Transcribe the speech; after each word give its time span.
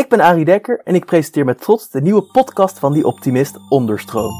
Ik 0.00 0.08
ben 0.08 0.20
Arie 0.20 0.44
Dekker 0.44 0.80
en 0.84 0.94
ik 0.94 1.04
presenteer 1.04 1.44
met 1.44 1.60
trots 1.60 1.90
de 1.90 2.00
nieuwe 2.00 2.22
podcast 2.22 2.78
van 2.78 2.92
Die 2.92 3.06
Optimist 3.06 3.58
Onderstroom. 3.68 4.32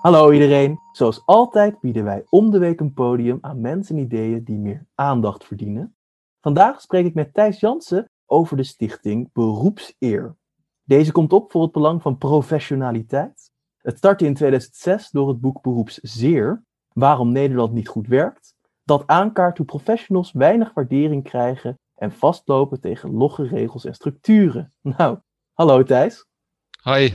Hallo 0.00 0.32
iedereen. 0.32 0.78
Zoals 0.92 1.22
altijd 1.24 1.80
bieden 1.80 2.04
wij 2.04 2.24
om 2.28 2.50
de 2.50 2.58
week 2.58 2.80
een 2.80 2.92
podium 2.92 3.38
aan 3.40 3.60
mensen 3.60 3.96
en 3.96 4.02
ideeën 4.02 4.44
die 4.44 4.58
meer 4.58 4.86
aandacht 4.94 5.44
verdienen. 5.44 5.94
Vandaag 6.40 6.80
spreek 6.80 7.06
ik 7.06 7.14
met 7.14 7.34
Thijs 7.34 7.60
Jansen 7.60 8.10
over 8.30 8.56
de 8.56 8.62
stichting 8.62 9.32
Beroepseer. 9.32 10.36
Deze 10.84 11.12
komt 11.12 11.32
op 11.32 11.50
voor 11.52 11.62
het 11.62 11.72
belang 11.72 12.02
van 12.02 12.18
professionaliteit. 12.18 13.50
Het 13.76 13.96
startte 13.96 14.24
in 14.24 14.34
2006 14.34 15.10
door 15.10 15.28
het 15.28 15.40
boek 15.40 15.62
Beroepszeer, 15.62 16.62
Waarom 16.92 17.32
Nederland 17.32 17.72
niet 17.72 17.88
goed 17.88 18.06
werkt, 18.06 18.54
dat 18.84 19.06
aankaart 19.06 19.56
hoe 19.56 19.66
professionals 19.66 20.32
weinig 20.32 20.72
waardering 20.74 21.24
krijgen 21.24 21.78
en 21.94 22.12
vastlopen 22.12 22.80
tegen 22.80 23.12
logge 23.12 23.42
regels 23.46 23.84
en 23.84 23.94
structuren. 23.94 24.72
Nou, 24.82 25.18
hallo 25.52 25.82
Thijs. 25.82 26.26
Hi. 26.82 27.14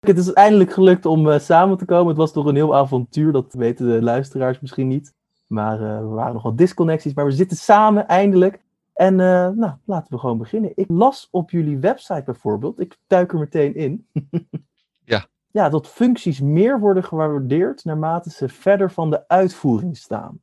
Het 0.00 0.18
is 0.18 0.32
eindelijk 0.32 0.72
gelukt 0.72 1.06
om 1.06 1.26
uh, 1.26 1.38
samen 1.38 1.78
te 1.78 1.84
komen. 1.84 2.08
Het 2.08 2.16
was 2.16 2.32
toch 2.32 2.46
een 2.46 2.54
heel 2.54 2.76
avontuur, 2.76 3.32
dat 3.32 3.52
weten 3.52 3.86
de 3.86 4.02
luisteraars 4.02 4.60
misschien 4.60 4.88
niet. 4.88 5.14
Maar 5.46 5.80
uh, 5.80 5.98
we 5.98 6.06
waren 6.06 6.32
nog 6.32 6.42
wat 6.42 6.58
disconnecties, 6.58 7.14
maar 7.14 7.24
we 7.24 7.30
zitten 7.30 7.56
samen 7.56 8.08
eindelijk. 8.08 8.60
En 9.00 9.12
uh, 9.12 9.48
nou, 9.48 9.72
laten 9.84 10.12
we 10.12 10.18
gewoon 10.18 10.38
beginnen. 10.38 10.72
Ik 10.74 10.88
las 10.88 11.28
op 11.30 11.50
jullie 11.50 11.78
website 11.78 12.22
bijvoorbeeld, 12.24 12.80
ik 12.80 12.98
duik 13.06 13.32
er 13.32 13.38
meteen 13.38 13.74
in. 13.74 14.06
ja. 15.04 15.26
Ja, 15.50 15.68
dat 15.68 15.88
functies 15.88 16.40
meer 16.40 16.80
worden 16.80 17.04
gewaardeerd 17.04 17.84
naarmate 17.84 18.30
ze 18.30 18.48
verder 18.48 18.90
van 18.90 19.10
de 19.10 19.28
uitvoering 19.28 19.96
staan. 19.96 20.40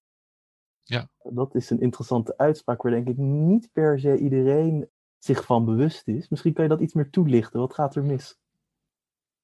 Ja. 0.84 1.10
Dat 1.24 1.56
is 1.56 1.70
een 1.70 1.82
interessante 1.82 2.38
uitspraak 2.38 2.82
waar 2.82 2.92
denk 2.92 3.08
ik 3.08 3.18
niet 3.18 3.70
per 3.74 4.00
se 4.00 4.18
iedereen 4.18 4.90
zich 5.18 5.46
van 5.46 5.66
bewust 5.66 6.08
is. 6.08 6.30
Misschien 6.30 6.54
kan 6.54 6.64
je 6.64 6.70
dat 6.70 6.82
iets 6.82 6.94
meer 6.94 7.10
toelichten. 7.10 7.60
Wat 7.60 7.74
gaat 7.74 7.96
er 7.96 8.04
mis? 8.04 8.38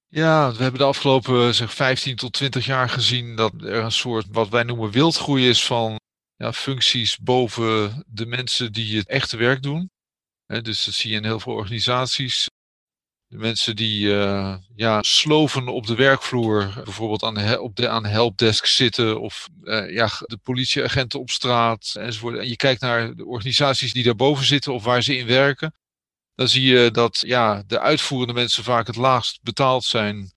Ja, 0.07 0.51
we 0.51 0.61
hebben 0.61 0.79
de 0.79 0.87
afgelopen 0.87 1.55
zeg, 1.55 1.73
15 1.73 2.15
tot 2.15 2.33
20 2.33 2.65
jaar 2.65 2.89
gezien 2.89 3.35
dat 3.35 3.53
er 3.61 3.83
een 3.83 3.91
soort 3.91 4.27
wat 4.31 4.49
wij 4.49 4.63
noemen 4.63 4.91
wildgroei 4.91 5.49
is 5.49 5.65
van 5.65 6.01
ja, 6.43 6.53
functies 6.53 7.17
boven 7.17 8.03
de 8.07 8.25
mensen 8.25 8.71
die 8.73 8.97
het 8.97 9.07
echte 9.07 9.37
werk 9.37 9.61
doen. 9.61 9.91
dus 10.45 10.85
dat 10.85 10.93
zie 10.93 11.11
je 11.11 11.17
in 11.17 11.23
heel 11.23 11.39
veel 11.39 11.53
organisaties. 11.53 12.49
De 13.27 13.37
mensen 13.37 13.75
die 13.75 14.07
uh, 14.07 14.55
ja, 14.75 15.01
sloven 15.01 15.67
op 15.67 15.87
de 15.87 15.95
werkvloer, 15.95 16.73
bijvoorbeeld 16.83 17.23
aan 17.23 17.59
op 17.59 17.75
de, 17.75 17.89
aan 17.89 18.05
helpdesk 18.05 18.65
zitten 18.65 19.21
of 19.21 19.47
uh, 19.63 19.93
ja, 19.93 20.09
de 20.19 20.37
politieagenten 20.37 21.19
op 21.19 21.29
straat 21.29 21.93
enzovoort. 21.99 22.37
En 22.37 22.47
je 22.47 22.55
kijkt 22.55 22.81
naar 22.81 23.15
de 23.15 23.25
organisaties 23.25 23.93
die 23.93 24.03
daarboven 24.03 24.45
zitten 24.45 24.73
of 24.73 24.83
waar 24.83 25.03
ze 25.03 25.17
in 25.17 25.27
werken. 25.27 25.75
Dan 26.35 26.47
zie 26.47 26.65
je 26.65 26.91
dat 26.91 27.23
ja, 27.25 27.63
de 27.67 27.79
uitvoerende 27.79 28.33
mensen 28.33 28.63
vaak 28.63 28.87
het 28.87 28.95
laagst 28.95 29.39
betaald 29.41 29.83
zijn 29.83 30.33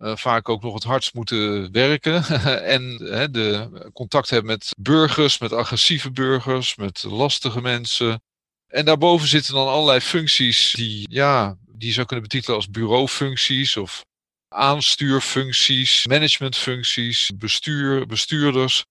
uh, 0.00 0.16
vaak 0.16 0.48
ook 0.48 0.62
nog 0.62 0.74
het 0.74 0.82
hardst 0.82 1.14
moeten 1.14 1.72
werken. 1.72 2.24
en 2.76 2.98
uh, 3.02 3.24
de 3.30 3.68
contact 3.92 4.30
hebben 4.30 4.50
met 4.50 4.74
burgers, 4.78 5.38
met 5.38 5.52
agressieve 5.52 6.10
burgers, 6.10 6.76
met 6.76 7.02
lastige 7.02 7.60
mensen. 7.60 8.22
En 8.66 8.84
daarboven 8.84 9.28
zitten 9.28 9.54
dan 9.54 9.68
allerlei 9.68 10.00
functies 10.00 10.72
die, 10.76 11.06
ja, 11.10 11.56
die 11.66 11.88
je 11.88 11.94
zou 11.94 12.06
kunnen 12.06 12.28
betitelen 12.28 12.56
als 12.56 12.70
bureaufuncties 12.70 13.76
of 13.76 14.04
aanstuurfuncties, 14.48 16.06
managementfuncties, 16.06 17.30
bestuur, 17.36 18.06
bestuurders. 18.06 18.84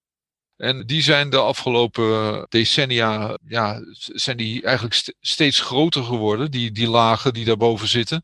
En 0.55 0.85
die 0.85 1.01
zijn 1.01 1.29
de 1.29 1.37
afgelopen 1.37 2.45
decennia, 2.49 3.37
ja, 3.47 3.81
zijn 3.97 4.37
die 4.37 4.63
eigenlijk 4.63 5.13
steeds 5.19 5.59
groter 5.59 6.03
geworden, 6.03 6.51
die, 6.51 6.71
die 6.71 6.89
lagen 6.89 7.33
die 7.33 7.45
daarboven 7.45 7.87
zitten. 7.87 8.23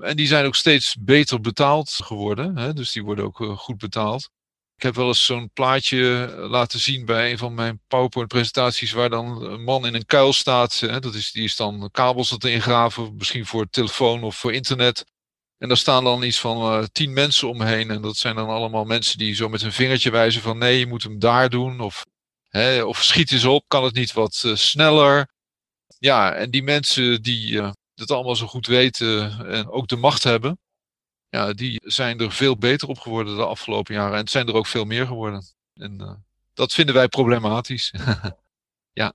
En 0.00 0.16
die 0.16 0.26
zijn 0.26 0.46
ook 0.46 0.54
steeds 0.54 0.96
beter 1.00 1.40
betaald 1.40 1.90
geworden. 1.90 2.56
Hè? 2.56 2.72
Dus 2.72 2.92
die 2.92 3.04
worden 3.04 3.24
ook 3.24 3.40
uh, 3.40 3.56
goed 3.56 3.78
betaald. 3.78 4.30
Ik 4.76 4.82
heb 4.82 4.94
wel 4.94 5.06
eens 5.06 5.24
zo'n 5.24 5.50
plaatje 5.52 6.24
eh, 6.24 6.50
laten 6.50 6.80
zien 6.80 7.04
bij 7.04 7.30
een 7.30 7.38
van 7.38 7.54
mijn 7.54 7.80
PowerPoint-presentaties, 7.86 8.92
waar 8.92 9.10
dan 9.10 9.44
een 9.44 9.64
man 9.64 9.86
in 9.86 9.94
een 9.94 10.06
kuil 10.06 10.32
staat. 10.32 10.80
Hè? 10.80 11.00
Dat 11.00 11.14
is, 11.14 11.32
die 11.32 11.44
is 11.44 11.56
dan 11.56 11.88
kabels 11.92 12.28
dat 12.28 12.44
ingraven, 12.44 13.16
misschien 13.16 13.46
voor 13.46 13.66
telefoon 13.70 14.22
of 14.22 14.36
voor 14.36 14.52
internet. 14.52 15.04
En 15.58 15.68
daar 15.68 15.76
staan 15.76 16.04
dan 16.04 16.22
iets 16.22 16.40
van 16.40 16.56
uh, 16.56 16.84
tien 16.92 17.12
mensen 17.12 17.48
omheen. 17.48 17.90
En 17.90 18.02
dat 18.02 18.16
zijn 18.16 18.34
dan 18.36 18.48
allemaal 18.48 18.84
mensen 18.84 19.18
die 19.18 19.34
zo 19.34 19.48
met 19.48 19.62
hun 19.62 19.72
vingertje 19.72 20.10
wijzen 20.10 20.42
van 20.42 20.58
nee, 20.58 20.78
je 20.78 20.86
moet 20.86 21.02
hem 21.02 21.18
daar 21.18 21.48
doen. 21.50 21.80
Of, 21.80 22.06
hè, 22.48 22.82
of 22.82 23.02
schiet 23.02 23.32
eens 23.32 23.44
op, 23.44 23.64
kan 23.68 23.84
het 23.84 23.94
niet 23.94 24.12
wat 24.12 24.44
sneller. 24.54 25.28
Ja, 25.98 26.32
en 26.32 26.50
die 26.50 26.62
mensen 26.62 27.22
die, 27.22 27.60
het 28.00 28.10
allemaal 28.10 28.36
zo 28.36 28.46
goed 28.46 28.66
weten 28.66 29.46
en 29.46 29.68
ook 29.68 29.88
de 29.88 29.96
macht 29.96 30.24
hebben, 30.24 30.58
ja, 31.30 31.52
die 31.52 31.80
zijn 31.84 32.18
er 32.20 32.32
veel 32.32 32.56
beter 32.56 32.88
op 32.88 32.98
geworden 32.98 33.36
de 33.36 33.46
afgelopen 33.46 33.94
jaren. 33.94 34.12
En 34.12 34.20
het 34.20 34.30
zijn 34.30 34.46
er 34.46 34.54
ook 34.54 34.66
veel 34.66 34.84
meer 34.84 35.06
geworden. 35.06 35.42
En 35.74 35.98
uh, 36.00 36.12
dat 36.54 36.72
vinden 36.72 36.94
wij 36.94 37.08
problematisch. 37.08 37.94
ja. 39.00 39.12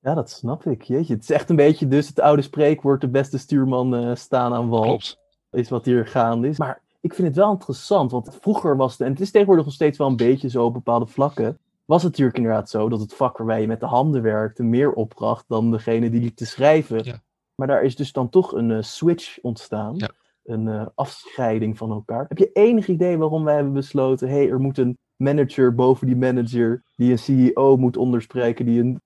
Ja, 0.00 0.14
dat 0.14 0.30
snap 0.30 0.66
ik. 0.66 0.82
Jeetje, 0.82 1.14
het 1.14 1.22
is 1.22 1.30
echt 1.30 1.50
een 1.50 1.56
beetje 1.56 1.88
dus 1.88 2.08
het 2.08 2.20
oude 2.20 2.42
spreekwoord, 2.42 3.00
de 3.00 3.08
beste 3.08 3.38
stuurman 3.38 4.04
uh, 4.04 4.14
staan 4.14 4.54
aan 4.54 4.68
wal. 4.68 4.82
Klopt. 4.82 5.18
Is 5.50 5.68
wat 5.68 5.84
hier 5.84 6.06
gaande 6.06 6.48
is. 6.48 6.58
Maar 6.58 6.82
ik 7.00 7.14
vind 7.14 7.28
het 7.28 7.36
wel 7.36 7.50
interessant, 7.50 8.10
want 8.10 8.36
vroeger 8.40 8.76
was 8.76 8.92
het, 8.92 9.00
en 9.00 9.12
het 9.12 9.20
is 9.20 9.30
tegenwoordig 9.30 9.64
nog 9.64 9.74
steeds 9.74 9.98
wel 9.98 10.06
een 10.06 10.16
beetje 10.16 10.50
zo 10.50 10.64
op 10.64 10.72
bepaalde 10.72 11.06
vlakken, 11.06 11.58
was 11.84 12.02
het 12.02 12.10
natuurlijk 12.10 12.36
inderdaad 12.36 12.70
zo 12.70 12.88
dat 12.88 13.00
het 13.00 13.14
vak 13.14 13.36
waarbij 13.36 13.60
je 13.60 13.66
met 13.66 13.80
de 13.80 13.86
handen 13.86 14.22
werkte 14.22 14.62
meer 14.62 14.92
opbracht 14.92 15.44
dan 15.48 15.70
degene 15.70 16.10
die 16.10 16.20
liep 16.20 16.36
te 16.36 16.46
schrijven. 16.46 17.04
Ja. 17.04 17.22
Maar 17.60 17.68
daar 17.68 17.82
is 17.82 17.96
dus 17.96 18.12
dan 18.12 18.28
toch 18.28 18.52
een 18.52 18.70
uh, 18.70 18.82
switch 18.82 19.38
ontstaan. 19.40 19.94
Ja. 19.96 20.10
Een 20.44 20.66
uh, 20.66 20.86
afscheiding 20.94 21.78
van 21.78 21.90
elkaar. 21.90 22.24
Heb 22.28 22.38
je 22.38 22.50
enig 22.52 22.86
idee 22.86 23.16
waarom 23.16 23.44
wij 23.44 23.54
hebben 23.54 23.72
besloten: 23.72 24.28
hé, 24.28 24.34
hey, 24.34 24.48
er 24.48 24.60
moet 24.60 24.78
een 24.78 24.98
manager 25.16 25.74
boven 25.74 26.06
die 26.06 26.16
manager, 26.16 26.82
die 26.96 27.10
een 27.10 27.18
CEO 27.18 27.76
moet 27.76 27.96
onderspreken, 27.96 28.64
die 28.66 28.80
een. 28.80 29.00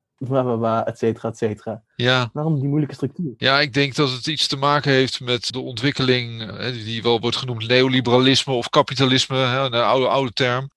et 0.84 0.98
cetera, 0.98 1.28
et 1.28 1.36
cetera. 1.36 1.82
Ja. 1.96 2.30
Waarom 2.32 2.60
die 2.60 2.68
moeilijke 2.68 2.94
structuur? 2.94 3.34
Ja, 3.36 3.60
ik 3.60 3.72
denk 3.72 3.94
dat 3.94 4.10
het 4.10 4.26
iets 4.26 4.46
te 4.46 4.56
maken 4.56 4.92
heeft 4.92 5.20
met 5.20 5.52
de 5.52 5.60
ontwikkeling, 5.60 6.58
die 6.72 7.02
wel 7.02 7.20
wordt 7.20 7.36
genoemd 7.36 7.68
neoliberalisme 7.68 8.52
of 8.52 8.68
kapitalisme, 8.68 9.36
een 9.36 9.72
oude, 9.72 10.08
oude 10.08 10.32
term. 10.32 10.70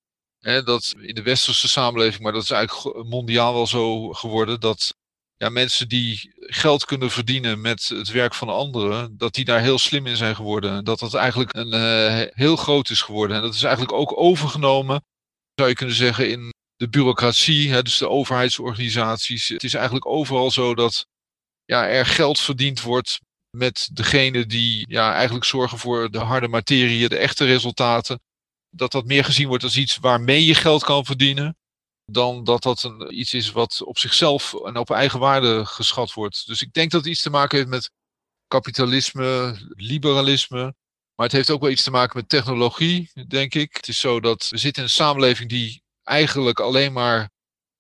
Dat 0.66 0.96
in 1.00 1.16
de 1.16 1.24
westerse 1.24 1.68
samenleving, 1.68 2.24
maar 2.24 2.34
dat 2.34 2.44
is 2.44 2.52
eigenlijk 2.52 3.08
mondiaal 3.08 3.54
wel 3.54 3.68
zo 3.68 4.12
geworden, 4.12 4.60
dat 4.60 4.96
ja, 5.38 5.50
mensen 5.50 5.90
die 5.90 6.34
geld 6.36 6.86
kunnen 6.86 7.12
verdienen 7.12 7.62
met 7.62 7.88
het 7.88 8.12
werk 8.12 8.34
van 8.34 8.50
anderen, 8.50 9.18
dat 9.18 9.34
die 9.34 9.46
daar 9.46 9.62
heel 9.62 9.78
slim 9.78 10.08
in 10.08 10.16
zijn 10.16 10.36
geworden. 10.36 10.84
Dat 10.86 11.00
dat 11.00 11.14
eigenlijk 11.14 11.56
een 11.56 11.74
uh, 11.74 12.28
heel 12.30 12.56
groot 12.56 12.90
is 12.90 13.02
geworden. 13.02 13.36
En 13.36 13.42
dat 13.42 13.54
is 13.54 13.64
eigenlijk 13.64 13.94
ook 13.94 14.18
overgenomen, 14.20 15.04
zou 15.56 15.70
je 15.70 15.76
kunnen 15.76 15.96
zeggen, 15.96 16.30
in 16.30 16.54
de 16.76 16.90
bureaucratie, 16.90 17.72
hè, 17.72 17.82
dus 17.82 17.98
de 17.98 18.10
overheidsorganisaties. 18.10 19.48
Het 19.48 19.64
is 19.64 19.74
eigenlijk 19.74 20.06
overal 20.06 20.52
zo 20.52 20.76
dat 20.76 21.06
ja, 21.66 21.88
er 21.88 22.06
geld 22.06 22.40
verdiend 22.40 22.82
wordt 22.82 23.20
met 23.50 23.90
degene 23.94 24.46
die 24.46 24.86
ja, 24.90 25.14
eigenlijk 25.14 25.46
zorgen 25.46 25.78
voor 25.78 26.12
de 26.12 26.20
harde 26.20 26.48
materie, 26.48 27.10
de 27.10 27.18
echte 27.18 27.46
resultaten. 27.46 28.20
Dat 28.70 28.92
dat 28.92 29.06
meer 29.06 29.24
gezien 29.24 29.48
wordt 29.48 29.64
als 29.64 29.78
iets 29.78 29.98
waarmee 29.98 30.46
je 30.46 30.56
geld 30.56 30.84
kan 30.84 31.06
verdienen 31.06 31.57
dan 32.12 32.44
dat 32.44 32.64
dat 32.64 32.84
een, 32.84 33.20
iets 33.20 33.34
is 33.34 33.52
wat 33.52 33.82
op 33.84 33.98
zichzelf 33.98 34.54
en 34.54 34.78
op 34.78 34.90
eigen 34.90 35.20
waarde 35.20 35.66
geschat 35.66 36.14
wordt. 36.14 36.48
Dus 36.48 36.62
ik 36.62 36.74
denk 36.74 36.92
dat 36.92 37.02
het 37.02 37.10
iets 37.10 37.22
te 37.22 37.30
maken 37.30 37.58
heeft 37.58 37.70
met 37.70 37.92
kapitalisme, 38.48 39.58
liberalisme. 39.68 40.76
Maar 41.16 41.26
het 41.26 41.32
heeft 41.32 41.50
ook 41.50 41.62
wel 41.62 41.70
iets 41.70 41.84
te 41.84 41.92
maken 41.92 42.18
met 42.18 42.30
technologie, 42.30 43.12
denk 43.28 43.54
ik. 43.54 43.76
Het 43.76 43.88
is 43.88 44.00
zo 44.00 44.20
dat 44.20 44.48
we 44.50 44.58
zitten 44.58 44.82
in 44.82 44.88
een 44.90 44.96
samenleving 44.96 45.50
die 45.50 45.84
eigenlijk 46.04 46.60
alleen 46.60 46.94
maar 46.94 47.30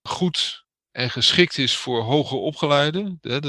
goed 0.01 0.65
en 0.91 1.09
geschikt 1.09 1.57
is 1.57 1.77
voor 1.77 2.01
hoger 2.01 2.37
opgeleiden. 2.37 3.19
Uh, 3.21 3.39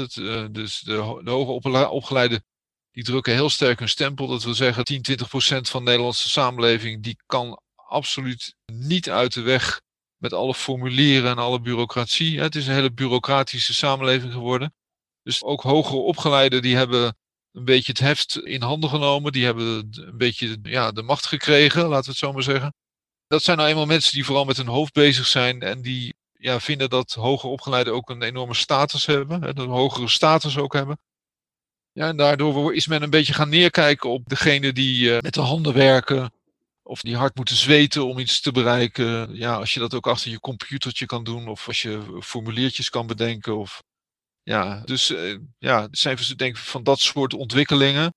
dus 0.51 0.79
de, 0.79 1.21
de 1.23 1.29
hoger 1.29 1.89
opgeleiden 1.89 2.43
die 2.91 3.03
drukken 3.03 3.33
heel 3.33 3.49
sterk 3.49 3.79
hun 3.79 3.89
stempel. 3.89 4.27
Dat 4.27 4.43
wil 4.43 4.53
zeggen 4.53 4.83
10, 4.83 5.01
20 5.01 5.29
procent 5.29 5.69
van 5.69 5.79
de 5.79 5.89
Nederlandse 5.89 6.29
samenleving 6.29 7.03
die 7.03 7.17
kan 7.25 7.61
absoluut 7.75 8.55
niet 8.65 9.09
uit 9.09 9.33
de 9.33 9.41
weg 9.41 9.81
met 10.19 10.33
alle 10.33 10.53
formulieren 10.53 11.29
en 11.29 11.37
alle 11.37 11.61
bureaucratie. 11.61 12.39
Het 12.39 12.55
is 12.55 12.67
een 12.67 12.73
hele 12.73 12.91
bureaucratische 12.91 13.73
samenleving 13.73 14.33
geworden. 14.33 14.73
Dus 15.23 15.43
ook 15.43 15.61
hogere 15.61 15.97
opgeleiden 15.97 16.61
die 16.61 16.75
hebben 16.75 17.17
een 17.51 17.65
beetje 17.65 17.91
het 17.91 18.01
heft 18.01 18.39
in 18.43 18.61
handen 18.61 18.89
genomen. 18.89 19.31
Die 19.31 19.45
hebben 19.45 19.89
een 19.91 20.17
beetje 20.17 20.59
ja, 20.63 20.91
de 20.91 21.01
macht 21.01 21.25
gekregen, 21.25 21.81
laten 21.87 22.03
we 22.03 22.09
het 22.09 22.19
zo 22.19 22.33
maar 22.33 22.43
zeggen. 22.43 22.73
Dat 23.27 23.43
zijn 23.43 23.57
nou 23.57 23.69
eenmaal 23.69 23.85
mensen 23.85 24.13
die 24.13 24.25
vooral 24.25 24.45
met 24.45 24.57
hun 24.57 24.67
hoofd 24.67 24.93
bezig 24.93 25.27
zijn 25.27 25.61
en 25.61 25.81
die 25.81 26.13
ja, 26.33 26.59
vinden 26.59 26.89
dat 26.89 27.13
hoger 27.13 27.49
opgeleiden 27.49 27.93
ook 27.93 28.09
een 28.09 28.21
enorme 28.21 28.53
status 28.53 29.05
hebben. 29.05 29.59
Een 29.59 29.69
hogere 29.69 30.07
status 30.07 30.57
ook 30.57 30.73
hebben. 30.73 30.99
Ja, 31.91 32.07
en 32.07 32.17
daardoor 32.17 32.75
is 32.75 32.87
men 32.87 33.01
een 33.01 33.09
beetje 33.09 33.33
gaan 33.33 33.49
neerkijken 33.49 34.09
op 34.09 34.29
degene 34.29 34.73
die 34.73 35.11
met 35.21 35.33
de 35.33 35.41
handen 35.41 35.73
werken. 35.73 36.31
Of 36.89 37.01
die 37.01 37.15
hard 37.15 37.35
moeten 37.35 37.55
zweten 37.55 38.05
om 38.05 38.19
iets 38.19 38.41
te 38.41 38.51
bereiken. 38.51 39.35
Ja, 39.35 39.55
als 39.55 39.73
je 39.73 39.79
dat 39.79 39.93
ook 39.93 40.07
achter 40.07 40.31
je 40.31 40.39
computertje 40.39 41.05
kan 41.05 41.23
doen. 41.23 41.47
Of 41.47 41.67
als 41.67 41.81
je 41.81 42.17
formuliertjes 42.19 42.89
kan 42.89 43.07
bedenken. 43.07 43.57
Of, 43.57 43.83
ja, 44.43 44.81
dus 44.85 45.07
ja, 45.57 45.81
het 45.81 45.97
zijn 45.97 46.17
denk 46.35 46.55
ik 46.55 46.61
van 46.61 46.83
dat 46.83 46.99
soort 46.99 47.33
ontwikkelingen 47.33 48.13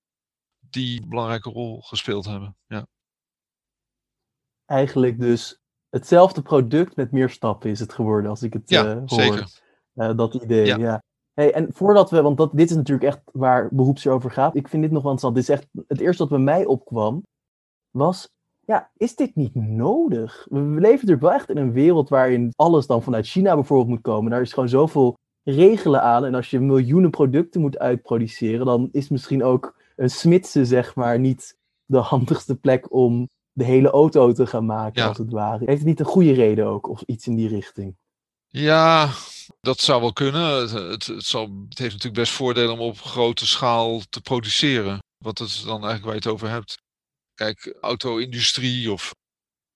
die 0.58 1.02
een 1.02 1.08
belangrijke 1.08 1.50
rol 1.50 1.80
gespeeld 1.80 2.24
hebben. 2.24 2.56
Ja. 2.66 2.86
Eigenlijk 4.64 5.20
dus 5.20 5.58
hetzelfde 5.88 6.42
product 6.42 6.96
met 6.96 7.12
meer 7.12 7.30
stappen 7.30 7.70
is 7.70 7.80
het 7.80 7.92
geworden, 7.92 8.30
als 8.30 8.42
ik 8.42 8.52
het 8.52 8.70
ja, 8.70 8.84
uh, 8.84 8.94
hoor. 8.94 9.08
Zeker. 9.08 9.60
Uh, 9.94 10.16
dat 10.16 10.34
idee, 10.34 10.66
ja. 10.66 10.76
ja. 10.76 11.02
Hey, 11.32 11.52
en 11.52 11.72
voordat 11.72 12.10
we, 12.10 12.22
want 12.22 12.36
dat, 12.36 12.56
dit 12.56 12.70
is 12.70 12.76
natuurlijk 12.76 13.06
echt 13.06 13.20
waar 13.32 13.68
beroepsjaar 13.72 14.14
over 14.14 14.30
gaat. 14.30 14.56
Ik 14.56 14.68
vind 14.68 14.82
dit 14.82 14.90
nog 14.92 15.02
wel 15.02 15.12
interessant. 15.12 15.34
Dit 15.46 15.56
is 15.56 15.62
echt 15.62 15.86
het 15.88 16.00
eerste 16.00 16.22
wat 16.22 16.32
bij 16.32 16.54
mij 16.54 16.64
opkwam, 16.64 17.22
was, 17.90 18.28
ja, 18.64 18.90
is 18.96 19.16
dit 19.16 19.34
niet 19.34 19.54
nodig? 19.54 20.46
We, 20.50 20.58
leven 20.58 20.80
natuurlijk 20.80 21.20
wel 21.20 21.32
echt 21.32 21.50
in 21.50 21.56
een 21.56 21.72
wereld 21.72 22.08
waarin 22.08 22.52
alles 22.56 22.86
dan 22.86 23.02
vanuit 23.02 23.26
China 23.26 23.54
bijvoorbeeld 23.54 23.88
moet 23.88 24.00
komen. 24.00 24.30
Daar 24.30 24.40
is 24.40 24.52
gewoon 24.52 24.68
zoveel 24.68 25.14
regelen 25.42 26.02
aan. 26.02 26.24
En 26.24 26.34
als 26.34 26.50
je 26.50 26.60
miljoenen 26.60 27.10
producten 27.10 27.60
moet 27.60 27.78
uitproduceren, 27.78 28.66
dan 28.66 28.88
is 28.92 29.08
misschien 29.08 29.44
ook 29.44 29.76
een 29.96 30.10
smidse, 30.10 30.64
zeg 30.64 30.94
maar, 30.94 31.18
niet 31.18 31.56
de 31.84 31.98
handigste 31.98 32.54
plek 32.54 32.92
om 32.92 33.28
de 33.52 33.64
hele 33.64 33.90
auto 33.90 34.32
te 34.32 34.46
gaan 34.46 34.66
maken, 34.66 35.08
als 35.08 35.18
het 35.18 35.32
ware. 35.32 35.64
Heeft 35.64 35.78
het 35.78 35.88
niet 35.88 36.00
een 36.00 36.06
goede 36.06 36.32
reden 36.32 36.66
ook, 36.66 36.88
of 36.88 37.02
iets 37.06 37.26
in 37.26 37.34
die 37.34 37.48
richting? 37.48 37.96
Ja, 38.48 39.10
dat 39.60 39.80
zou 39.80 40.00
wel 40.00 40.12
kunnen. 40.12 40.60
Het, 40.60 40.70
het, 40.70 41.06
het, 41.06 41.24
zal, 41.24 41.42
het 41.68 41.78
heeft 41.78 41.92
natuurlijk 41.92 42.22
best 42.22 42.32
voordelen 42.32 42.72
om 42.72 42.80
op 42.80 43.00
grote 43.00 43.46
schaal 43.46 44.00
te 44.10 44.20
produceren. 44.20 44.98
Wat 45.18 45.40
is 45.40 45.62
dan 45.62 45.84
eigenlijk 45.84 46.04
waar 46.04 46.14
je 46.14 46.20
het 46.20 46.28
over 46.28 46.48
hebt. 46.48 46.81
Kijk, 47.34 47.76
auto-industrie 47.80 48.92
of 48.92 49.14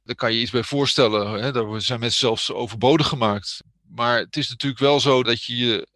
daar 0.02 0.16
kan 0.16 0.32
je 0.32 0.40
iets 0.40 0.50
bij 0.50 0.62
voorstellen. 0.62 1.42
Hè? 1.42 1.52
Daar 1.52 1.80
zijn 1.80 2.00
mensen 2.00 2.20
zelfs 2.20 2.52
overbodig 2.52 3.06
gemaakt. 3.08 3.62
Maar 3.88 4.18
het 4.18 4.36
is 4.36 4.48
natuurlijk 4.48 4.80
wel 4.80 5.00
zo 5.00 5.22
dat 5.22 5.42
je 5.42 5.56
je 5.56 5.88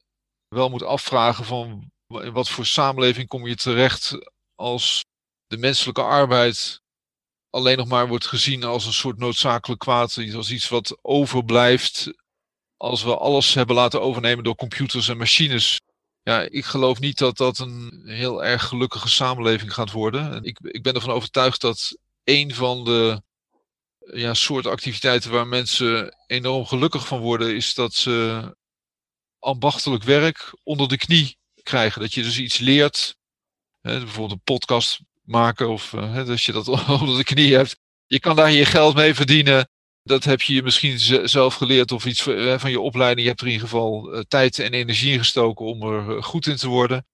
wel 0.48 0.70
moet 0.70 0.82
afvragen 0.82 1.44
van 1.44 1.90
in 2.06 2.32
wat 2.32 2.48
voor 2.48 2.66
samenleving 2.66 3.28
kom 3.28 3.46
je 3.46 3.56
terecht 3.56 4.32
als 4.54 5.04
de 5.46 5.56
menselijke 5.56 6.02
arbeid 6.02 6.80
alleen 7.50 7.76
nog 7.76 7.88
maar 7.88 8.08
wordt 8.08 8.26
gezien 8.26 8.64
als 8.64 8.86
een 8.86 8.92
soort 8.92 9.18
noodzakelijk 9.18 9.80
kwaad, 9.80 10.18
als 10.34 10.50
iets 10.50 10.68
wat 10.68 10.98
overblijft 11.02 12.10
als 12.76 13.02
we 13.02 13.16
alles 13.16 13.54
hebben 13.54 13.76
laten 13.76 14.00
overnemen 14.00 14.44
door 14.44 14.54
computers 14.54 15.08
en 15.08 15.16
machines. 15.16 15.80
Ja, 16.30 16.46
ik 16.50 16.64
geloof 16.64 17.00
niet 17.00 17.18
dat 17.18 17.36
dat 17.36 17.58
een 17.58 18.02
heel 18.04 18.44
erg 18.44 18.64
gelukkige 18.64 19.08
samenleving 19.08 19.74
gaat 19.74 19.90
worden. 19.90 20.44
Ik, 20.44 20.58
ik 20.62 20.82
ben 20.82 20.94
ervan 20.94 21.10
overtuigd 21.10 21.60
dat 21.60 21.98
een 22.24 22.54
van 22.54 22.84
de 22.84 23.22
ja, 23.98 24.34
soorten 24.34 24.70
activiteiten 24.70 25.30
waar 25.30 25.46
mensen 25.46 26.16
enorm 26.26 26.66
gelukkig 26.66 27.06
van 27.06 27.18
worden, 27.18 27.54
is 27.56 27.74
dat 27.74 27.94
ze 27.94 28.42
ambachtelijk 29.38 30.02
werk 30.02 30.54
onder 30.62 30.88
de 30.88 30.96
knie 30.96 31.38
krijgen. 31.62 32.00
Dat 32.00 32.14
je 32.14 32.22
dus 32.22 32.38
iets 32.38 32.58
leert. 32.58 33.16
Hè, 33.80 33.98
bijvoorbeeld 33.98 34.32
een 34.32 34.54
podcast 34.54 35.00
maken 35.22 35.68
of 35.68 35.92
uh, 35.92 36.12
hè, 36.12 36.24
dat 36.24 36.42
je 36.42 36.52
dat 36.52 36.68
onder 37.00 37.16
de 37.16 37.24
knie 37.24 37.54
hebt. 37.54 37.76
Je 38.06 38.20
kan 38.20 38.36
daar 38.36 38.50
je 38.50 38.64
geld 38.64 38.94
mee 38.94 39.14
verdienen. 39.14 39.68
Dat 40.02 40.24
heb 40.24 40.40
je 40.40 40.62
misschien 40.62 40.98
zelf 41.28 41.54
geleerd 41.54 41.92
of 41.92 42.04
iets 42.06 42.22
van 42.56 42.70
je 42.70 42.80
opleiding. 42.80 43.20
Je 43.20 43.28
hebt 43.28 43.40
er 43.40 43.46
in 43.46 43.52
ieder 43.52 43.68
geval 43.68 44.14
uh, 44.14 44.20
tijd 44.28 44.58
en 44.58 44.72
energie 44.72 45.12
in 45.12 45.18
gestoken 45.18 45.66
om 45.66 45.82
er 45.82 46.16
uh, 46.16 46.22
goed 46.22 46.46
in 46.46 46.56
te 46.56 46.68
worden. 46.68 47.06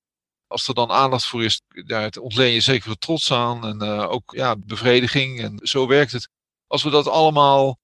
Als 0.47 0.69
er 0.69 0.75
dan 0.75 0.91
aandacht 0.91 1.27
voor 1.27 1.45
is, 1.45 1.61
daar 1.87 2.11
ontleen 2.21 2.53
je 2.53 2.61
zeker 2.61 2.99
trots 2.99 3.33
aan 3.33 3.67
en 3.67 3.83
ook 4.09 4.33
ja, 4.35 4.57
bevrediging. 4.57 5.41
En 5.41 5.61
zo 5.63 5.87
werkt 5.87 6.13
het. 6.13 6.29
Als 6.67 6.83
we 6.83 6.91
dat 6.91 7.09
allemaal 7.09 7.79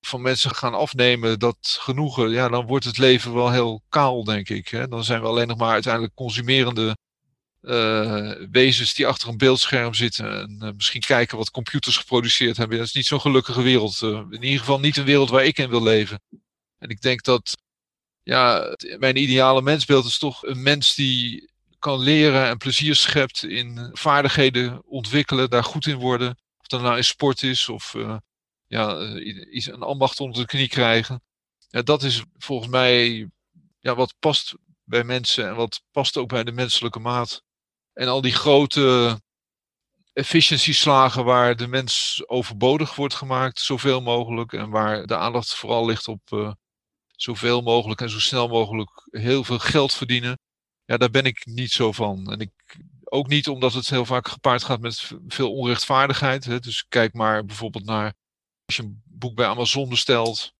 van 0.00 0.22
mensen 0.22 0.54
gaan 0.54 0.74
afnemen, 0.74 1.38
dat 1.38 1.56
genoegen, 1.60 2.30
ja, 2.30 2.48
dan 2.48 2.66
wordt 2.66 2.84
het 2.84 2.98
leven 2.98 3.34
wel 3.34 3.50
heel 3.50 3.82
kaal, 3.88 4.24
denk 4.24 4.48
ik. 4.48 4.90
Dan 4.90 5.04
zijn 5.04 5.20
we 5.20 5.26
alleen 5.26 5.48
nog 5.48 5.58
maar 5.58 5.72
uiteindelijk 5.72 6.14
consumerende 6.14 6.96
uh, 7.62 8.32
wezens 8.50 8.94
die 8.94 9.06
achter 9.06 9.28
een 9.28 9.36
beeldscherm 9.36 9.94
zitten 9.94 10.40
en 10.40 10.60
uh, 10.62 10.70
misschien 10.74 11.00
kijken 11.00 11.36
wat 11.36 11.50
computers 11.50 11.96
geproduceerd 11.96 12.56
hebben. 12.56 12.78
Dat 12.78 12.86
is 12.86 12.92
niet 12.92 13.06
zo'n 13.06 13.20
gelukkige 13.20 13.62
wereld. 13.62 14.00
Uh, 14.02 14.22
in 14.30 14.42
ieder 14.42 14.58
geval 14.58 14.80
niet 14.80 14.96
een 14.96 15.04
wereld 15.04 15.30
waar 15.30 15.44
ik 15.44 15.58
in 15.58 15.68
wil 15.68 15.82
leven. 15.82 16.20
En 16.78 16.88
ik 16.88 17.00
denk 17.00 17.22
dat 17.22 17.56
ja, 18.22 18.76
mijn 18.98 19.16
ideale 19.16 19.62
mensbeeld 19.62 20.04
is 20.04 20.18
toch 20.18 20.42
een 20.42 20.62
mens 20.62 20.94
die 20.94 21.50
kan 21.78 22.00
leren 22.00 22.46
en 22.48 22.56
plezier 22.56 22.94
schept 22.94 23.44
in 23.44 23.90
vaardigheden 23.92 24.82
ontwikkelen, 24.86 25.50
daar 25.50 25.64
goed 25.64 25.86
in 25.86 25.96
worden. 25.96 26.30
Of 26.58 26.66
dat 26.66 26.80
nou 26.80 26.96
in 26.96 27.04
sport 27.04 27.42
is 27.42 27.68
of 27.68 27.94
ja, 28.66 29.16
iets, 29.50 29.66
een 29.66 29.82
ambacht 29.82 30.20
onder 30.20 30.40
de 30.40 30.46
knie 30.46 30.68
krijgen. 30.68 31.22
Ja, 31.68 31.82
dat 31.82 32.02
is 32.02 32.22
volgens 32.36 32.70
mij 32.70 33.28
ja, 33.80 33.94
wat 33.94 34.14
past 34.18 34.54
bij 34.84 35.04
mensen 35.04 35.48
en 35.48 35.54
wat 35.54 35.82
past 35.92 36.16
ook 36.16 36.28
bij 36.28 36.44
de 36.44 36.52
menselijke 36.52 36.98
maat. 36.98 37.42
En 37.98 38.08
al 38.08 38.20
die 38.20 38.32
grote 38.32 39.20
efficiency-slagen 40.12 41.24
waar 41.24 41.56
de 41.56 41.66
mens 41.66 42.22
overbodig 42.26 42.94
wordt 42.94 43.14
gemaakt, 43.14 43.58
zoveel 43.58 44.00
mogelijk. 44.00 44.52
En 44.52 44.70
waar 44.70 45.06
de 45.06 45.16
aandacht 45.16 45.54
vooral 45.54 45.86
ligt 45.86 46.08
op 46.08 46.20
uh, 46.30 46.52
zoveel 47.06 47.62
mogelijk 47.62 48.00
en 48.00 48.10
zo 48.10 48.20
snel 48.20 48.48
mogelijk 48.48 49.08
heel 49.10 49.44
veel 49.44 49.58
geld 49.58 49.94
verdienen. 49.94 50.38
Ja, 50.84 50.96
daar 50.96 51.10
ben 51.10 51.24
ik 51.24 51.46
niet 51.46 51.70
zo 51.70 51.92
van. 51.92 52.32
En 52.32 52.40
ik, 52.40 52.50
ook 53.04 53.28
niet 53.28 53.48
omdat 53.48 53.72
het 53.72 53.90
heel 53.90 54.04
vaak 54.04 54.28
gepaard 54.28 54.64
gaat 54.64 54.80
met 54.80 55.10
veel 55.28 55.52
onrechtvaardigheid. 55.52 56.44
Hè. 56.44 56.60
Dus 56.60 56.86
kijk 56.88 57.14
maar 57.14 57.44
bijvoorbeeld 57.44 57.84
naar 57.84 58.14
als 58.64 58.76
je 58.76 58.82
een 58.82 59.02
boek 59.04 59.34
bij 59.34 59.46
Amazon 59.46 59.88
bestelt. 59.88 60.52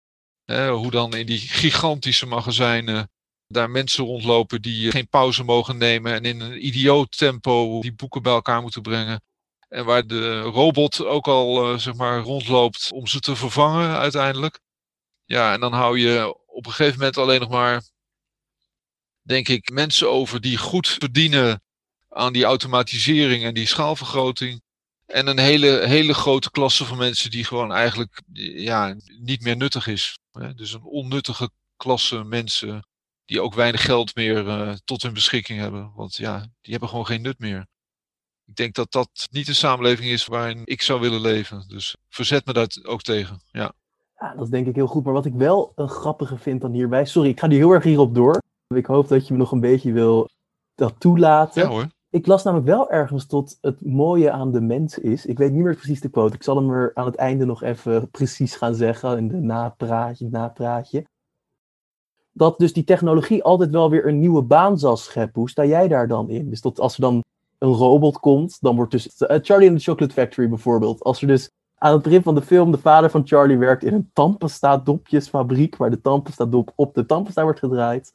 Hè, 0.44 0.70
hoe 0.70 0.90
dan 0.90 1.14
in 1.14 1.26
die 1.26 1.38
gigantische 1.38 2.26
magazijnen 2.26 3.11
daar 3.48 3.70
mensen 3.70 4.04
rondlopen 4.04 4.62
die 4.62 4.90
geen 4.90 5.08
pauze 5.08 5.44
mogen 5.44 5.76
nemen 5.76 6.12
en 6.12 6.24
in 6.24 6.40
een 6.40 6.66
idioot 6.66 7.18
tempo 7.18 7.80
die 7.80 7.92
boeken 7.92 8.22
bij 8.22 8.32
elkaar 8.32 8.62
moeten 8.62 8.82
brengen. 8.82 9.22
En 9.68 9.84
waar 9.84 10.06
de 10.06 10.40
robot 10.40 11.04
ook 11.04 11.26
al 11.26 11.72
uh, 11.72 11.78
zeg 11.78 11.94
maar 11.94 12.20
rondloopt 12.20 12.92
om 12.92 13.06
ze 13.06 13.20
te 13.20 13.36
vervangen 13.36 13.98
uiteindelijk. 13.98 14.60
Ja, 15.24 15.52
en 15.52 15.60
dan 15.60 15.72
hou 15.72 15.98
je 15.98 16.36
op 16.46 16.66
een 16.66 16.72
gegeven 16.72 16.98
moment 16.98 17.16
alleen 17.16 17.40
nog 17.40 17.48
maar, 17.48 17.82
denk 19.22 19.48
ik, 19.48 19.70
mensen 19.70 20.10
over 20.10 20.40
die 20.40 20.56
goed 20.56 20.88
verdienen 20.88 21.62
aan 22.08 22.32
die 22.32 22.44
automatisering 22.44 23.44
en 23.44 23.54
die 23.54 23.66
schaalvergroting. 23.66 24.62
En 25.06 25.26
een 25.26 25.38
hele, 25.38 25.87
hele 25.87 26.14
grote 26.14 26.50
klasse 26.50 26.84
van 26.84 26.99
mensen 26.99 27.30
die 27.30 27.44
gewoon 27.44 27.73
eigenlijk 27.73 28.23
ja, 28.42 28.96
niet 29.18 29.42
meer 29.42 29.56
nuttig 29.56 29.87
is. 29.87 30.18
Dus 30.54 30.73
een 30.73 30.84
onnuttige 30.84 31.50
klasse 31.76 32.25
mensen 32.25 32.88
die 33.28 33.40
ook 33.40 33.54
weinig 33.54 33.85
geld 33.85 34.14
meer 34.14 34.47
uh, 34.47 34.73
tot 34.85 35.02
hun 35.02 35.12
beschikking 35.12 35.61
hebben. 35.61 35.92
Want 35.94 36.16
ja, 36.16 36.38
die 36.38 36.70
hebben 36.70 36.88
gewoon 36.88 37.06
geen 37.06 37.23
nut 37.23 37.38
meer. 37.38 37.66
Ik 38.44 38.54
denk 38.54 38.75
dat 38.75 38.92
dat 38.92 39.28
niet 39.30 39.49
een 39.49 39.54
samenleving 39.54 40.11
is 40.11 40.26
waarin 40.26 40.61
ik 40.64 40.82
zou 40.82 41.00
willen 41.00 41.20
leven. 41.20 41.64
Dus 41.66 41.97
verzet 42.08 42.47
me 42.47 42.52
daar 42.52 42.68
ook 42.82 43.02
tegen. 43.02 43.40
Ja. 43.50 43.73
ja, 44.18 44.35
dat 44.35 44.44
is 44.44 44.50
denk 44.50 44.66
ik 44.66 44.75
heel 44.75 44.87
goed. 44.87 45.04
Maar 45.04 45.12
wat 45.12 45.26
ik 45.26 45.35
wel 45.35 45.73
een 45.75 45.88
grappige 45.88 46.38
vind 46.38 46.61
dan 46.61 46.73
hierbij. 46.73 47.04
Sorry, 47.04 47.28
ik 47.28 47.40
ga 47.40 47.47
nu 47.47 47.56
heel 47.56 47.70
erg 47.70 47.85
hierop 47.85 48.14
door. 48.14 48.42
Ik 48.75 48.87
hoop 48.87 49.08
dat 49.08 49.26
je 49.26 49.32
me 49.32 49.38
nog 49.38 49.52
een 49.52 49.61
beetje 49.61 49.92
wil 49.92 50.28
dat 50.75 50.94
toelaten. 50.99 51.62
Ja 51.62 51.68
hoor. 51.68 51.87
Ik 52.11 52.26
las 52.26 52.42
namelijk 52.42 52.68
wel 52.68 52.90
ergens 52.90 53.26
tot 53.26 53.58
het 53.61 53.87
mooie 53.87 54.30
aan 54.30 54.52
de 54.52 54.61
mens 54.61 54.99
is. 54.99 55.26
Ik 55.26 55.38
weet 55.38 55.52
niet 55.52 55.62
meer 55.62 55.76
precies 55.76 56.00
de 56.00 56.11
quote. 56.11 56.35
Ik 56.35 56.42
zal 56.42 56.56
hem 56.56 56.70
er 56.70 56.90
aan 56.94 57.06
het 57.06 57.16
einde 57.16 57.44
nog 57.44 57.62
even 57.62 58.11
precies 58.11 58.56
gaan 58.56 58.75
zeggen. 58.75 59.18
In 59.18 59.28
de 59.28 59.37
napraatje, 59.37 60.28
napraatje 60.28 61.06
dat 62.38 62.59
dus 62.59 62.73
die 62.73 62.85
technologie 62.85 63.42
altijd 63.42 63.71
wel 63.71 63.90
weer 63.90 64.07
een 64.07 64.18
nieuwe 64.18 64.42
baan 64.42 64.78
zal 64.78 64.97
scheppen. 64.97 65.40
Hoe 65.40 65.50
sta 65.50 65.64
jij 65.64 65.88
daar 65.88 66.09
dan 66.09 66.30
in? 66.30 66.50
Dus 66.50 66.61
dat 66.61 66.80
als 66.80 66.95
er 66.95 67.00
dan 67.00 67.23
een 67.59 67.73
robot 67.73 68.18
komt, 68.18 68.57
dan 68.61 68.76
wordt 68.76 68.90
dus 68.90 69.21
uh, 69.21 69.37
Charlie 69.42 69.68
and 69.68 69.78
the 69.78 69.85
Chocolate 69.85 70.14
Factory 70.14 70.49
bijvoorbeeld. 70.49 71.02
Als 71.02 71.21
er 71.21 71.26
dus 71.26 71.50
aan 71.75 71.92
het 71.92 72.02
begin 72.02 72.23
van 72.23 72.35
de 72.35 72.42
film 72.42 72.71
de 72.71 72.78
vader 72.78 73.11
van 73.11 73.26
Charlie 73.26 73.59
werkt 73.59 73.85
in 73.85 73.95
een 73.95 74.11
tandpasta 74.12 74.76
dopjesfabriek, 74.76 75.76
waar 75.76 75.90
de 75.90 76.00
tandpasta 76.00 76.45
dop 76.45 76.73
op 76.75 76.95
de 76.95 77.07
tandpasta 77.07 77.42
wordt 77.42 77.59
gedraaid. 77.59 78.14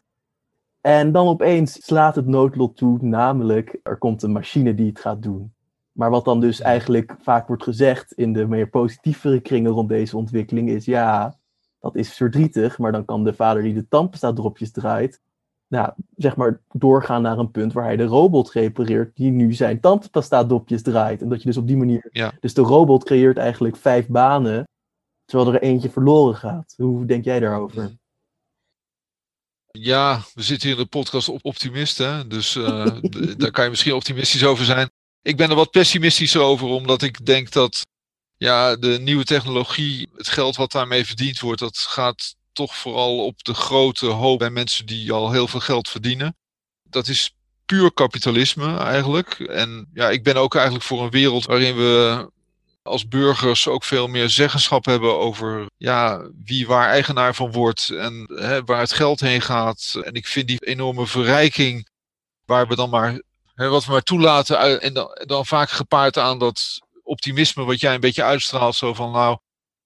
En 0.82 1.12
dan 1.12 1.28
opeens 1.28 1.86
slaat 1.86 2.16
het 2.16 2.28
noodlot 2.28 2.78
toe, 2.78 2.98
namelijk 3.02 3.80
er 3.84 3.98
komt 3.98 4.24
een 4.24 4.32
machine 4.32 4.74
die 4.74 4.88
het 4.88 5.00
gaat 5.00 5.22
doen. 5.22 5.54
Maar 5.92 6.10
wat 6.10 6.26
dan 6.26 6.40
dus 6.40 6.62
eigenlijk 6.62 7.16
vaak 7.22 7.48
wordt 7.48 7.64
gezegd 7.64 8.12
in 8.12 8.34
de 8.34 8.48
meer 8.48 8.70
positievere 8.70 9.40
kringen 9.40 9.72
rond 9.72 9.90
deze 9.90 10.18
ontwikkeling 10.18 10.70
is, 10.70 10.86
ja, 10.86 11.38
dat 11.84 11.96
is 11.96 12.14
verdrietig, 12.14 12.78
maar 12.78 12.92
dan 12.92 13.06
kan 13.06 13.24
de 13.24 13.34
vader 13.34 13.64
die 13.64 13.74
de 13.74 13.88
tandpasta-dropjes 13.88 14.72
draait, 14.72 15.22
nou, 15.68 15.94
zeg 16.16 16.36
maar 16.36 16.62
doorgaan 16.72 17.22
naar 17.22 17.38
een 17.38 17.52
punt 17.52 17.74
waar 17.74 17.84
hij 17.84 17.96
de 17.96 18.04
robot 18.04 18.52
repareert 18.52 19.16
die 19.16 19.32
nu 19.32 19.54
zijn 19.54 19.80
tandpasta-dopjes 19.80 20.82
draait. 20.82 21.22
En 21.22 21.30
dat 21.30 21.42
je 21.42 21.48
dus 21.48 21.58
op 21.58 21.68
die 21.68 21.78
manier... 21.78 22.08
Ja. 22.12 22.34
Dus 22.40 22.54
de 22.54 22.62
robot 22.62 23.04
creëert 23.04 23.38
eigenlijk 23.38 23.76
vijf 23.76 24.08
banen, 24.08 24.68
terwijl 25.26 25.54
er 25.54 25.62
eentje 25.62 25.90
verloren 25.90 26.36
gaat. 26.36 26.74
Hoe 26.78 27.06
denk 27.06 27.24
jij 27.24 27.40
daarover? 27.40 27.92
Ja, 29.72 30.22
we 30.34 30.42
zitten 30.42 30.68
hier 30.68 30.78
in 30.78 30.84
de 30.84 30.90
podcast 30.90 31.30
op 31.30 31.46
optimisten, 31.46 32.30
dus 32.30 32.56
uh, 32.58 32.86
daar 33.38 33.52
kan 33.52 33.64
je 33.64 33.70
misschien 33.70 33.94
optimistisch 33.94 34.46
over 34.46 34.66
zijn. 34.66 34.90
Ik 35.22 35.38
ben 35.38 35.50
er 35.50 35.56
wat 35.56 35.72
pessimistischer 35.72 36.42
over, 36.42 36.68
omdat 36.68 37.02
ik 37.02 37.26
denk 37.26 37.52
dat 37.52 37.86
ja, 38.44 38.76
de 38.76 39.00
nieuwe 39.00 39.24
technologie, 39.24 40.10
het 40.16 40.28
geld 40.28 40.56
wat 40.56 40.72
daarmee 40.72 41.06
verdiend 41.06 41.40
wordt, 41.40 41.60
dat 41.60 41.78
gaat 41.78 42.36
toch 42.54 42.76
vooral 42.76 43.26
op 43.26 43.44
de 43.44 43.54
grote 43.54 44.06
hoop 44.06 44.40
bij 44.40 44.50
mensen 44.50 44.86
die 44.86 45.12
al 45.12 45.32
heel 45.32 45.48
veel 45.48 45.60
geld 45.60 45.90
verdienen. 45.90 46.36
Dat 46.84 47.08
is 47.08 47.36
puur 47.66 47.94
kapitalisme 47.94 48.78
eigenlijk. 48.78 49.40
En 49.40 49.90
ja, 49.94 50.10
ik 50.10 50.24
ben 50.24 50.36
ook 50.36 50.56
eigenlijk 50.56 50.86
voor 50.86 51.04
een 51.04 51.10
wereld 51.10 51.46
waarin 51.46 51.76
we 51.76 52.30
als 52.82 53.08
burgers 53.08 53.68
ook 53.68 53.84
veel 53.84 54.08
meer 54.08 54.30
zeggenschap 54.30 54.86
hebben 54.86 55.18
over 55.20 55.66
ja, 55.78 56.30
wie 56.44 56.68
waar 56.68 56.90
eigenaar 56.90 57.36
van 57.36 57.52
wordt 57.52 57.90
en 57.90 58.32
hè, 58.36 58.64
waar 58.64 58.80
het 58.80 58.94
geld 58.94 59.20
heen 59.20 59.42
gaat. 59.42 60.00
En 60.02 60.14
ik 60.14 60.28
vind 60.28 60.48
die 60.48 60.66
enorme 60.66 61.08
verrijking 61.08 61.88
waar 62.46 62.68
we 62.68 62.76
dan 62.76 62.90
maar, 62.90 63.22
wat 63.56 63.86
we 63.86 63.92
maar 63.92 64.04
toelaten 64.04 64.82
en 64.82 64.94
dan, 64.94 65.08
dan 65.26 65.46
vaak 65.46 65.70
gepaard 65.70 66.18
aan 66.18 66.40
dat 66.40 66.83
optimisme 67.04 67.64
wat 67.64 67.80
jij 67.80 67.94
een 67.94 68.00
beetje 68.00 68.24
uitstraalt. 68.24 68.76
Zo 68.76 68.94
van 68.94 69.12
nou, 69.12 69.38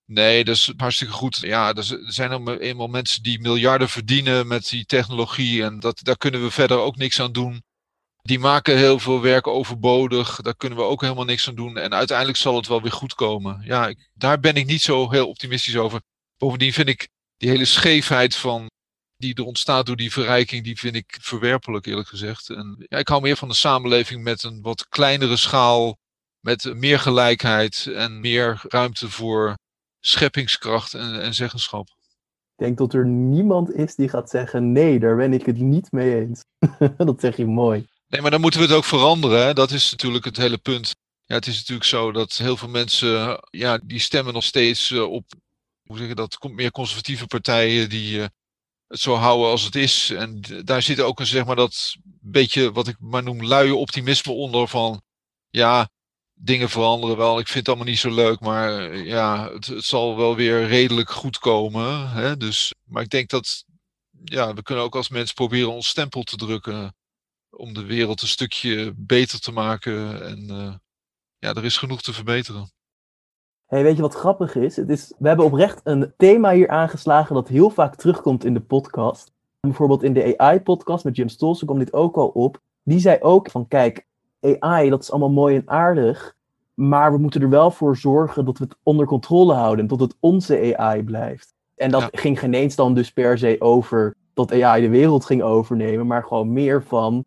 nee, 0.06 0.44
dat 0.44 0.56
is 0.56 0.74
hartstikke 0.78 1.14
goed. 1.14 1.38
Ja, 1.38 1.74
er 1.74 2.00
zijn 2.06 2.60
eenmaal 2.60 2.88
mensen 2.88 3.24
die 3.24 3.40
miljarden 3.40 3.90
verdienen 3.90 4.48
met 4.48 4.70
die 4.70 4.86
technologie 4.86 5.64
en 5.64 5.80
dat, 5.80 6.00
daar 6.04 6.18
kunnen 6.18 6.44
we 6.44 6.52
verder 6.52 6.78
ook 6.78 6.96
niks 6.96 7.22
aan 7.22 7.32
doen 7.32 7.66
die 8.28 8.40
maken 8.40 8.78
heel 8.78 9.00
veel 9.00 9.22
werk 9.22 9.48
overbodig. 9.48 10.42
Daar 10.42 10.56
kunnen 10.56 10.78
we 10.78 10.84
ook 10.84 11.02
helemaal 11.02 11.26
niks 11.26 11.48
aan 11.48 11.56
doen. 11.56 11.78
En 11.78 11.94
uiteindelijk 11.94 12.38
zal 12.38 12.56
het 12.56 12.68
wel 12.68 12.82
weer 12.82 12.92
goed 12.92 13.14
komen. 13.14 13.62
Ja, 13.64 13.88
ik, 13.88 14.10
daar 14.14 14.40
ben 14.40 14.56
ik 14.56 14.66
niet 14.66 14.82
zo 14.82 15.12
heel 15.12 15.28
optimistisch 15.28 15.78
over. 15.78 16.02
Bovendien 16.38 16.74
vind 16.74 16.90
ik 16.90 17.08
die 17.38 17.50
hele 17.50 17.66
scheefheid 17.66 18.36
van 18.36 18.66
die 19.18 19.36
er 19.36 19.44
ontstaat 19.44 19.86
door 19.86 19.96
die 19.96 20.12
verrijking, 20.12 20.64
die 20.64 20.78
vind 20.78 20.96
ik 20.96 21.18
verwerpelijk 21.22 21.86
eerlijk 21.86 22.08
gezegd. 22.08 22.50
En 22.50 22.86
ja, 22.90 22.98
ik 22.98 23.08
hou 23.08 23.22
meer 23.22 23.36
van 23.36 23.50
een 23.50 23.56
samenleving 23.56 24.24
met 24.24 24.44
een 24.44 24.62
wat 24.62 24.88
kleinere 24.90 25.38
schaal, 25.38 25.98
met 26.48 26.74
meer 26.74 27.00
gelijkheid 27.00 27.90
en 27.96 28.20
meer 28.20 28.62
ruimte 28.68 29.10
voor 29.10 29.58
scheppingskracht 30.00 30.94
en, 30.94 31.22
en 31.22 31.34
zeggenschap. 31.34 31.88
Ik 31.88 32.66
denk 32.66 32.78
dat 32.78 32.94
er 32.94 33.06
niemand 33.06 33.74
is 33.74 33.96
die 33.96 34.10
gaat 34.10 34.30
zeggen: 34.30 34.72
nee, 34.72 35.00
daar 35.00 35.16
ben 35.16 35.34
ik 35.34 35.46
het 35.46 35.58
niet 35.58 35.92
mee 35.92 36.16
eens. 36.16 36.42
dat 36.98 37.22
zeg 37.22 37.38
je 37.38 37.46
mooi. 37.46 37.86
Nee, 38.08 38.22
maar 38.22 38.32
dan 38.32 38.42
moeten 38.42 38.60
we 38.60 38.66
het 38.66 38.76
ook 38.76 38.84
veranderen. 38.84 39.46
Hè? 39.46 39.54
Dat 39.54 39.72
is 39.72 39.92
natuurlijk 39.92 40.26
het 40.26 40.38
hele 40.38 40.58
punt. 40.58 40.96
Ja, 41.26 41.36
het 41.36 41.48
is 41.48 41.58
natuurlijk 41.58 41.88
zo 41.88 42.12
dat 42.12 42.34
heel 42.34 42.58
veel 42.58 42.70
mensen, 42.70 43.40
ja, 43.50 43.80
die 43.84 44.00
stemmen 44.00 44.34
nog 44.34 44.44
steeds 44.44 44.92
eh, 44.92 45.12
op, 45.12 45.26
hoe 45.84 45.98
zeg 45.98 46.08
je 46.08 46.16
dat, 46.16 46.38
meer 46.52 46.72
conservatieve 46.72 47.28
partijen 47.28 47.90
die 47.90 48.18
uh, 48.18 48.26
het 48.88 49.00
zo 49.00 49.14
houden 49.14 49.50
als 49.50 49.64
het 49.64 49.76
is. 49.76 50.10
En 50.10 50.42
daar 50.64 50.82
zit 50.82 51.00
ook 51.00 51.20
een, 51.20 51.26
zeg 51.26 51.46
maar, 51.46 51.56
dat 51.56 51.96
beetje, 52.22 52.72
wat 52.72 52.88
ik 52.88 52.96
maar 53.00 53.24
noem, 53.24 53.46
luie 53.46 53.76
optimisme 53.76 54.32
onder 54.32 54.68
van, 54.68 55.02
ja, 55.50 55.90
dingen 56.40 56.70
veranderen 56.70 57.18
wel. 57.18 57.40
Ik 57.40 57.48
vind 57.48 57.58
het 57.60 57.68
allemaal 57.68 57.92
niet 57.92 58.00
zo 58.00 58.14
leuk, 58.14 58.40
maar 58.40 58.90
eh, 58.90 59.06
ja, 59.06 59.52
het, 59.54 59.74
zal 59.78 60.18
wel 60.18 60.36
weer 60.36 60.68
redelijk 60.68 61.10
goed 61.10 61.40
komen. 61.40 62.10
Hè? 62.10 62.38
Dus, 62.38 62.74
maar 62.84 63.04
ik 63.04 63.10
denk 63.10 63.30
dat, 63.30 63.66
ja, 64.24 64.54
we 64.54 64.64
kunnen 64.64 64.84
ook 64.84 64.96
als 64.96 65.10
mens 65.10 65.34
proberen 65.34 65.72
ons 65.72 65.88
stempel 65.88 66.24
te 66.24 66.36
drukken 66.36 66.96
om 67.50 67.74
de 67.74 67.86
wereld 67.86 68.22
een 68.22 68.28
stukje 68.28 68.94
beter 68.96 69.40
te 69.40 69.52
maken. 69.52 70.26
En 70.26 70.48
uh, 70.52 70.74
ja, 71.38 71.54
er 71.54 71.66
is 71.66 71.78
genoeg 71.78 72.02
te 72.02 72.14
verbeteren. 72.14 72.72
Hey, 73.66 73.84
weet 73.84 73.96
je 73.96 74.02
wat 74.02 74.16
grappig 74.16 74.56
is? 74.56 74.76
Het 74.76 74.90
is? 74.90 75.14
We 75.18 75.28
hebben 75.28 75.46
oprecht 75.46 75.82
een 75.84 76.14
thema 76.18 76.52
hier 76.52 76.70
aangeslagen 76.70 77.36
dat 77.36 77.48
heel 77.48 77.70
vaak 77.70 77.96
terugkomt 77.96 78.46
in 78.46 78.54
de 78.54 78.62
podcast. 78.62 79.32
Bijvoorbeeld 79.60 80.04
in 80.04 80.14
de 80.14 80.38
AI-podcast 80.38 81.04
met 81.04 81.16
Jim 81.16 81.30
Stolzen 81.30 81.68
komt 81.68 81.80
dit 81.80 81.94
ook 81.94 82.16
al 82.16 82.28
op. 82.28 82.62
Die 82.84 83.00
zei 83.00 83.18
ook 83.20 83.52
van, 83.52 83.68
kijk, 83.68 84.08
AI, 84.42 84.90
dat 84.90 85.02
is 85.02 85.12
allemaal 85.12 85.32
mooi 85.32 85.56
en 85.56 85.70
aardig. 85.70 86.36
Maar 86.74 87.12
we 87.12 87.18
moeten 87.18 87.42
er 87.42 87.50
wel 87.50 87.72
voor 87.72 87.98
zorgen 87.98 88.46
dat 88.46 88.58
we 88.58 88.64
het 88.64 88.78
onder 88.84 89.06
controle 89.06 89.54
houden. 89.54 89.80
En 89.80 89.88
dat 89.88 90.00
het 90.00 90.16
onze 90.20 90.78
AI 90.78 91.04
blijft. 91.04 91.54
En 91.76 91.92
dat 91.92 92.10
ging 92.12 92.40
geen 92.40 92.54
eens 92.54 92.76
dan 92.76 92.94
dus 92.94 93.12
per 93.12 93.38
se 93.38 93.56
over 93.60 94.16
dat 94.34 94.62
AI 94.62 94.82
de 94.82 94.90
wereld 94.90 95.26
ging 95.26 95.42
overnemen. 95.42 96.08
Maar 96.08 96.24
gewoon 96.24 96.54
meer 96.54 96.84
van, 96.84 97.26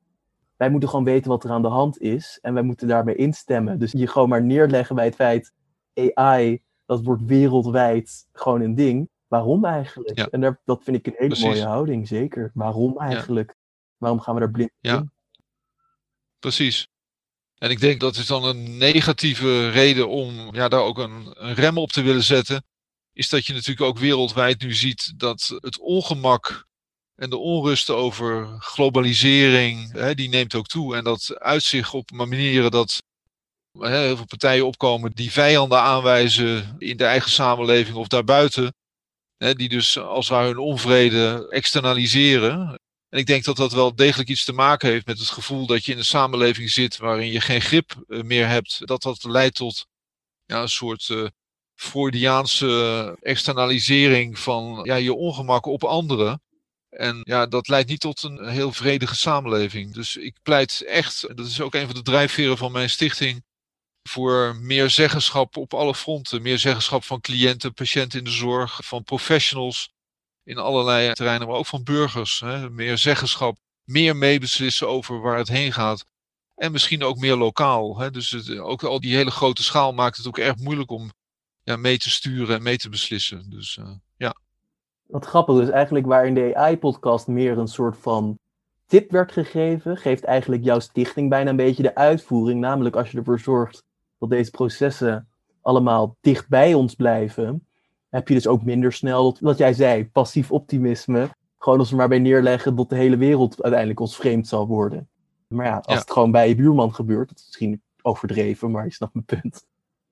wij 0.57 0.71
moeten 0.71 0.89
gewoon 0.89 1.05
weten 1.05 1.31
wat 1.31 1.45
er 1.45 1.51
aan 1.51 1.63
de 1.63 1.69
hand 1.69 2.01
is 2.01 2.39
en 2.43 2.55
wij 2.55 2.63
moeten 2.63 2.89
daarmee 2.89 3.15
instemmen. 3.15 3.79
Dus 3.79 3.93
je 3.93 4.07
gewoon 4.07 4.29
maar 4.29 4.43
neerleggen 4.43 4.97
bij 4.97 5.05
het 5.05 5.15
feit, 5.15 5.53
AI, 6.15 6.63
dat 6.87 7.03
wordt 7.03 7.23
wereldwijd 7.25 8.29
gewoon 8.33 8.61
een 8.61 8.75
ding. 8.75 9.09
Waarom 9.27 9.65
eigenlijk? 9.65 10.19
En 10.19 10.41
daar, 10.41 10.61
dat 10.65 10.83
vind 10.83 10.97
ik 10.97 11.07
een 11.07 11.15
hele 11.17 11.41
mooie 11.41 11.65
houding, 11.65 12.09
zeker. 12.09 12.51
Waarom 12.55 12.99
eigenlijk? 12.99 13.57
Waarom 13.97 14.21
gaan 14.21 14.35
we 14.35 14.41
daar 14.41 14.51
blind 14.51 14.71
in? 14.81 15.11
Precies. 16.39 16.89
En 17.63 17.71
ik 17.71 17.81
denk 17.81 18.01
dat 18.01 18.17
is 18.17 18.27
dan 18.27 18.45
een 18.45 18.77
negatieve 18.77 19.71
reden 19.71 20.09
om 20.09 20.55
ja, 20.55 20.69
daar 20.69 20.83
ook 20.83 20.99
een, 20.99 21.33
rem 21.33 21.79
op 21.79 21.93
te 21.93 22.03
willen 22.03 22.23
zetten. 22.23 22.65
Is 23.13 23.29
dat 23.29 23.47
je 23.47 23.53
natuurlijk 23.53 23.81
ook 23.81 23.99
wereldwijd 23.99 24.63
nu 24.63 24.75
ziet 24.75 25.13
dat 25.17 25.59
het 25.61 25.79
ongemak 25.79 26.65
en 27.15 27.31
de 27.31 27.37
onrust 27.37 27.91
over 27.91 28.57
globalisering, 28.59 29.93
hè, 29.93 30.15
die 30.15 30.29
neemt 30.29 30.55
ook 30.55 30.67
toe. 30.67 30.97
En 30.97 31.05
dat 31.05 31.39
uitzicht 31.39 31.95
op 31.95 32.11
manieren 32.11 32.71
dat 32.71 33.03
hè, 33.79 33.99
heel 33.99 34.17
veel 34.17 34.27
partijen 34.27 34.67
opkomen 34.67 35.13
die 35.13 35.33
vijanden 35.33 35.81
aanwijzen 35.81 36.75
in 36.79 36.97
de 36.97 37.05
eigen 37.05 37.31
samenleving 37.31 37.97
of 37.97 38.09
daarbuiten. 38.09 38.75
Hè, 39.37 39.55
die 39.55 39.69
dus 39.69 39.99
als 39.99 40.29
ware 40.29 40.47
hun 40.47 40.59
onvrede 40.59 41.47
externaliseren. 41.51 42.79
En 43.11 43.19
ik 43.19 43.27
denk 43.27 43.45
dat 43.45 43.57
dat 43.57 43.73
wel 43.73 43.95
degelijk 43.95 44.29
iets 44.29 44.45
te 44.45 44.53
maken 44.53 44.89
heeft 44.89 45.07
met 45.07 45.19
het 45.19 45.29
gevoel 45.29 45.67
dat 45.67 45.85
je 45.85 45.93
in 45.93 45.99
een 45.99 46.05
samenleving 46.05 46.71
zit 46.71 46.97
waarin 46.97 47.33
je 47.33 47.41
geen 47.41 47.61
grip 47.61 48.05
eh, 48.09 48.23
meer 48.23 48.49
hebt. 48.49 48.87
Dat 48.87 49.03
dat 49.03 49.25
leidt 49.25 49.57
tot 49.57 49.87
ja, 50.45 50.63
een 50.63 50.69
soort 50.69 51.09
uh, 51.09 51.27
Freudiaanse 51.75 53.17
externalisering 53.21 54.39
van 54.39 54.81
ja, 54.85 54.95
je 54.95 55.15
ongemak 55.15 55.67
op 55.67 55.85
anderen. 55.85 56.43
En 56.89 57.21
ja, 57.23 57.47
dat 57.47 57.69
leidt 57.69 57.89
niet 57.89 58.01
tot 58.01 58.23
een 58.23 58.49
heel 58.49 58.73
vredige 58.73 59.17
samenleving. 59.17 59.95
Dus 59.95 60.17
ik 60.17 60.37
pleit 60.43 60.85
echt, 60.85 61.37
dat 61.37 61.47
is 61.47 61.61
ook 61.61 61.75
een 61.75 61.87
van 61.87 61.95
de 61.95 62.03
drijfveren 62.03 62.57
van 62.57 62.73
mijn 62.73 62.91
stichting, 62.91 63.45
voor 64.09 64.57
meer 64.57 64.91
zeggenschap 64.91 65.57
op 65.57 65.75
alle 65.75 65.95
fronten. 65.95 66.43
Meer 66.43 66.59
zeggenschap 66.59 67.05
van 67.05 67.21
cliënten, 67.21 67.75
patiënten 67.75 68.19
in 68.19 68.25
de 68.25 68.31
zorg, 68.31 68.81
van 68.85 69.03
professionals 69.03 69.91
in 70.45 70.59
allerlei 70.59 71.13
terreinen, 71.13 71.49
maar 71.49 71.57
ook 71.57 71.67
van 71.67 71.83
burgers. 71.85 72.41
Hè. 72.41 72.71
Meer 72.71 72.99
zeggenschap, 72.99 73.57
meer 73.85 74.17
meebeslissen 74.17 74.89
over 74.89 75.21
waar 75.21 75.39
het 75.39 75.49
heen 75.49 75.73
gaat. 75.73 76.05
En 76.55 76.73
misschien 76.73 77.03
ook 77.03 77.17
meer 77.17 77.37
lokaal. 77.37 77.99
Hè. 77.99 78.11
Dus 78.11 78.31
het, 78.31 78.59
ook 78.59 78.83
al 78.83 79.01
die 79.01 79.17
hele 79.17 79.31
grote 79.31 79.63
schaal 79.63 79.93
maakt 79.93 80.17
het 80.17 80.27
ook 80.27 80.39
erg 80.39 80.57
moeilijk 80.57 80.91
om 80.91 81.11
ja, 81.63 81.77
mee 81.77 81.99
te 81.99 82.11
sturen 82.11 82.57
en 82.57 82.63
mee 82.63 82.77
te 82.77 82.89
beslissen. 82.89 83.51
Dus 83.51 83.77
uh, 83.77 83.89
ja. 84.17 84.35
Wat 85.07 85.27
grappig, 85.27 85.57
dus 85.57 85.71
eigenlijk 85.71 86.07
waar 86.07 86.27
in 86.27 86.35
de 86.35 86.57
AI-podcast 86.57 87.27
meer 87.27 87.59
een 87.59 87.69
soort 87.69 87.97
van 87.97 88.39
tip 88.87 89.11
werd 89.11 89.33
gegeven, 89.33 89.97
geeft 89.97 90.25
eigenlijk 90.25 90.65
jouw 90.65 90.79
stichting 90.79 91.29
bijna 91.29 91.51
een 91.51 91.57
beetje 91.57 91.83
de 91.83 91.95
uitvoering. 91.95 92.61
Namelijk 92.61 92.97
als 92.97 93.11
je 93.11 93.19
ervoor 93.19 93.41
zorgt 93.41 93.83
dat 94.19 94.31
deze 94.31 94.51
processen 94.51 95.29
allemaal 95.63 96.17
dicht 96.21 96.49
bij 96.49 96.75
ons 96.75 96.95
blijven, 96.95 97.67
heb 98.11 98.29
je 98.29 98.35
dus 98.35 98.47
ook 98.47 98.65
minder 98.65 98.93
snel, 98.93 99.37
wat 99.41 99.59
jij 99.59 99.73
zei, 99.73 100.09
passief 100.09 100.53
optimisme. 100.53 101.31
Gewoon 101.59 101.79
als 101.79 101.91
we 101.91 101.97
maar 101.97 102.09
bij 102.09 102.19
neerleggen 102.19 102.77
dat 102.77 102.89
de 102.89 102.97
hele 102.97 103.17
wereld 103.17 103.63
uiteindelijk 103.63 104.01
ons 104.01 104.17
vreemd 104.17 104.49
zal 104.49 104.67
worden. 104.67 105.09
Maar 105.47 105.67
ja, 105.67 105.83
als 105.85 105.99
het 105.99 106.11
gewoon 106.11 106.31
bij 106.31 106.49
je 106.49 106.55
buurman 106.55 106.95
gebeurt, 106.95 107.29
dat 107.29 107.39
is 107.39 107.45
misschien 107.47 107.83
overdreven, 108.03 108.71
maar 108.71 108.85
je 108.85 108.93
snapt 108.93 109.15
mijn 109.15 109.25
punt. 109.25 109.67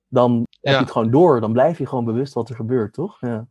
Dan 0.08 0.46
heb 0.60 0.74
je 0.74 0.80
het 0.80 0.90
gewoon 0.90 1.10
door, 1.10 1.40
dan 1.40 1.52
blijf 1.52 1.78
je 1.78 1.86
gewoon 1.86 2.04
bewust 2.04 2.32
wat 2.32 2.48
er 2.48 2.56
gebeurt, 2.56 2.92
toch? 2.92 3.20
Ja 3.20 3.46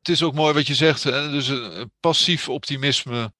het 0.00 0.08
is 0.08 0.22
ook 0.22 0.34
mooi 0.34 0.54
wat 0.54 0.66
je 0.66 0.74
zegt. 0.74 1.02
Hè? 1.02 1.30
Dus 1.30 1.48
een 1.48 1.92
passief 2.00 2.48
optimisme. 2.48 3.32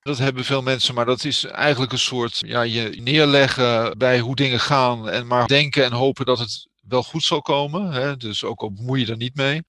Dat 0.00 0.18
hebben 0.18 0.44
veel 0.44 0.62
mensen, 0.62 0.94
maar 0.94 1.04
dat 1.04 1.24
is 1.24 1.44
eigenlijk 1.44 1.92
een 1.92 1.98
soort 1.98 2.38
ja, 2.46 2.62
je 2.62 3.00
neerleggen 3.02 3.98
bij 3.98 4.20
hoe 4.20 4.34
dingen 4.34 4.60
gaan 4.60 5.08
en 5.08 5.26
maar 5.26 5.46
denken 5.46 5.84
en 5.84 5.92
hopen 5.92 6.26
dat 6.26 6.38
het 6.38 6.68
wel 6.80 7.02
goed 7.02 7.22
zal 7.22 7.42
komen. 7.42 7.92
Hè? 7.92 8.16
Dus 8.16 8.44
ook 8.44 8.60
al 8.60 8.72
bemoei 8.72 9.00
je 9.00 9.10
er 9.10 9.16
niet 9.16 9.34
mee. 9.34 9.62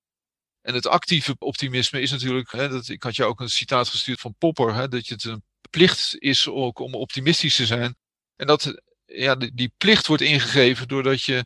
En 0.64 0.74
het 0.74 0.88
actieve 0.88 1.36
optimisme 1.40 2.02
is 2.02 2.12
natuurlijk, 2.12 2.52
hè, 2.52 2.70
dat, 2.70 2.88
ik 2.88 3.04
had 3.04 3.16
je 3.16 3.24
ook 3.24 3.40
een 3.40 3.50
citaat 3.50 3.88
gestuurd 3.88 4.20
van 4.20 4.36
Popper, 4.38 4.76
hè, 4.76 4.88
dat 4.88 5.08
het 5.08 5.24
een 5.24 5.44
plicht 5.70 6.16
is 6.18 6.48
ook 6.48 6.80
om 6.80 6.96
optimistisch 6.96 7.56
te 7.56 7.66
zijn. 7.66 7.96
En 8.36 8.48
dat 8.48 8.82
ja, 9.06 9.36
die, 9.36 9.74
plicht 9.78 10.08
wordt 10.08 10.24
ingegeven 10.24 10.88
doordat 10.88 11.24
je 11.24 11.46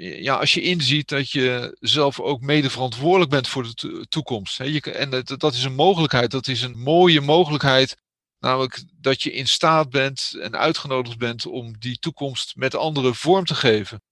ja, 0.00 0.34
als 0.34 0.54
je 0.54 0.60
inziet 0.60 1.08
dat 1.08 1.30
je 1.30 1.76
zelf 1.80 2.20
ook 2.20 2.40
mede 2.40 2.70
verantwoordelijk 2.70 3.30
bent 3.30 3.48
voor 3.48 3.62
de 3.62 4.06
toekomst. 4.08 4.58
Hè, 4.58 4.64
je, 4.64 4.80
en 4.80 5.10
dat, 5.10 5.34
dat 5.36 5.54
is 5.54 5.64
een 5.64 5.74
mogelijkheid, 5.74 6.30
dat 6.30 6.48
is 6.48 6.62
een 6.62 6.78
mooie 6.78 7.20
mogelijkheid. 7.20 7.96
Namelijk 8.38 8.84
dat 9.00 9.22
je 9.22 9.32
in 9.32 9.48
staat 9.48 9.90
bent 9.90 10.32
en 10.40 10.56
uitgenodigd 10.56 11.18
bent 11.18 11.46
om 11.46 11.78
die 11.78 11.98
toekomst 11.98 12.56
met 12.56 12.74
anderen 12.74 13.14
vorm 13.14 13.44
te 13.44 13.54
geven. 13.54 14.02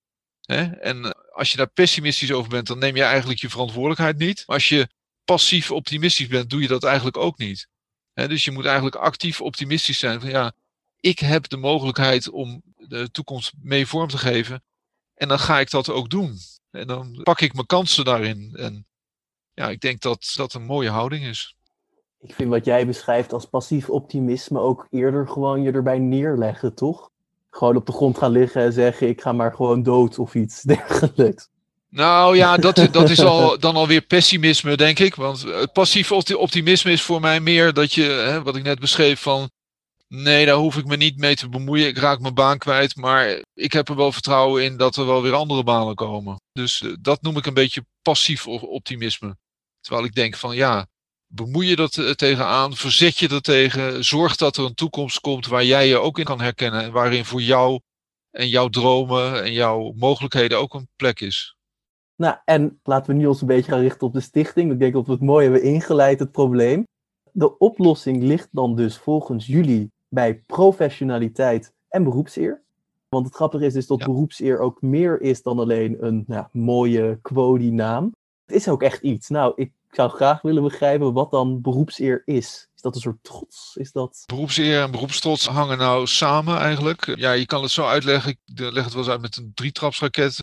En 0.46 1.15
als 1.36 1.50
je 1.50 1.56
daar 1.56 1.70
pessimistisch 1.70 2.32
over 2.32 2.50
bent, 2.50 2.66
dan 2.66 2.78
neem 2.78 2.96
je 2.96 3.02
eigenlijk 3.02 3.40
je 3.40 3.50
verantwoordelijkheid 3.50 4.18
niet. 4.18 4.42
Maar 4.46 4.56
als 4.56 4.68
je 4.68 4.88
passief 5.24 5.70
optimistisch 5.70 6.26
bent, 6.26 6.50
doe 6.50 6.60
je 6.60 6.68
dat 6.68 6.84
eigenlijk 6.84 7.16
ook 7.16 7.38
niet. 7.38 7.68
dus 8.12 8.44
je 8.44 8.50
moet 8.50 8.64
eigenlijk 8.64 8.96
actief 8.96 9.40
optimistisch 9.40 9.98
zijn 9.98 10.20
van 10.20 10.30
ja, 10.30 10.52
ik 11.00 11.18
heb 11.18 11.48
de 11.48 11.56
mogelijkheid 11.56 12.30
om 12.30 12.62
de 12.76 13.10
toekomst 13.10 13.52
mee 13.62 13.86
vorm 13.86 14.08
te 14.08 14.18
geven. 14.18 14.62
En 15.14 15.28
dan 15.28 15.38
ga 15.38 15.60
ik 15.60 15.70
dat 15.70 15.90
ook 15.90 16.10
doen. 16.10 16.38
En 16.70 16.86
dan 16.86 17.20
pak 17.22 17.40
ik 17.40 17.54
mijn 17.54 17.66
kansen 17.66 18.04
daarin. 18.04 18.54
En 18.54 18.86
ja, 19.54 19.68
ik 19.68 19.80
denk 19.80 20.00
dat 20.00 20.32
dat 20.36 20.54
een 20.54 20.64
mooie 20.64 20.90
houding 20.90 21.24
is. 21.24 21.56
Ik 22.18 22.34
vind 22.34 22.50
wat 22.50 22.64
jij 22.64 22.86
beschrijft 22.86 23.32
als 23.32 23.44
passief 23.44 23.90
optimisme 23.90 24.60
ook 24.60 24.86
eerder 24.90 25.28
gewoon 25.28 25.62
je 25.62 25.72
erbij 25.72 25.98
neerleggen, 25.98 26.74
toch? 26.74 27.10
Gewoon 27.56 27.76
op 27.76 27.86
de 27.86 27.92
grond 27.92 28.18
gaan 28.18 28.30
liggen 28.30 28.62
en 28.62 28.72
zeggen: 28.72 29.08
ik 29.08 29.20
ga 29.20 29.32
maar 29.32 29.54
gewoon 29.54 29.82
dood 29.82 30.18
of 30.18 30.34
iets 30.34 30.62
dergelijks. 30.74 31.48
Nou 31.88 32.36
ja, 32.36 32.56
dat, 32.56 32.76
dat 32.92 33.10
is 33.10 33.20
al, 33.20 33.58
dan 33.58 33.76
alweer 33.76 34.00
pessimisme, 34.00 34.76
denk 34.76 34.98
ik. 34.98 35.14
Want 35.14 35.42
het 35.42 35.72
passief 35.72 36.12
optimisme 36.12 36.90
is 36.90 37.02
voor 37.02 37.20
mij 37.20 37.40
meer 37.40 37.72
dat 37.72 37.92
je, 37.92 38.02
hè, 38.02 38.42
wat 38.42 38.56
ik 38.56 38.62
net 38.62 38.78
beschreef, 38.78 39.20
van 39.20 39.50
nee, 40.08 40.46
daar 40.46 40.56
hoef 40.56 40.76
ik 40.76 40.86
me 40.86 40.96
niet 40.96 41.18
mee 41.18 41.36
te 41.36 41.48
bemoeien. 41.48 41.86
Ik 41.88 41.98
raak 41.98 42.20
mijn 42.20 42.34
baan 42.34 42.58
kwijt, 42.58 42.96
maar 42.96 43.42
ik 43.54 43.72
heb 43.72 43.88
er 43.88 43.96
wel 43.96 44.12
vertrouwen 44.12 44.64
in 44.64 44.76
dat 44.76 44.96
er 44.96 45.06
wel 45.06 45.22
weer 45.22 45.34
andere 45.34 45.62
banen 45.62 45.94
komen. 45.94 46.40
Dus 46.52 46.82
eh, 46.82 46.92
dat 47.00 47.22
noem 47.22 47.36
ik 47.36 47.46
een 47.46 47.54
beetje 47.54 47.84
passief 48.02 48.46
optimisme. 48.46 49.36
Terwijl 49.80 50.06
ik 50.06 50.14
denk 50.14 50.36
van 50.36 50.56
ja, 50.56 50.86
bemoei 51.36 51.68
je 51.68 51.76
dat 51.76 51.96
uh, 51.96 52.10
tegenaan, 52.10 52.74
verzet 52.74 53.18
je 53.18 53.28
er 53.28 53.40
tegen, 53.40 54.04
zorg 54.04 54.36
dat 54.36 54.56
er 54.56 54.64
een 54.64 54.74
toekomst 54.74 55.20
komt 55.20 55.46
waar 55.46 55.64
jij 55.64 55.88
je 55.88 55.98
ook 55.98 56.18
in 56.18 56.24
kan 56.24 56.40
herkennen 56.40 56.82
en 56.82 56.92
waarin 56.92 57.24
voor 57.24 57.42
jou 57.42 57.80
en 58.30 58.48
jouw 58.48 58.68
dromen 58.68 59.44
en 59.44 59.52
jouw 59.52 59.92
mogelijkheden 59.96 60.58
ook 60.58 60.74
een 60.74 60.88
plek 60.96 61.20
is. 61.20 61.56
Nou, 62.16 62.36
en 62.44 62.80
laten 62.82 63.12
we 63.12 63.20
nu 63.20 63.26
ons 63.26 63.40
een 63.40 63.46
beetje 63.46 63.70
gaan 63.70 63.80
richten 63.80 64.06
op 64.06 64.12
de 64.12 64.20
stichting. 64.20 64.72
Ik 64.72 64.78
denk 64.78 64.92
dat 64.92 65.06
we 65.06 65.12
het 65.12 65.20
mooi 65.20 65.44
hebben 65.44 65.62
ingeleid, 65.62 66.18
het 66.18 66.32
probleem. 66.32 66.86
De 67.32 67.58
oplossing 67.58 68.22
ligt 68.22 68.48
dan 68.50 68.76
dus 68.76 68.98
volgens 68.98 69.46
jullie 69.46 69.90
bij 70.08 70.42
professionaliteit 70.46 71.72
en 71.88 72.04
beroepseer. 72.04 72.62
Want 73.08 73.26
het 73.26 73.34
grappige 73.34 73.64
is 73.64 73.72
dus 73.72 73.86
dat 73.86 73.98
beroepseer 73.98 74.58
ook 74.58 74.82
meer 74.82 75.20
is 75.20 75.42
dan 75.42 75.58
alleen 75.58 76.04
een 76.06 76.24
nou, 76.26 76.46
mooie 76.52 77.18
quodi-naam. 77.22 78.12
Het 78.46 78.56
is 78.56 78.68
ook 78.68 78.82
echt 78.82 79.02
iets. 79.02 79.28
Nou, 79.28 79.52
ik 79.56 79.72
zou 79.96 80.10
graag 80.10 80.42
willen 80.42 80.62
begrijpen 80.62 81.12
wat 81.12 81.30
dan 81.30 81.60
beroepseer 81.60 82.22
is. 82.24 82.68
Is 82.74 82.82
dat 82.82 82.94
een 82.94 83.00
soort 83.00 83.22
trots? 83.22 83.76
Is 83.76 83.92
dat... 83.92 84.22
Beroepseer 84.26 84.82
en 84.82 84.90
beroepstrots 84.90 85.46
hangen 85.46 85.78
nou 85.78 86.06
samen 86.06 86.58
eigenlijk. 86.58 87.16
Ja, 87.16 87.32
je 87.32 87.46
kan 87.46 87.62
het 87.62 87.70
zo 87.70 87.86
uitleggen. 87.86 88.30
Ik 88.30 88.38
leg 88.44 88.84
het 88.84 88.92
wel 88.92 89.02
eens 89.02 89.10
uit 89.10 89.20
met 89.20 89.36
een 89.36 89.52
drietrapsraket 89.54 90.42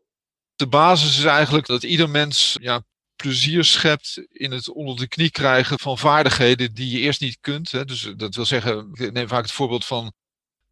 de 0.55 0.67
basis 0.67 1.17
is 1.17 1.23
eigenlijk 1.23 1.65
dat 1.65 1.83
ieder 1.83 2.09
mens 2.09 2.57
ja, 2.61 2.81
plezier 3.15 3.63
schept 3.63 4.23
in 4.31 4.51
het 4.51 4.69
onder 4.69 4.95
de 4.95 5.07
knie 5.07 5.31
krijgen 5.31 5.79
van 5.79 5.97
vaardigheden 5.97 6.73
die 6.73 6.89
je 6.89 6.99
eerst 6.99 7.21
niet 7.21 7.37
kunt. 7.41 7.71
Hè. 7.71 7.85
Dus 7.85 8.05
eh, 8.05 8.13
dat 8.15 8.35
wil 8.35 8.45
zeggen, 8.45 8.89
ik 8.93 9.11
neem 9.11 9.27
vaak 9.27 9.41
het 9.41 9.51
voorbeeld 9.51 9.85
van 9.85 10.13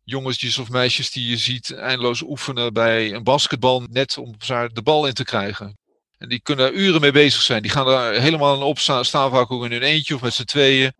jongetjes 0.04 0.58
of 0.58 0.70
meisjes 0.70 1.12
die 1.12 1.30
je 1.30 1.38
ziet 1.38 1.74
eindeloos 1.74 2.22
oefenen 2.22 2.74
bij 2.74 3.14
een 3.14 3.24
basketbal 3.24 3.82
net 3.82 4.18
om 4.18 4.36
de 4.74 4.82
bal 4.84 5.08
in 5.08 5.14
te 5.14 5.24
krijgen. 5.24 5.78
En 6.22 6.30
die 6.30 6.40
kunnen 6.40 6.66
daar 6.66 6.82
uren 6.82 7.02
mee 7.02 7.12
bezig 7.12 7.42
zijn. 7.42 7.62
Die 7.62 7.72
gaan 7.72 7.88
er 7.88 8.22
helemaal 8.22 8.62
opstaan, 8.62 9.06
staan 9.06 9.32
vaak 9.32 9.52
ook 9.52 9.66
in 9.66 9.72
hun 9.72 9.82
eentje 9.82 10.16
of 10.16 10.22
met 10.22 10.34
z'n 10.34 10.44
tweeën. 10.44 10.94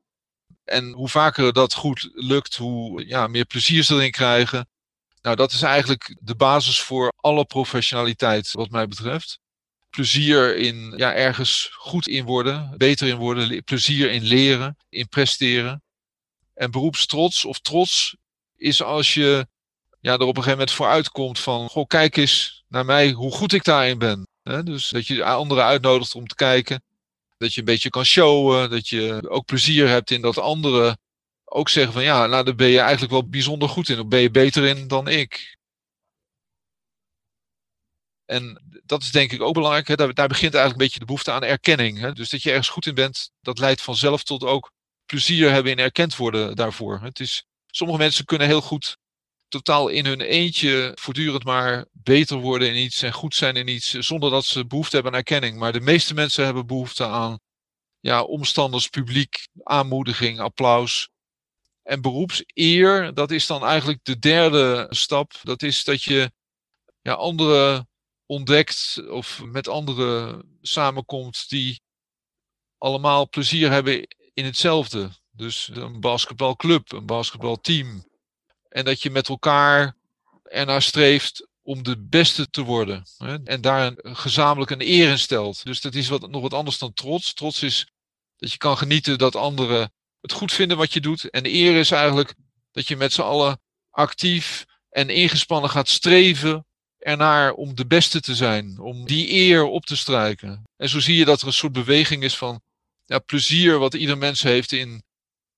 En 0.64 0.92
hoe 0.92 1.10
vaker 1.10 1.54
dat 1.54 1.74
goed 1.74 2.10
lukt, 2.14 2.56
hoe 2.56 3.08
ja, 3.08 3.28
meer 3.28 3.46
plezier 3.46 3.84
ze 3.84 3.96
erin 3.96 4.12
krijgen. 4.12 4.70
Nou, 5.22 5.36
dat 5.36 5.52
is 5.52 5.62
eigenlijk 5.62 6.16
de 6.20 6.36
basis 6.36 6.82
voor 6.82 7.14
alle 7.16 7.46
professionaliteit, 7.46 8.52
wat 8.52 8.70
mij 8.70 8.88
betreft. 8.88 9.40
Plezier 9.90 10.58
in 10.58 10.94
ja, 10.98 11.14
ergens 11.14 11.70
goed 11.74 12.08
in 12.08 12.26
worden, 12.26 12.74
beter 12.78 13.08
in 13.08 13.18
worden, 13.18 13.64
plezier 13.64 14.12
in 14.12 14.24
leren, 14.24 14.78
in 14.90 15.08
presteren. 15.08 15.84
En 16.54 16.72
beroepstrots 16.72 17.46
of 17.46 17.60
trots 17.60 18.16
is 18.56 18.84
als 18.84 19.14
je 19.14 19.48
ja, 20.00 20.14
er 20.14 20.22
op 20.22 20.28
een 20.28 20.44
gegeven 20.44 20.52
moment 20.52 20.72
vooruit 20.72 21.10
komt 21.10 21.40
van, 21.40 21.70
goh, 21.70 21.88
kijk 21.88 22.18
eens 22.18 22.64
naar 22.68 22.86
mij 22.86 23.12
hoe 23.12 23.32
goed 23.32 23.54
ik 23.54 23.64
daarin 23.64 23.98
ben. 23.98 24.30
Dus 24.44 24.90
dat 24.90 25.08
je 25.08 25.24
anderen 25.24 25.64
uitnodigt 25.64 26.16
om 26.16 26.28
te 26.28 26.36
kijken. 26.36 26.84
Dat 27.38 27.54
je 27.54 27.60
een 27.60 27.66
beetje 27.66 27.90
kan 27.90 28.06
showen, 28.06 28.70
dat 28.70 28.88
je 28.88 29.30
ook 29.30 29.46
plezier 29.46 29.88
hebt 29.88 30.12
in 30.12 30.22
dat 30.22 30.38
anderen 30.38 31.00
ook 31.46 31.70
zeggen 31.70 31.94
van 31.94 32.04
ja, 32.04 32.26
nou 32.26 32.44
daar 32.46 32.56
ben 32.56 32.68
je 32.68 32.80
eigenlijk 32.80 33.12
wel 33.12 33.30
bijzonder 33.30 33.70
goed 33.70 33.90
in. 33.90 34.00
Of 34.00 34.08
ben 34.08 34.20
je 34.20 34.32
beter 34.32 34.66
in 34.66 34.88
dan 34.88 35.08
ik. 35.08 35.58
En 38.26 38.62
dat 38.86 39.02
is 39.02 39.12
denk 39.12 39.32
ik 39.32 39.42
ook 39.42 39.54
belangrijk. 39.54 39.88
Hè? 39.88 39.96
Daar, 39.96 40.14
daar, 40.14 40.28
begint 40.28 40.54
eigenlijk 40.54 40.82
een 40.82 40.86
beetje 40.86 41.00
de 41.00 41.06
behoefte 41.06 41.32
aan 41.32 41.44
erkenning. 41.44 42.00
Hè? 42.00 42.14
Dus 42.14 42.30
dat 42.30 42.44
je 42.44 42.50
ergens 42.50 42.70
goed 42.70 42.86
in 42.86 42.96
bent, 42.96 43.32
dat 43.42 43.60
leidt 43.60 43.82
vanzelf 43.82 44.24
tot 44.24 44.44
ook 44.44 44.72
plezier 45.06 45.52
hebben 45.52 45.72
in 45.72 45.80
erkend 45.80 46.16
worden 46.16 46.56
daarvoor. 46.56 47.00
Het 47.02 47.20
is, 47.20 47.46
sommige 47.68 48.00
mensen 48.00 48.26
kunnen 48.26 48.48
heel 48.48 48.62
goed 48.62 48.98
totaal 49.52 49.88
in 49.88 50.06
hun 50.06 50.22
eentje 50.22 50.92
voortdurend 51.00 51.44
maar 51.44 51.86
beter 51.92 52.38
worden 52.38 52.68
in 52.68 52.84
iets 52.84 53.02
en 53.02 53.14
goed 53.14 53.36
zijn 53.36 53.56
in 53.56 53.68
iets, 53.68 53.90
zonder 53.90 54.30
dat 54.30 54.46
ze 54.46 54.66
behoefte 54.66 54.96
hebben 54.96 55.14
aan 55.14 55.18
erkenning. 55.18 55.58
Maar 55.58 55.74
de 55.74 55.82
meeste 55.82 56.14
mensen 56.14 56.46
hebben 56.46 56.68
behoefte 56.68 57.06
aan 57.06 57.40
ja, 58.00 58.24
omstanders, 58.24 58.88
publiek, 58.88 59.48
aanmoediging, 59.64 60.40
applaus. 60.40 61.10
En 61.84 62.02
beroepseer, 62.02 63.14
dat 63.14 63.32
is 63.32 63.48
dan 63.48 63.66
eigenlijk 63.66 64.00
de 64.04 64.20
derde 64.20 64.88
stap. 64.90 65.34
Dat 65.44 65.64
is 65.64 65.84
dat 65.84 66.04
je 66.04 66.32
ja, 67.02 67.14
anderen 67.14 67.90
ontdekt 68.26 69.02
of 69.10 69.44
met 69.44 69.68
anderen 69.68 70.44
samenkomt 70.62 71.50
die 71.50 71.82
allemaal 72.78 73.30
plezier 73.30 73.72
hebben 73.72 74.08
in 74.34 74.46
hetzelfde. 74.46 75.10
Dus 75.32 75.70
een 75.74 76.00
basketbalclub, 76.00 76.92
een 76.92 77.06
basketbalteam. 77.06 78.10
En 78.72 78.86
dat 78.86 79.02
je 79.02 79.10
met 79.10 79.30
elkaar 79.30 79.96
ernaar 80.44 80.82
streeft 80.82 81.48
om 81.62 81.84
de 81.84 81.98
beste 81.98 82.50
te 82.50 82.62
worden. 82.62 83.04
Hè? 83.18 83.38
En 83.44 83.62
daar 83.62 83.94
gezamenlijk 83.98 84.72
een 84.72 84.82
eer 84.82 85.10
in 85.10 85.20
stelt. 85.20 85.66
Dus 85.66 85.82
dat 85.82 85.96
is 85.96 86.08
wat, 86.08 86.30
nog 86.30 86.42
wat 86.42 86.54
anders 86.54 86.78
dan 86.78 86.94
trots. 86.94 87.34
Trots 87.34 87.64
is 87.64 87.88
dat 88.38 88.52
je 88.52 88.58
kan 88.58 88.78
genieten 88.78 89.18
dat 89.18 89.36
anderen 89.36 89.92
het 90.22 90.32
goed 90.32 90.54
vinden 90.54 90.78
wat 90.78 90.94
je 90.94 91.02
doet. 91.02 91.30
En 91.30 91.46
eer 91.46 91.76
is 91.76 91.92
eigenlijk 91.92 92.34
dat 92.72 92.88
je 92.88 92.96
met 92.96 93.14
z'n 93.14 93.22
allen 93.22 93.62
actief 93.90 94.66
en 94.90 95.10
ingespannen 95.10 95.70
gaat 95.70 95.90
streven 95.90 96.66
ernaar 96.98 97.52
om 97.52 97.76
de 97.76 97.88
beste 97.88 98.22
te 98.22 98.36
zijn. 98.36 98.80
Om 98.80 99.06
die 99.06 99.32
eer 99.32 99.64
op 99.64 99.86
te 99.86 99.96
strijken. 99.96 100.64
En 100.78 100.90
zo 100.90 101.00
zie 101.00 101.16
je 101.16 101.26
dat 101.26 101.42
er 101.42 101.48
een 101.48 101.54
soort 101.54 101.74
beweging 101.74 102.24
is 102.24 102.38
van 102.38 102.62
ja, 103.06 103.20
plezier 103.20 103.78
wat 103.80 103.94
ieder 103.94 104.18
mens 104.18 104.42
heeft 104.42 104.72
in 104.72 105.04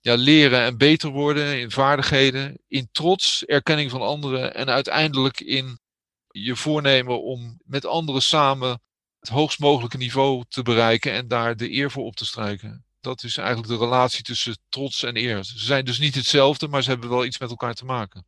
ja, 0.04 0.16
leren 0.16 0.62
en 0.62 0.78
beter 0.78 1.10
worden, 1.10 1.60
in 1.60 1.72
vaardigheden, 1.72 2.58
in 2.68 2.90
trots, 2.92 3.46
erkenning 3.46 3.92
van 3.92 4.02
anderen 4.02 4.56
en 4.56 4.70
uiteindelijk 4.70 5.40
in 5.40 5.80
je 6.28 6.56
voornemen 6.56 7.22
om 7.22 7.60
met 7.64 7.86
anderen 7.86 8.22
samen 8.22 8.82
het 9.20 9.30
hoogst 9.30 9.60
mogelijke 9.60 9.98
niveau 9.98 10.44
te 10.48 10.62
bereiken 10.62 11.12
en 11.12 11.28
daar 11.28 11.56
de 11.56 11.72
eer 11.72 11.92
voor 11.92 12.04
op 12.04 12.16
te 12.16 12.26
strijken. 12.26 12.86
Dat 13.00 13.24
is 13.24 13.38
eigenlijk 13.38 13.68
de 13.68 13.78
relatie 13.78 14.24
tussen 14.24 14.58
trots 14.70 15.04
en 15.04 15.18
eer. 15.18 15.44
Ze 15.44 15.60
zijn 15.60 15.86
dus 15.86 16.00
niet 16.00 16.16
hetzelfde, 16.16 16.68
maar 16.68 16.84
ze 16.84 16.90
hebben 16.90 17.10
wel 17.10 17.26
iets 17.26 17.40
met 17.40 17.50
elkaar 17.50 17.74
te 17.74 17.86
maken. 17.86 18.26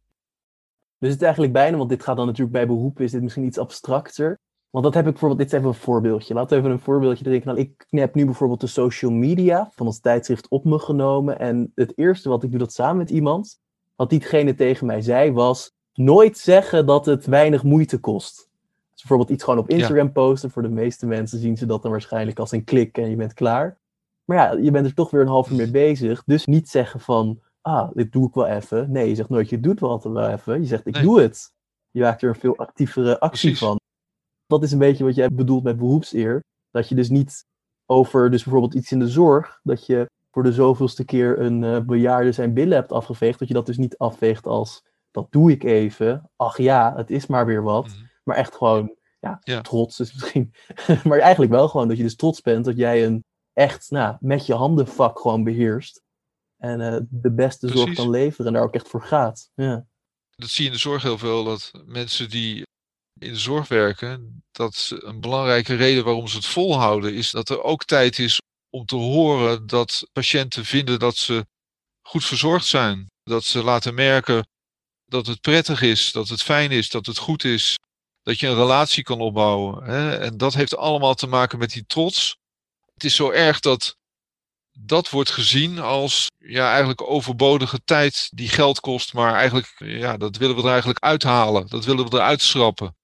Dus 0.97 1.13
het 1.13 1.21
eigenlijk 1.21 1.53
bijna, 1.53 1.77
want 1.77 1.89
dit 1.89 2.03
gaat 2.03 2.15
dan 2.17 2.25
natuurlijk 2.25 2.53
bij 2.53 2.67
beroepen, 2.67 3.03
is 3.03 3.11
dit 3.11 3.21
misschien 3.21 3.45
iets 3.45 3.57
abstracter. 3.57 4.39
Want 4.75 4.87
dat 4.87 4.95
heb 4.95 5.05
ik 5.05 5.11
bijvoorbeeld, 5.11 5.41
dit 5.41 5.51
is 5.51 5.57
even 5.57 5.67
een 5.67 5.83
voorbeeldje. 5.83 6.33
Laten 6.33 6.49
we 6.49 6.55
even 6.55 6.71
een 6.71 6.83
voorbeeldje 6.83 7.23
drinken. 7.23 7.47
Nou, 7.47 7.59
ik 7.59 7.85
heb 7.89 8.15
nu 8.15 8.25
bijvoorbeeld 8.25 8.61
de 8.61 8.67
social 8.67 9.11
media 9.11 9.69
van 9.71 9.85
ons 9.85 9.99
tijdschrift 9.99 10.47
op 10.47 10.65
me 10.65 10.79
genomen. 10.79 11.39
En 11.39 11.71
het 11.75 11.97
eerste 11.97 12.29
wat 12.29 12.43
ik 12.43 12.49
doe 12.49 12.59
dat 12.59 12.73
samen 12.73 12.97
met 12.97 13.09
iemand, 13.09 13.59
wat 13.95 14.09
diegene 14.09 14.55
tegen 14.55 14.85
mij 14.85 15.01
zei, 15.01 15.31
was 15.31 15.73
nooit 15.93 16.37
zeggen 16.37 16.85
dat 16.85 17.05
het 17.05 17.25
weinig 17.25 17.63
moeite 17.63 17.97
kost. 17.97 18.35
Dus 18.91 19.01
bijvoorbeeld 19.01 19.29
iets 19.29 19.43
gewoon 19.43 19.59
op 19.59 19.69
Instagram 19.69 20.11
posten. 20.11 20.51
Voor 20.51 20.61
de 20.61 20.69
meeste 20.69 21.05
mensen 21.05 21.39
zien 21.39 21.57
ze 21.57 21.65
dat 21.65 21.81
dan 21.81 21.91
waarschijnlijk 21.91 22.39
als 22.39 22.51
een 22.51 22.63
klik 22.63 22.97
en 22.97 23.09
je 23.09 23.15
bent 23.15 23.33
klaar. 23.33 23.77
Maar 24.25 24.37
ja, 24.37 24.61
je 24.61 24.71
bent 24.71 24.85
er 24.85 24.93
toch 24.93 25.11
weer 25.11 25.21
een 25.21 25.27
half 25.27 25.49
uur 25.49 25.57
mee 25.57 25.71
bezig. 25.71 26.23
Dus 26.25 26.45
niet 26.45 26.69
zeggen 26.69 26.99
van, 26.99 27.39
ah, 27.61 27.89
dit 27.93 28.11
doe 28.11 28.27
ik 28.27 28.33
wel 28.33 28.47
even. 28.47 28.91
Nee, 28.91 29.09
je 29.09 29.15
zegt 29.15 29.29
nooit, 29.29 29.49
je 29.49 29.59
doet 29.59 29.79
wel 29.79 30.01
wel 30.13 30.29
even. 30.29 30.61
Je 30.61 30.67
zegt, 30.67 30.87
ik 30.87 31.01
doe 31.01 31.21
het. 31.21 31.53
Je 31.91 32.01
maakt 32.01 32.21
er 32.21 32.29
een 32.29 32.35
veel 32.35 32.57
actievere 32.57 33.19
actie 33.19 33.57
van. 33.57 33.79
Dat 34.47 34.63
is 34.63 34.71
een 34.71 34.79
beetje 34.79 35.03
wat 35.03 35.15
jij 35.15 35.29
bedoelt 35.29 35.63
met 35.63 35.77
beroepseer. 35.77 36.43
Dat 36.71 36.89
je 36.89 36.95
dus 36.95 37.09
niet 37.09 37.45
over, 37.85 38.31
dus 38.31 38.43
bijvoorbeeld 38.43 38.73
iets 38.73 38.91
in 38.91 38.99
de 38.99 39.07
zorg, 39.07 39.59
dat 39.63 39.85
je 39.85 40.09
voor 40.31 40.43
de 40.43 40.53
zoveelste 40.53 41.05
keer 41.05 41.39
een 41.39 41.63
uh, 41.63 41.79
bejaarde 41.79 42.31
zijn 42.31 42.53
billen 42.53 42.77
hebt 42.77 42.91
afgeveegd, 42.91 43.39
dat 43.39 43.47
je 43.47 43.53
dat 43.53 43.65
dus 43.65 43.77
niet 43.77 43.97
afveegt 43.97 44.45
als, 44.47 44.83
dat 45.11 45.31
doe 45.31 45.51
ik 45.51 45.63
even. 45.63 46.29
Ach 46.35 46.57
ja, 46.57 46.93
het 46.95 47.11
is 47.11 47.25
maar 47.25 47.45
weer 47.45 47.63
wat. 47.63 47.87
Mhm. 47.87 48.03
Maar 48.23 48.35
echt 48.35 48.55
gewoon, 48.55 48.95
ja, 49.19 49.39
ja. 49.43 49.61
trots 49.61 49.99
is 49.99 50.13
misschien. 50.13 50.53
maar 51.09 51.19
eigenlijk 51.19 51.51
wel 51.51 51.67
gewoon 51.67 51.87
dat 51.87 51.97
je 51.97 52.03
dus 52.03 52.15
trots 52.15 52.41
bent 52.41 52.65
dat 52.65 52.77
jij 52.77 53.05
een 53.05 53.23
echt 53.53 53.91
nou, 53.91 54.17
met 54.19 54.45
je 54.45 54.53
handen 54.53 54.87
vak 54.87 55.19
gewoon 55.19 55.43
beheerst. 55.43 56.03
En 56.57 56.79
uh, 56.79 56.97
de 57.09 57.31
beste 57.31 57.67
zorg 57.67 57.93
kan 57.93 58.09
leveren 58.09 58.47
en 58.47 58.53
daar 58.53 58.63
ook 58.63 58.73
echt 58.73 58.87
voor 58.87 59.03
gaat. 59.03 59.49
Ja. 59.53 59.85
Dat 60.35 60.49
zie 60.49 60.63
je 60.63 60.69
in 60.69 60.75
de 60.75 60.81
zorg 60.81 61.03
heel 61.03 61.17
veel, 61.17 61.43
dat 61.43 61.71
mensen 61.85 62.29
die 62.29 62.63
in 63.19 63.33
de 63.33 63.39
zorg 63.39 63.67
werken, 63.67 64.43
dat 64.51 64.91
een 64.95 65.21
belangrijke 65.21 65.75
reden 65.75 66.03
waarom 66.03 66.27
ze 66.27 66.35
het 66.35 66.45
volhouden 66.45 67.13
is 67.13 67.31
dat 67.31 67.49
er 67.49 67.63
ook 67.63 67.83
tijd 67.83 68.19
is 68.19 68.41
om 68.69 68.85
te 68.85 68.95
horen 68.95 69.67
dat 69.67 70.07
patiënten 70.11 70.65
vinden 70.65 70.99
dat 70.99 71.17
ze 71.17 71.45
goed 72.01 72.25
verzorgd 72.25 72.65
zijn. 72.65 73.07
Dat 73.23 73.43
ze 73.43 73.63
laten 73.63 73.93
merken 73.93 74.47
dat 75.05 75.27
het 75.27 75.41
prettig 75.41 75.81
is, 75.81 76.11
dat 76.11 76.27
het 76.27 76.41
fijn 76.41 76.71
is, 76.71 76.89
dat 76.89 77.05
het 77.05 77.17
goed 77.17 77.43
is. 77.43 77.77
Dat 78.21 78.39
je 78.39 78.47
een 78.47 78.55
relatie 78.55 79.03
kan 79.03 79.19
opbouwen. 79.19 79.83
Hè? 79.83 80.17
En 80.17 80.37
dat 80.37 80.53
heeft 80.53 80.77
allemaal 80.77 81.15
te 81.15 81.27
maken 81.27 81.59
met 81.59 81.71
die 81.71 81.85
trots. 81.85 82.37
Het 82.93 83.03
is 83.03 83.15
zo 83.15 83.29
erg 83.29 83.59
dat 83.59 83.97
dat 84.77 85.09
wordt 85.09 85.29
gezien 85.29 85.79
als 85.79 86.27
ja, 86.37 86.69
eigenlijk 86.69 87.01
overbodige 87.01 87.81
tijd 87.83 88.29
die 88.33 88.49
geld 88.49 88.79
kost. 88.79 89.13
Maar 89.13 89.33
eigenlijk, 89.33 89.75
ja, 89.77 90.17
dat 90.17 90.37
willen 90.37 90.55
we 90.55 90.61
er 90.61 90.69
eigenlijk 90.69 91.03
uithalen. 91.03 91.67
Dat 91.67 91.85
willen 91.85 92.09
we 92.09 92.15
eruit 92.15 92.41
schrappen. 92.41 92.95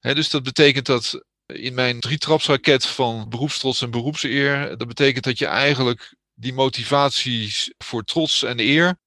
Dus 0.00 0.30
dat 0.30 0.42
betekent 0.42 0.86
dat 0.86 1.24
in 1.46 1.74
mijn 1.74 2.00
drietrapsraket 2.00 2.86
van 2.86 3.28
beroepstrots 3.28 3.82
en 3.82 3.90
beroepseer, 3.90 4.76
dat 4.76 4.88
betekent 4.88 5.24
dat 5.24 5.38
je 5.38 5.46
eigenlijk 5.46 6.16
die 6.34 6.52
motivaties 6.52 7.72
voor 7.78 8.02
trots 8.04 8.42
en 8.42 8.58
eer, 8.58 8.98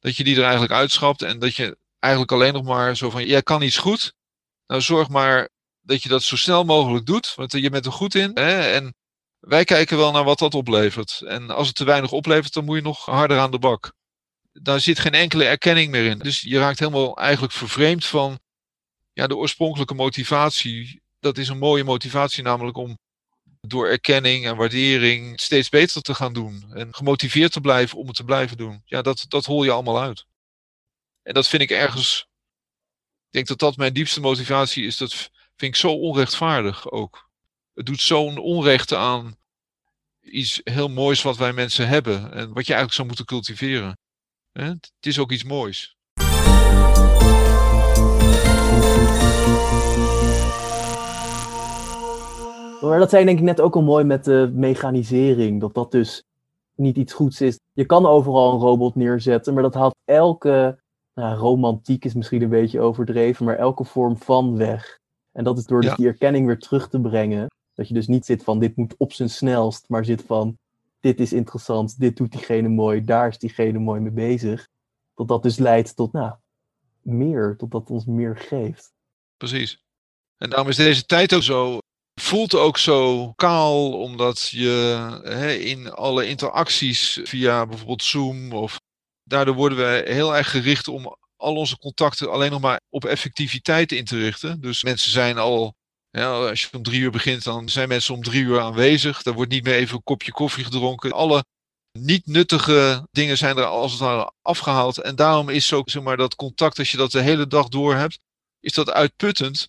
dat 0.00 0.16
je 0.16 0.24
die 0.24 0.36
er 0.36 0.42
eigenlijk 0.42 0.72
uitschapt 0.72 1.22
en 1.22 1.38
dat 1.38 1.56
je 1.56 1.78
eigenlijk 1.98 2.32
alleen 2.32 2.52
nog 2.52 2.64
maar 2.64 2.96
zo 2.96 3.10
van, 3.10 3.26
jij 3.26 3.42
kan 3.42 3.62
iets 3.62 3.78
goed, 3.78 4.12
nou 4.66 4.80
zorg 4.80 5.08
maar 5.08 5.48
dat 5.80 6.02
je 6.02 6.08
dat 6.08 6.22
zo 6.22 6.36
snel 6.36 6.64
mogelijk 6.64 7.06
doet, 7.06 7.34
want 7.34 7.52
je 7.52 7.70
bent 7.70 7.86
er 7.86 7.92
goed 7.92 8.14
in. 8.14 8.34
En 8.34 8.94
wij 9.38 9.64
kijken 9.64 9.96
wel 9.96 10.12
naar 10.12 10.24
wat 10.24 10.38
dat 10.38 10.54
oplevert. 10.54 11.22
En 11.26 11.50
als 11.50 11.66
het 11.66 11.76
te 11.76 11.84
weinig 11.84 12.12
oplevert, 12.12 12.52
dan 12.52 12.64
moet 12.64 12.76
je 12.76 12.82
nog 12.82 13.04
harder 13.04 13.38
aan 13.38 13.50
de 13.50 13.58
bak. 13.58 13.92
Daar 14.52 14.80
zit 14.80 14.98
geen 14.98 15.14
enkele 15.14 15.44
erkenning 15.44 15.90
meer 15.90 16.04
in. 16.04 16.18
Dus 16.18 16.40
je 16.40 16.58
raakt 16.58 16.78
helemaal 16.78 17.16
eigenlijk 17.16 17.52
vervreemd 17.52 18.04
van 18.04 18.38
ja, 19.12 19.26
de 19.26 19.36
oorspronkelijke 19.36 19.94
motivatie. 19.94 21.02
Dat 21.20 21.38
is 21.38 21.48
een 21.48 21.58
mooie 21.58 21.84
motivatie, 21.84 22.42
namelijk 22.42 22.76
om 22.76 22.98
door 23.60 23.88
erkenning 23.88 24.46
en 24.46 24.56
waardering 24.56 25.40
steeds 25.40 25.68
beter 25.68 26.02
te 26.02 26.14
gaan 26.14 26.32
doen. 26.32 26.72
En 26.74 26.94
gemotiveerd 26.94 27.52
te 27.52 27.60
blijven 27.60 27.98
om 27.98 28.06
het 28.06 28.16
te 28.16 28.24
blijven 28.24 28.56
doen. 28.56 28.82
Ja, 28.84 29.02
dat, 29.02 29.24
dat 29.28 29.44
hol 29.44 29.64
je 29.64 29.70
allemaal 29.70 30.00
uit. 30.00 30.26
En 31.22 31.34
dat 31.34 31.48
vind 31.48 31.62
ik 31.62 31.70
ergens. 31.70 32.28
Ik 33.26 33.36
denk 33.36 33.46
dat 33.46 33.58
dat 33.58 33.76
mijn 33.76 33.92
diepste 33.92 34.20
motivatie 34.20 34.86
is. 34.86 34.96
Dat 34.96 35.14
vind 35.14 35.74
ik 35.74 35.76
zo 35.76 35.92
onrechtvaardig 35.92 36.90
ook. 36.90 37.30
Het 37.74 37.86
doet 37.86 38.00
zo'n 38.00 38.38
onrecht 38.38 38.92
aan 38.92 39.38
iets 40.20 40.60
heel 40.64 40.88
moois 40.88 41.22
wat 41.22 41.36
wij 41.36 41.52
mensen 41.52 41.88
hebben. 41.88 42.32
En 42.32 42.52
wat 42.52 42.66
je 42.66 42.74
eigenlijk 42.74 42.92
zou 42.92 43.06
moeten 43.06 43.24
cultiveren. 43.24 43.98
Het 44.52 44.92
is 45.00 45.18
ook 45.18 45.32
iets 45.32 45.44
moois. 45.44 45.96
Maar 52.80 52.98
dat 52.98 53.10
zei 53.10 53.24
denk 53.24 53.38
ik 53.38 53.44
net 53.44 53.60
ook 53.60 53.74
al 53.74 53.82
mooi 53.82 54.04
met 54.04 54.24
de 54.24 54.50
mechanisering. 54.54 55.60
Dat 55.60 55.74
dat 55.74 55.90
dus 55.90 56.24
niet 56.74 56.96
iets 56.96 57.12
goeds 57.12 57.40
is. 57.40 57.58
Je 57.72 57.86
kan 57.86 58.06
overal 58.06 58.52
een 58.52 58.60
robot 58.60 58.94
neerzetten, 58.94 59.54
maar 59.54 59.62
dat 59.62 59.74
haalt 59.74 59.94
elke 60.04 60.80
nou, 61.14 61.38
romantiek 61.38 62.04
is 62.04 62.14
misschien 62.14 62.42
een 62.42 62.48
beetje 62.48 62.80
overdreven, 62.80 63.44
maar 63.44 63.56
elke 63.56 63.84
vorm 63.84 64.16
van 64.16 64.56
weg. 64.56 64.98
En 65.32 65.44
dat 65.44 65.58
is 65.58 65.64
door 65.64 65.80
dus 65.80 65.94
die 65.94 66.06
erkenning 66.06 66.46
weer 66.46 66.58
terug 66.58 66.88
te 66.88 67.00
brengen. 67.00 67.46
Dat 67.74 67.88
je 67.88 67.94
dus 67.94 68.06
niet 68.06 68.26
zit 68.26 68.44
van 68.44 68.58
dit 68.58 68.76
moet 68.76 68.94
op 68.96 69.12
zijn 69.12 69.30
snelst, 69.30 69.84
maar 69.88 70.04
zit 70.04 70.22
van 70.26 70.56
dit 71.00 71.20
is 71.20 71.32
interessant, 71.32 72.00
dit 72.00 72.16
doet 72.16 72.32
diegene 72.32 72.68
mooi, 72.68 73.04
daar 73.04 73.28
is 73.28 73.38
diegene 73.38 73.78
mooi 73.78 74.00
mee 74.00 74.12
bezig. 74.12 74.68
Dat 75.14 75.28
dat 75.28 75.42
dus 75.42 75.58
leidt 75.58 75.96
tot 75.96 76.12
nou, 76.12 76.34
meer, 77.02 77.56
tot 77.56 77.70
dat 77.70 77.90
ons 77.90 78.04
meer 78.04 78.36
geeft. 78.36 78.92
Precies. 79.36 79.84
En 80.36 80.50
daarom 80.50 80.68
is 80.68 80.76
deze 80.76 81.04
tijd 81.04 81.34
ook 81.34 81.42
zo 81.42 81.78
voelt 82.20 82.54
ook 82.54 82.78
zo 82.78 83.32
kaal, 83.32 83.92
omdat 83.92 84.48
je 84.48 85.06
hè, 85.22 85.52
in 85.52 85.90
alle 85.90 86.26
interacties 86.26 87.20
via 87.22 87.66
bijvoorbeeld 87.66 88.04
Zoom 88.04 88.52
of 88.52 88.80
daardoor 89.22 89.54
worden 89.54 89.78
we 89.78 90.12
heel 90.12 90.36
erg 90.36 90.50
gericht 90.50 90.88
om 90.88 91.16
al 91.36 91.54
onze 91.54 91.78
contacten 91.78 92.30
alleen 92.30 92.50
nog 92.50 92.60
maar 92.60 92.80
op 92.88 93.04
effectiviteit 93.04 93.92
in 93.92 94.04
te 94.04 94.18
richten. 94.18 94.60
Dus 94.60 94.82
mensen 94.82 95.10
zijn 95.10 95.38
al, 95.38 95.74
als 96.12 96.60
je 96.62 96.68
om 96.72 96.82
drie 96.82 97.00
uur 97.00 97.10
begint, 97.10 97.44
dan 97.44 97.68
zijn 97.68 97.88
mensen 97.88 98.14
om 98.14 98.22
drie 98.22 98.42
uur 98.42 98.60
aanwezig. 98.60 99.24
Er 99.24 99.32
wordt 99.32 99.50
niet 99.50 99.64
meer 99.64 99.74
even 99.74 99.96
een 99.96 100.02
kopje 100.02 100.32
koffie 100.32 100.64
gedronken. 100.64 101.12
Alle 101.12 101.44
niet 101.98 102.26
nuttige 102.26 103.06
dingen 103.10 103.38
zijn 103.38 103.56
er 103.56 103.64
als 103.64 103.92
het 103.92 104.00
ware 104.00 104.32
afgehaald. 104.42 104.98
En 104.98 105.16
daarom 105.16 105.48
is 105.48 105.66
zeg 105.66 106.02
maar, 106.02 106.16
dat 106.16 106.34
contact, 106.34 106.78
als 106.78 106.90
je 106.90 106.96
dat 106.96 107.10
de 107.10 107.20
hele 107.20 107.46
dag 107.46 107.68
door 107.68 107.94
hebt, 107.94 108.18
is 108.60 108.72
dat 108.72 108.90
uitputtend. 108.90 109.68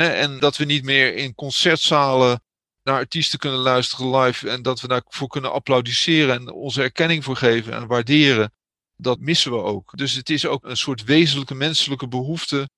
En 0.00 0.38
dat 0.38 0.56
we 0.56 0.64
niet 0.64 0.84
meer 0.84 1.14
in 1.14 1.34
concertzalen 1.34 2.42
naar 2.82 2.98
artiesten 2.98 3.38
kunnen 3.38 3.60
luisteren 3.60 4.16
live 4.16 4.50
en 4.50 4.62
dat 4.62 4.80
we 4.80 4.88
daarvoor 4.88 5.28
kunnen 5.28 5.52
applaudisseren 5.52 6.34
en 6.34 6.52
onze 6.52 6.82
erkenning 6.82 7.24
voor 7.24 7.36
geven 7.36 7.72
en 7.72 7.86
waarderen 7.86 8.52
dat 8.96 9.18
missen 9.18 9.52
we 9.52 9.58
ook. 9.58 9.96
Dus 9.96 10.14
het 10.14 10.30
is 10.30 10.46
ook 10.46 10.64
een 10.64 10.76
soort 10.76 11.04
wezenlijke 11.04 11.54
menselijke 11.54 12.08
behoefte 12.08 12.68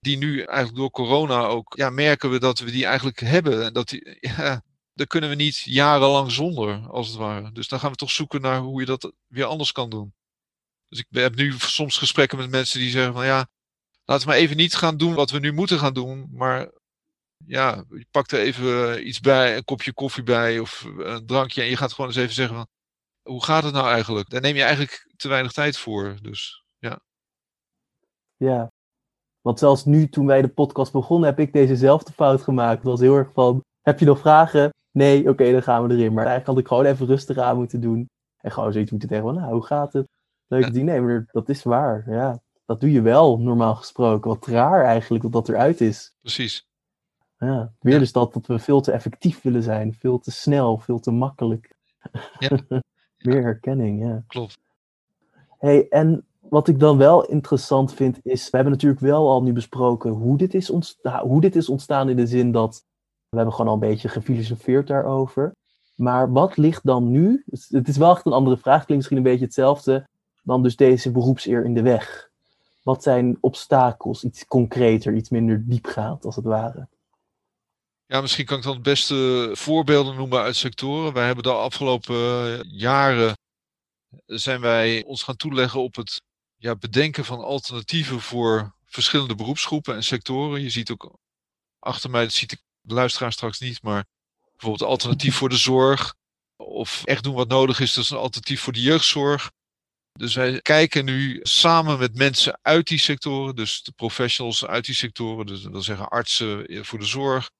die 0.00 0.16
nu 0.16 0.40
eigenlijk 0.42 0.76
door 0.76 0.90
corona 0.90 1.46
ook, 1.46 1.74
ja, 1.76 1.90
merken 1.90 2.30
we 2.30 2.38
dat 2.38 2.58
we 2.58 2.70
die 2.70 2.86
eigenlijk 2.86 3.20
hebben. 3.20 3.64
En 3.64 3.72
dat 3.72 3.88
die, 3.88 4.16
ja, 4.36 4.62
daar 4.94 5.06
kunnen 5.06 5.30
we 5.30 5.36
niet 5.36 5.58
jarenlang 5.58 6.32
zonder, 6.32 6.88
als 6.88 7.08
het 7.08 7.16
ware. 7.16 7.52
Dus 7.52 7.68
dan 7.68 7.80
gaan 7.80 7.90
we 7.90 7.96
toch 7.96 8.10
zoeken 8.10 8.40
naar 8.40 8.60
hoe 8.60 8.80
je 8.80 8.86
dat 8.86 9.12
weer 9.26 9.44
anders 9.44 9.72
kan 9.72 9.90
doen. 9.90 10.14
Dus 10.88 10.98
ik 10.98 11.06
heb 11.10 11.34
nu 11.34 11.54
soms 11.58 11.98
gesprekken 11.98 12.38
met 12.38 12.50
mensen 12.50 12.78
die 12.78 12.90
zeggen 12.90 13.12
van 13.12 13.24
ja, 13.24 13.48
laten 14.04 14.26
we 14.26 14.32
maar 14.32 14.42
even 14.42 14.56
niet 14.56 14.74
gaan 14.74 14.96
doen 14.96 15.14
wat 15.14 15.30
we 15.30 15.38
nu 15.38 15.52
moeten 15.52 15.78
gaan 15.78 15.94
doen, 15.94 16.28
maar 16.32 16.70
ja, 17.46 17.84
je 17.88 18.06
pakt 18.10 18.32
er 18.32 18.40
even 18.40 19.06
iets 19.08 19.20
bij, 19.20 19.56
een 19.56 19.64
kopje 19.64 19.92
koffie 19.92 20.22
bij 20.22 20.58
of 20.58 20.88
een 20.98 21.26
drankje 21.26 21.62
en 21.62 21.68
je 21.68 21.76
gaat 21.76 21.92
gewoon 21.92 22.10
eens 22.10 22.18
even 22.18 22.34
zeggen 22.34 22.56
van 22.56 22.66
hoe 23.22 23.44
gaat 23.44 23.64
het 23.64 23.72
nou 23.72 23.88
eigenlijk? 23.88 24.30
Daar 24.30 24.40
neem 24.40 24.54
je 24.54 24.62
eigenlijk 24.62 25.12
te 25.16 25.28
weinig 25.28 25.52
tijd 25.52 25.78
voor. 25.78 26.16
Dus 26.22 26.64
ja. 26.78 27.00
Ja, 28.36 28.70
want 29.40 29.58
zelfs 29.58 29.84
nu 29.84 30.08
toen 30.08 30.26
wij 30.26 30.42
de 30.42 30.48
podcast 30.48 30.92
begonnen, 30.92 31.28
heb 31.28 31.38
ik 31.38 31.52
dezezelfde 31.52 32.12
fout 32.12 32.42
gemaakt. 32.42 32.78
Het 32.78 32.90
was 32.90 33.00
heel 33.00 33.16
erg 33.16 33.32
van, 33.32 33.64
heb 33.80 33.98
je 33.98 34.04
nog 34.04 34.18
vragen? 34.18 34.70
Nee, 34.90 35.28
oké, 35.28 35.52
dan 35.52 35.62
gaan 35.62 35.86
we 35.86 35.94
erin. 35.94 36.12
Maar 36.12 36.26
eigenlijk 36.26 36.46
had 36.46 36.58
ik 36.58 36.66
gewoon 36.66 36.84
even 36.84 37.06
rustig 37.06 37.38
aan 37.38 37.56
moeten 37.56 37.80
doen. 37.80 38.08
En 38.36 38.52
gewoon 38.52 38.72
zoiets 38.72 38.90
moeten 38.90 39.08
zeggen 39.08 39.28
van, 39.28 39.36
nou, 39.36 39.52
hoe 39.52 39.66
gaat 39.66 39.92
het? 39.92 40.08
Leuk 40.46 40.64
ja. 40.64 40.70
diner, 40.70 41.02
maar 41.02 41.24
dat 41.26 41.48
is 41.48 41.62
waar. 41.62 42.10
Ja, 42.10 42.40
dat 42.66 42.80
doe 42.80 42.92
je 42.92 43.00
wel, 43.00 43.38
normaal 43.38 43.74
gesproken. 43.74 44.30
Wat 44.30 44.46
raar 44.46 44.84
eigenlijk, 44.84 45.22
dat 45.22 45.32
dat 45.32 45.48
eruit 45.48 45.80
is. 45.80 46.14
Precies. 46.20 46.66
Ja, 47.38 47.72
weer 47.80 47.92
ja. 47.92 47.98
dus 47.98 48.12
dat, 48.12 48.32
dat 48.32 48.46
we 48.46 48.58
veel 48.58 48.80
te 48.80 48.92
effectief 48.92 49.42
willen 49.42 49.62
zijn. 49.62 49.94
Veel 49.94 50.18
te 50.18 50.30
snel, 50.30 50.78
veel 50.78 51.00
te 51.00 51.10
makkelijk. 51.10 51.74
Ja. 52.38 52.58
Meer 53.18 53.42
herkenning, 53.42 54.02
ja. 54.02 54.24
Klopt. 54.26 54.58
Hey, 55.58 55.88
en 55.88 56.26
wat 56.40 56.68
ik 56.68 56.78
dan 56.78 56.96
wel 56.96 57.24
interessant 57.24 57.94
vind 57.94 58.18
is, 58.22 58.44
we 58.50 58.56
hebben 58.56 58.72
natuurlijk 58.72 59.00
wel 59.00 59.28
al 59.28 59.42
nu 59.42 59.52
besproken 59.52 60.10
hoe 60.10 60.36
dit 60.36 60.54
is, 60.54 60.70
ontstaan, 60.70 61.26
hoe 61.26 61.40
dit 61.40 61.56
is 61.56 61.68
ontstaan 61.68 62.08
in 62.08 62.16
de 62.16 62.26
zin 62.26 62.52
dat 62.52 62.84
we 63.28 63.36
hebben 63.36 63.54
gewoon 63.54 63.68
al 63.70 63.74
een 63.74 63.88
beetje 63.88 64.08
gefilosofeerd 64.08 64.86
daarover. 64.86 65.52
Maar 65.94 66.32
wat 66.32 66.56
ligt 66.56 66.84
dan 66.84 67.10
nu? 67.10 67.44
Het 67.68 67.88
is 67.88 67.96
wel 67.96 68.10
echt 68.10 68.26
een 68.26 68.32
andere 68.32 68.56
vraag, 68.56 68.84
klinkt 68.84 68.94
misschien 68.94 69.16
een 69.16 69.22
beetje 69.22 69.44
hetzelfde 69.44 70.08
dan 70.42 70.62
dus 70.62 70.76
deze 70.76 71.10
beroepseer 71.10 71.64
in 71.64 71.74
de 71.74 71.82
weg. 71.82 72.30
Wat 72.82 73.02
zijn 73.02 73.38
obstakels, 73.40 74.24
iets 74.24 74.46
concreter, 74.46 75.14
iets 75.14 75.30
minder 75.30 75.68
diepgaand 75.68 76.24
als 76.24 76.36
het 76.36 76.44
ware? 76.44 76.88
Ja, 78.06 78.20
misschien 78.20 78.44
kan 78.44 78.58
ik 78.58 78.64
dan 78.64 78.74
het 78.74 78.82
beste 78.82 79.50
voorbeelden 79.52 80.16
noemen 80.16 80.40
uit 80.40 80.56
sectoren. 80.56 81.12
Wij 81.12 81.26
hebben 81.26 81.44
de 81.44 81.52
afgelopen 81.52 82.16
jaren 82.68 83.36
zijn 84.26 84.60
wij 84.60 85.04
ons 85.04 85.22
gaan 85.22 85.36
toeleggen 85.36 85.80
op 85.80 85.94
het 85.96 86.22
ja, 86.56 86.76
bedenken 86.76 87.24
van 87.24 87.44
alternatieven 87.44 88.20
voor 88.20 88.74
verschillende 88.84 89.34
beroepsgroepen 89.34 89.94
en 89.94 90.04
sectoren. 90.04 90.62
Je 90.62 90.70
ziet 90.70 90.90
ook 90.90 91.18
achter 91.78 92.10
mij, 92.10 92.22
dat 92.22 92.32
ziet 92.32 92.62
de 92.80 92.94
luisteraar 92.94 93.32
straks 93.32 93.60
niet, 93.60 93.82
maar 93.82 94.04
bijvoorbeeld 94.52 94.90
alternatief 94.90 95.36
voor 95.36 95.48
de 95.48 95.56
zorg. 95.56 96.14
Of 96.56 97.04
echt 97.04 97.22
doen 97.22 97.34
wat 97.34 97.48
nodig 97.48 97.80
is, 97.80 97.96
is 97.96 98.10
een 98.10 98.16
alternatief 98.16 98.60
voor 98.60 98.72
de 98.72 98.82
jeugdzorg. 98.82 99.50
Dus 100.12 100.34
wij 100.34 100.60
kijken 100.60 101.04
nu 101.04 101.40
samen 101.42 101.98
met 101.98 102.14
mensen 102.14 102.58
uit 102.62 102.86
die 102.86 102.98
sectoren, 102.98 103.56
dus 103.56 103.82
de 103.82 103.92
professionals 103.92 104.66
uit 104.66 104.84
die 104.84 104.94
sectoren, 104.94 105.46
dus 105.46 105.62
dat 105.62 105.72
wil 105.72 105.82
zeggen 105.82 106.08
artsen 106.08 106.84
voor 106.84 106.98
de 106.98 107.04
zorg, 107.04 107.50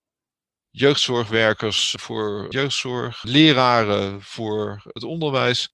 jeugdzorgwerkers 0.70 1.94
voor 1.98 2.46
jeugdzorg, 2.50 3.22
leraren 3.22 4.22
voor 4.22 4.82
het 4.84 5.02
onderwijs. 5.02 5.68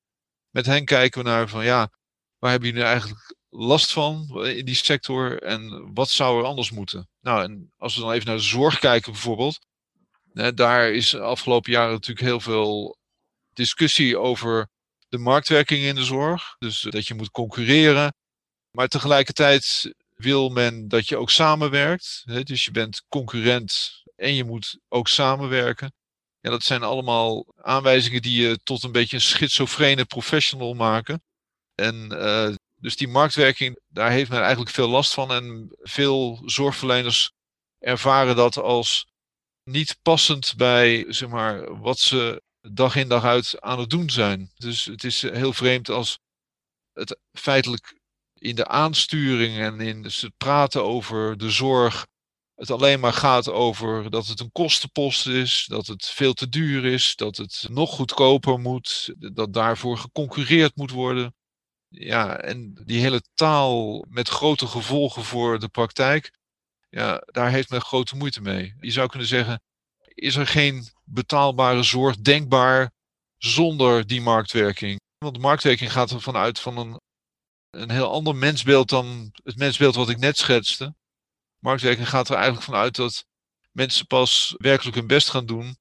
Met 0.51 0.67
hen 0.67 0.85
kijken 0.85 1.23
we 1.23 1.29
naar 1.29 1.49
van 1.49 1.65
ja, 1.65 1.91
waar 2.39 2.51
hebben 2.51 2.69
jullie 2.69 2.85
eigenlijk 2.85 3.37
last 3.49 3.93
van 3.93 4.45
in 4.47 4.65
die 4.65 4.75
sector 4.75 5.43
en 5.43 5.91
wat 5.95 6.11
zou 6.11 6.39
er 6.39 6.45
anders 6.45 6.71
moeten? 6.71 7.09
Nou, 7.21 7.43
en 7.43 7.73
als 7.77 7.95
we 7.95 8.01
dan 8.01 8.13
even 8.13 8.27
naar 8.27 8.37
de 8.37 8.43
zorg 8.43 8.79
kijken 8.79 9.13
bijvoorbeeld, 9.13 9.59
daar 10.55 10.93
is 10.93 11.11
de 11.11 11.21
afgelopen 11.21 11.73
jaren 11.73 11.93
natuurlijk 11.93 12.27
heel 12.27 12.41
veel 12.41 12.99
discussie 13.53 14.19
over 14.19 14.69
de 15.09 15.19
marktwerking 15.19 15.85
in 15.85 15.95
de 15.95 16.05
zorg. 16.05 16.57
Dus 16.59 16.81
dat 16.81 17.07
je 17.07 17.15
moet 17.15 17.31
concurreren. 17.31 18.15
Maar 18.71 18.89
tegelijkertijd 18.89 19.95
wil 20.15 20.49
men 20.49 20.89
dat 20.89 21.09
je 21.09 21.17
ook 21.17 21.31
samenwerkt. 21.31 22.23
Hè? 22.25 22.43
Dus 22.43 22.65
je 22.65 22.71
bent 22.71 23.05
concurrent 23.09 24.03
en 24.17 24.35
je 24.35 24.45
moet 24.45 24.79
ook 24.89 25.09
samenwerken. 25.09 25.93
Ja, 26.41 26.51
dat 26.51 26.63
zijn 26.63 26.83
allemaal 26.83 27.47
aanwijzingen 27.57 28.23
die 28.23 28.43
je 28.43 28.59
tot 28.63 28.83
een 28.83 28.93
beetje 28.93 29.17
een 29.17 29.23
schizofrene 29.23 30.05
professional 30.05 30.75
maken. 30.75 31.23
En 31.75 32.09
uh, 32.13 32.55
dus 32.77 32.97
die 32.97 33.09
marktwerking, 33.09 33.81
daar 33.89 34.11
heeft 34.11 34.31
men 34.31 34.41
eigenlijk 34.41 34.71
veel 34.71 34.89
last 34.89 35.15
van. 35.15 35.33
En 35.33 35.69
veel 35.79 36.43
zorgverleners 36.45 37.33
ervaren 37.79 38.37
dat 38.37 38.57
als 38.57 39.07
niet 39.65 39.99
passend 40.03 40.55
bij 40.57 41.05
zeg 41.09 41.29
maar, 41.29 41.81
wat 41.81 41.99
ze 41.99 42.43
dag 42.73 42.97
in 42.97 43.09
dag 43.09 43.25
uit 43.25 43.61
aan 43.61 43.79
het 43.79 43.91
doen 43.91 44.11
zijn. 44.11 44.51
Dus 44.57 44.85
het 44.85 45.05
is 45.05 45.23
heel 45.23 45.53
vreemd 45.53 45.89
als 45.89 46.19
het 46.93 47.19
feitelijk 47.33 48.01
in 48.35 48.55
de 48.55 48.67
aansturing 48.67 49.59
en 49.59 49.81
in 49.81 50.05
het 50.05 50.37
praten 50.37 50.85
over 50.85 51.37
de 51.37 51.51
zorg 51.51 52.07
het 52.59 52.71
alleen 52.71 53.01
maar 53.01 53.13
gaat 53.13 53.49
over 53.49 54.11
dat 54.11 54.27
het 54.27 54.41
een 54.41 54.53
kostenpost 54.53 55.27
is, 55.27 55.65
dat 55.69 55.87
het 55.87 56.07
veel 56.07 56.33
te 56.33 56.49
duur 56.49 56.85
is, 56.85 57.17
dat 57.17 57.37
het 57.37 57.67
nog 57.71 57.91
goedkoper 57.91 58.59
moet, 58.59 59.15
dat 59.17 59.53
daarvoor 59.53 59.99
geconcurreerd 59.99 60.77
moet 60.77 60.91
worden. 60.91 61.35
Ja, 61.89 62.37
en 62.37 62.81
die 62.85 63.01
hele 63.01 63.23
taal 63.35 64.05
met 64.09 64.29
grote 64.29 64.67
gevolgen 64.67 65.25
voor 65.25 65.59
de 65.59 65.69
praktijk, 65.69 66.31
ja, 66.89 67.23
daar 67.27 67.51
heeft 67.51 67.71
men 67.71 67.81
grote 67.81 68.17
moeite 68.17 68.41
mee. 68.41 68.75
Je 68.81 68.91
zou 68.91 69.09
kunnen 69.09 69.29
zeggen, 69.29 69.63
is 70.05 70.37
er 70.37 70.47
geen 70.47 70.89
betaalbare 71.09 71.83
zorg 71.83 72.17
denkbaar 72.17 72.91
zonder 73.37 74.07
die 74.07 74.21
marktwerking? 74.21 75.01
Want 75.19 75.39
marktwerking 75.39 75.93
gaat 75.93 76.11
ervan 76.11 76.37
uit 76.37 76.61
van 76.61 76.77
een, 76.77 77.01
een 77.71 77.91
heel 77.91 78.11
ander 78.11 78.37
mensbeeld 78.37 78.89
dan 78.89 79.31
het 79.43 79.57
mensbeeld 79.57 79.95
wat 79.95 80.09
ik 80.09 80.19
net 80.19 80.39
schetste. 80.39 80.95
Marktwerking 81.59 82.09
gaat 82.09 82.29
er 82.29 82.35
eigenlijk 82.35 82.65
vanuit 82.65 82.97
dat 82.97 83.25
mensen 83.73 84.07
pas 84.07 84.55
werkelijk 84.57 84.97
hun 84.97 85.07
best 85.07 85.31
gaan 85.31 85.47
doen 85.47 85.77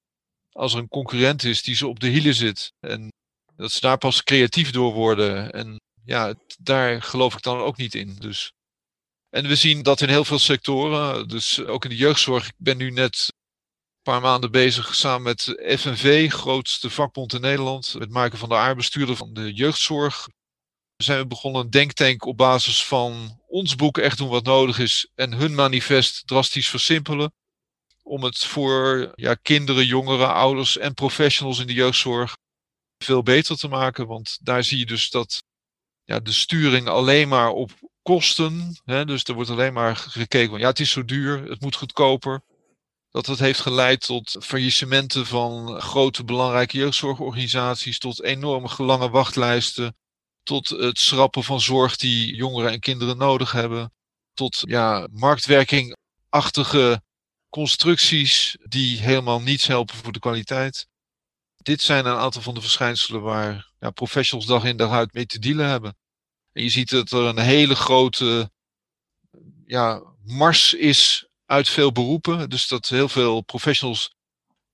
als 0.52 0.74
er 0.74 0.80
een 0.80 0.88
concurrent 0.88 1.44
is 1.44 1.64
die 1.64 1.76
ze 1.76 1.88
op 1.88 2.00
de 2.00 2.08
hielen 2.08 2.36
zit. 2.36 2.74
En 2.80 3.12
dat 3.56 3.72
ze 3.72 3.80
daar 3.80 3.98
pas 3.98 4.24
creatief 4.24 4.72
door 4.72 4.94
worden. 4.94 5.52
En 5.52 5.80
ja, 6.04 6.34
daar 6.60 7.02
geloof 7.02 7.34
ik 7.34 7.42
dan 7.42 7.58
ook 7.58 7.78
niet 7.78 7.96
in. 7.96 8.16
Dus. 8.20 8.52
En 9.30 9.48
we 9.48 9.56
zien 9.56 9.84
dat 9.84 10.02
in 10.02 10.10
heel 10.10 10.26
veel 10.26 10.40
sectoren, 10.40 11.28
dus 11.28 11.64
ook 11.64 11.84
in 11.84 11.90
de 11.90 11.96
jeugdzorg. 11.96 12.48
Ik 12.48 12.54
ben 12.58 12.78
nu 12.78 12.92
net 12.92 13.34
paar 14.08 14.22
maanden 14.22 14.52
bezig 14.52 14.96
samen 14.96 15.22
met 15.22 15.42
FNV, 15.80 16.32
grootste 16.32 16.90
vakbond 16.90 17.34
in 17.34 17.42
Nederland, 17.42 17.96
met 17.98 18.10
Maaike 18.10 18.38
van 18.38 18.50
der 18.50 18.58
Aar, 18.58 18.76
bestuurder 18.76 19.16
van 19.16 19.34
de 19.34 19.54
jeugdzorg. 19.54 20.28
Zijn 20.98 21.20
we 21.20 21.28
begonnen 21.28 21.62
een 21.62 21.70
denktank 21.70 22.26
op 22.26 22.38
basis 22.38 22.86
van 22.86 23.42
ons 23.48 23.76
boek 23.76 23.98
Echt 23.98 24.18
doen 24.18 24.30
wat 24.30 24.44
nodig 24.44 24.80
is 24.80 25.12
en 25.16 25.34
hun 25.34 25.56
manifest 25.56 26.28
drastisch 26.28 26.70
versimpelen. 26.70 27.34
Om 28.04 28.24
het 28.24 28.38
voor 28.38 29.12
ja, 29.16 29.34
kinderen, 29.34 29.86
jongeren, 29.86 30.34
ouders 30.34 30.78
en 30.78 30.94
professionals 30.94 31.60
in 31.60 31.68
de 31.68 31.74
jeugdzorg 31.74 32.38
veel 32.98 33.24
beter 33.24 33.58
te 33.58 33.68
maken. 33.68 34.08
Want 34.08 34.38
daar 34.42 34.64
zie 34.64 34.80
je 34.80 34.86
dus 34.86 35.10
dat 35.10 35.44
ja, 36.04 36.20
de 36.20 36.34
sturing 36.34 36.88
alleen 36.88 37.28
maar 37.28 37.50
op 37.50 37.72
kosten. 38.02 38.82
Hè, 38.86 39.06
dus 39.06 39.24
er 39.24 39.34
wordt 39.34 39.50
alleen 39.50 39.74
maar 39.74 39.96
gekeken 39.96 40.50
van 40.50 40.60
ja, 40.60 40.68
het 40.68 40.80
is 40.80 40.92
zo 40.92 41.06
duur, 41.06 41.50
het 41.50 41.62
moet 41.62 41.76
goedkoper. 41.76 42.42
Dat 43.18 43.26
het 43.26 43.40
heeft 43.40 43.60
geleid 43.60 44.02
tot 44.06 44.38
faillissementen 44.40 45.26
van 45.26 45.82
grote 45.82 46.24
belangrijke 46.24 46.78
jeugdzorgorganisaties, 46.78 48.00
tot 48.00 48.24
enorme 48.24 48.70
lange 48.78 49.10
wachtlijsten, 49.10 49.96
tot 50.44 50.70
het 50.70 51.00
schrappen 51.00 51.44
van 51.44 51.62
zorg 51.62 51.96
die 51.96 52.36
jongeren 52.36 52.72
en 52.72 52.80
kinderen 52.80 53.18
nodig 53.18 53.52
hebben, 53.52 53.94
tot 54.34 54.62
ja, 54.68 55.08
marktwerkingachtige 55.12 57.02
constructies 57.50 58.58
die 58.64 59.00
helemaal 59.00 59.42
niets 59.42 59.68
helpen 59.68 59.96
voor 59.96 60.12
de 60.12 60.20
kwaliteit. 60.20 60.88
Dit 61.58 61.82
zijn 61.82 62.06
een 62.06 62.18
aantal 62.18 62.42
van 62.42 62.54
de 62.54 62.62
verschijnselen 62.62 63.22
waar 63.22 63.72
ja, 63.80 63.90
professionals 63.90 64.50
dag 64.50 64.64
in 64.64 64.78
dag 64.78 64.92
uit 64.92 65.14
mee 65.14 65.26
te 65.26 65.40
dealen 65.40 65.70
hebben. 65.70 65.98
En 66.54 66.64
je 66.64 66.70
ziet 66.70 66.90
dat 66.90 67.12
er 67.12 67.24
een 67.24 67.40
hele 67.40 67.76
grote 67.76 68.52
ja, 69.66 70.04
mars 70.24 70.74
is 70.74 71.27
uit 71.48 71.70
veel 71.70 71.92
beroepen. 71.92 72.50
Dus 72.50 72.68
dat 72.68 72.88
heel 72.88 73.10
veel 73.10 73.42
professionals 73.42 74.16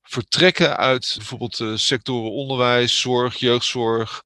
vertrekken 0.01 0.77
uit 0.77 1.13
bijvoorbeeld 1.17 1.57
de 1.57 1.77
sectoren 1.77 2.31
onderwijs, 2.31 2.99
zorg, 2.99 3.35
jeugdzorg, 3.35 4.23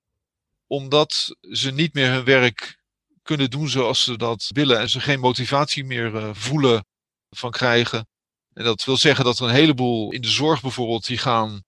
omdat 0.67 1.35
ze 1.41 1.71
niet 1.71 1.93
meer 1.93 2.11
hun 2.11 2.23
werk 2.23 2.77
kunnen 3.23 3.49
doen 3.49 3.69
zoals 3.69 4.03
ze 4.03 4.17
dat 4.17 4.49
willen 4.53 4.79
en 4.79 4.89
ze 4.89 4.99
geen 4.99 5.19
motivatie 5.19 5.83
meer 5.83 6.13
uh, 6.13 6.29
voelen 6.33 6.85
van 7.29 7.51
krijgen. 7.51 8.07
En 8.53 8.63
dat 8.63 8.83
wil 8.83 8.97
zeggen 8.97 9.25
dat 9.25 9.39
er 9.39 9.47
een 9.47 9.53
heleboel 9.53 10.11
in 10.11 10.21
de 10.21 10.29
zorg 10.29 10.61
bijvoorbeeld, 10.61 11.05
die 11.05 11.17
gaan 11.17 11.63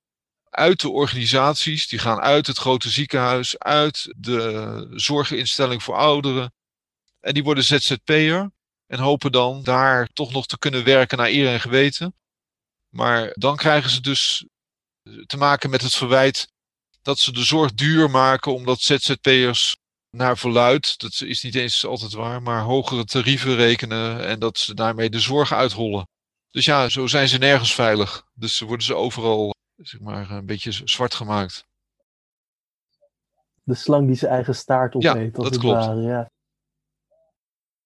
uit 0.49 0.81
de 0.81 0.89
organisaties, 0.89 1.87
die 1.87 1.99
gaan 1.99 2.19
uit 2.19 2.47
het 2.47 2.57
grote 2.57 2.89
ziekenhuis, 2.89 3.57
uit 3.57 4.13
de 4.17 4.87
zorginstelling 4.91 5.83
voor 5.83 5.95
ouderen. 5.95 6.53
En 7.19 7.33
die 7.33 7.43
worden 7.43 7.63
ZZP'er 7.63 8.51
en 8.89 8.99
hopen 8.99 9.32
dan 9.32 9.63
daar 9.63 10.08
toch 10.13 10.32
nog 10.32 10.45
te 10.45 10.60
kunnen 10.60 10.84
werken 10.84 11.17
naar 11.17 11.28
eer 11.28 11.54
en 11.54 11.60
geweten. 11.60 12.13
Maar 12.89 13.32
dan 13.34 13.56
krijgen 13.56 13.89
ze 13.89 14.02
dus 14.02 14.45
te 15.25 15.38
maken 15.38 15.69
met 15.69 15.82
het 15.82 15.95
verwijt 15.95 16.52
dat 17.02 17.19
ze 17.19 17.32
de 17.32 17.43
zorg 17.43 17.73
duur 17.73 18.10
maken 18.10 18.54
omdat 18.54 18.82
ZZP'ers 18.82 19.78
naar 20.10 20.38
verluid, 20.38 20.99
dat 20.99 21.21
is 21.21 21.43
niet 21.43 21.56
eens 21.56 21.86
altijd 21.86 22.13
waar, 22.13 22.41
maar 22.41 22.62
hogere 22.62 23.06
tarieven 23.06 23.56
rekenen 23.56 24.25
en 24.25 24.39
dat 24.39 24.58
ze 24.58 24.73
daarmee 24.73 25.10
de 25.10 25.19
zorg 25.19 25.54
uithollen. 25.54 26.08
Dus 26.52 26.65
ja, 26.65 26.89
zo 26.89 27.08
zijn 27.08 27.28
ze 27.28 27.38
nergens 27.38 27.73
veilig. 27.73 28.25
Dus 28.34 28.60
worden 28.60 28.86
ze 28.86 28.95
overal 28.95 29.54
zeg 29.75 29.99
maar, 29.99 30.32
een 30.32 30.45
beetje 30.45 30.71
zwart 30.71 31.13
gemaakt. 31.13 31.67
De 33.63 33.75
slang 33.75 34.08
die 34.08 34.15
zijn 34.15 34.32
eigen 34.32 34.56
staart 34.56 34.95
opeet. 34.95 35.36
Ja, 35.36 35.43
dat 35.43 35.58
klopt. 35.58 35.86
Ware, 35.86 36.02
ja. 36.02 36.30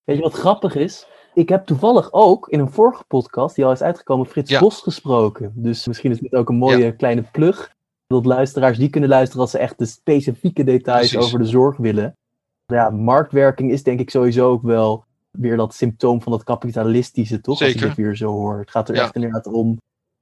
Weet 0.03 0.17
je 0.17 0.23
wat 0.23 0.33
grappig 0.33 0.75
is? 0.75 1.07
Ik 1.33 1.49
heb 1.49 1.65
toevallig 1.65 2.11
ook 2.11 2.49
in 2.49 2.59
een 2.59 2.71
vorige 2.71 3.03
podcast, 3.07 3.55
die 3.55 3.65
al 3.65 3.71
is 3.71 3.81
uitgekomen, 3.81 4.25
Frits 4.25 4.59
Bos 4.59 4.81
gesproken. 4.81 5.51
Dus 5.55 5.87
misschien 5.87 6.11
is 6.11 6.19
het 6.19 6.33
ook 6.33 6.49
een 6.49 6.55
mooie 6.55 6.95
kleine 6.95 7.23
plug. 7.31 7.71
Dat 8.07 8.25
luisteraars 8.25 8.77
die 8.77 8.89
kunnen 8.89 9.09
luisteren 9.09 9.41
als 9.41 9.51
ze 9.51 9.57
echt 9.57 9.77
de 9.77 9.85
specifieke 9.85 10.63
details 10.63 11.17
over 11.17 11.39
de 11.39 11.45
zorg 11.45 11.77
willen. 11.77 12.17
Ja, 12.65 12.89
marktwerking 12.89 13.71
is 13.71 13.83
denk 13.83 13.99
ik 13.99 14.09
sowieso 14.09 14.49
ook 14.49 14.61
wel 14.61 15.03
weer 15.31 15.57
dat 15.57 15.73
symptoom 15.73 16.21
van 16.21 16.31
dat 16.31 16.43
kapitalistische, 16.43 17.41
toch? 17.41 17.57
Zeker. 17.57 17.73
Als 17.73 17.83
ik 17.83 17.87
het 17.87 17.97
weer 17.97 18.15
zo 18.15 18.29
hoor. 18.29 18.59
Het 18.59 18.71
gaat 18.71 18.89
er 18.89 18.95
echt 18.95 19.15
inderdaad 19.15 19.47
om 19.47 19.77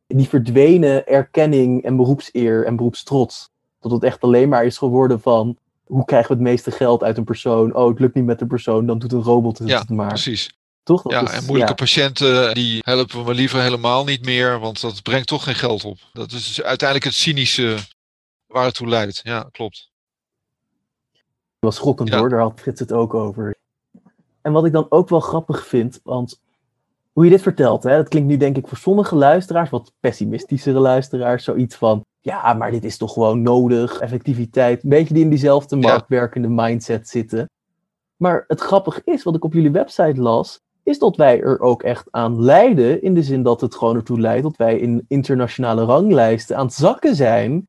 die 0.08 0.28
verdwenen 0.28 1.08
erkenning 1.08 1.84
en 1.84 1.96
beroepseer 1.96 2.65
en 2.65 2.76
beroepstrots. 2.76 3.50
Dat 3.80 3.91
het 3.91 4.04
echt 4.04 4.22
alleen 4.22 4.50
maar 4.50 4.65
is 4.65 4.78
geworden 4.78 5.22
van 5.22 5.58
hoe 5.91 6.06
krijgen 6.06 6.27
we 6.27 6.34
het 6.34 6.51
meeste 6.51 6.71
geld 6.71 7.04
uit 7.04 7.17
een 7.17 7.23
persoon? 7.23 7.75
Oh, 7.75 7.89
het 7.89 7.99
lukt 7.99 8.15
niet 8.15 8.25
met 8.25 8.39
de 8.39 8.45
persoon, 8.45 8.86
dan 8.86 8.99
doet 8.99 9.12
een 9.12 9.21
robot 9.21 9.58
het 9.58 9.67
ja, 9.67 9.84
maar. 9.88 10.08
precies. 10.08 10.60
Toch? 10.84 11.01
Dat 11.01 11.12
ja, 11.12 11.21
is, 11.21 11.32
en 11.32 11.45
moeilijke 11.45 11.75
patiënten, 11.75 12.54
die 12.54 12.82
helpen 12.86 13.17
we 13.17 13.23
maar 13.23 13.34
liever 13.34 13.62
helemaal 13.62 14.04
niet 14.04 14.25
meer, 14.25 14.60
want 14.60 14.82
dat 14.82 15.04
brengt 15.04 15.27
toch 15.27 15.43
geen 15.43 15.56
geld 15.56 15.84
op. 15.84 15.97
Dat 16.13 16.32
is 16.32 16.47
dus 16.47 16.62
uiteindelijk 16.62 17.10
het 17.10 17.17
cynische 17.17 17.77
waar 18.47 18.65
het 18.65 18.73
toe 18.73 18.88
leidt. 18.88 19.21
Ja, 19.23 19.47
klopt. 19.51 19.89
Dat 21.12 21.21
was 21.60 21.75
schokkend 21.75 22.10
hoor, 22.10 22.30
daar 22.30 22.39
had 22.39 22.60
Frits 22.60 22.80
het 22.80 22.91
ook 22.91 23.13
over. 23.13 23.56
En 24.41 24.51
wat 24.51 24.65
ik 24.65 24.71
dan 24.71 24.86
ook 24.89 25.10
wel 25.10 25.19
grappig 25.19 25.67
vind, 25.67 25.99
want 26.04 26.41
hoe 27.12 27.23
je 27.23 27.30
dit 27.30 27.41
vertelt, 27.41 27.84
hè, 27.84 27.95
dat 27.95 28.10
klinkt 28.10 28.30
nu 28.30 28.38
denk 28.38 28.58
ik 28.58 28.67
voor 28.67 28.77
sommige 28.77 29.15
luisteraars, 29.15 29.69
wat 29.69 29.93
pessimistischere 29.99 30.80
luisteraars, 30.80 31.43
zoiets 31.43 31.75
van, 31.75 32.06
ja, 32.21 32.53
maar 32.53 32.71
dit 32.71 32.84
is 32.84 32.97
toch 32.97 33.13
gewoon 33.13 33.41
nodig, 33.41 33.99
effectiviteit, 33.99 34.84
een 34.84 34.89
beetje 34.89 35.13
die 35.13 35.23
in 35.23 35.29
diezelfde 35.29 35.75
marktwerkende 35.75 36.47
mindset 36.47 37.10
zitten. 37.10 37.49
Maar 38.15 38.43
het 38.47 38.62
grappige 38.62 39.01
is, 39.05 39.23
wat 39.23 39.36
ik 39.36 39.43
op 39.43 39.53
jullie 39.53 39.71
website 39.71 40.21
las, 40.21 40.60
is 40.84 40.99
dat 40.99 41.15
wij 41.15 41.41
er 41.41 41.60
ook 41.60 41.84
echt 41.84 42.07
aan 42.12 42.41
leiden, 42.41 43.01
in 43.01 43.13
de 43.13 43.23
zin 43.23 43.43
dat 43.43 43.62
het 43.62 43.75
gewoon 43.75 43.95
ertoe 43.95 44.19
leidt 44.19 44.43
dat 44.43 44.57
wij 44.57 44.77
in 44.77 45.05
internationale 45.07 45.84
ranglijsten 45.84 46.57
aan 46.57 46.65
het 46.65 46.73
zakken 46.73 47.15
zijn 47.15 47.67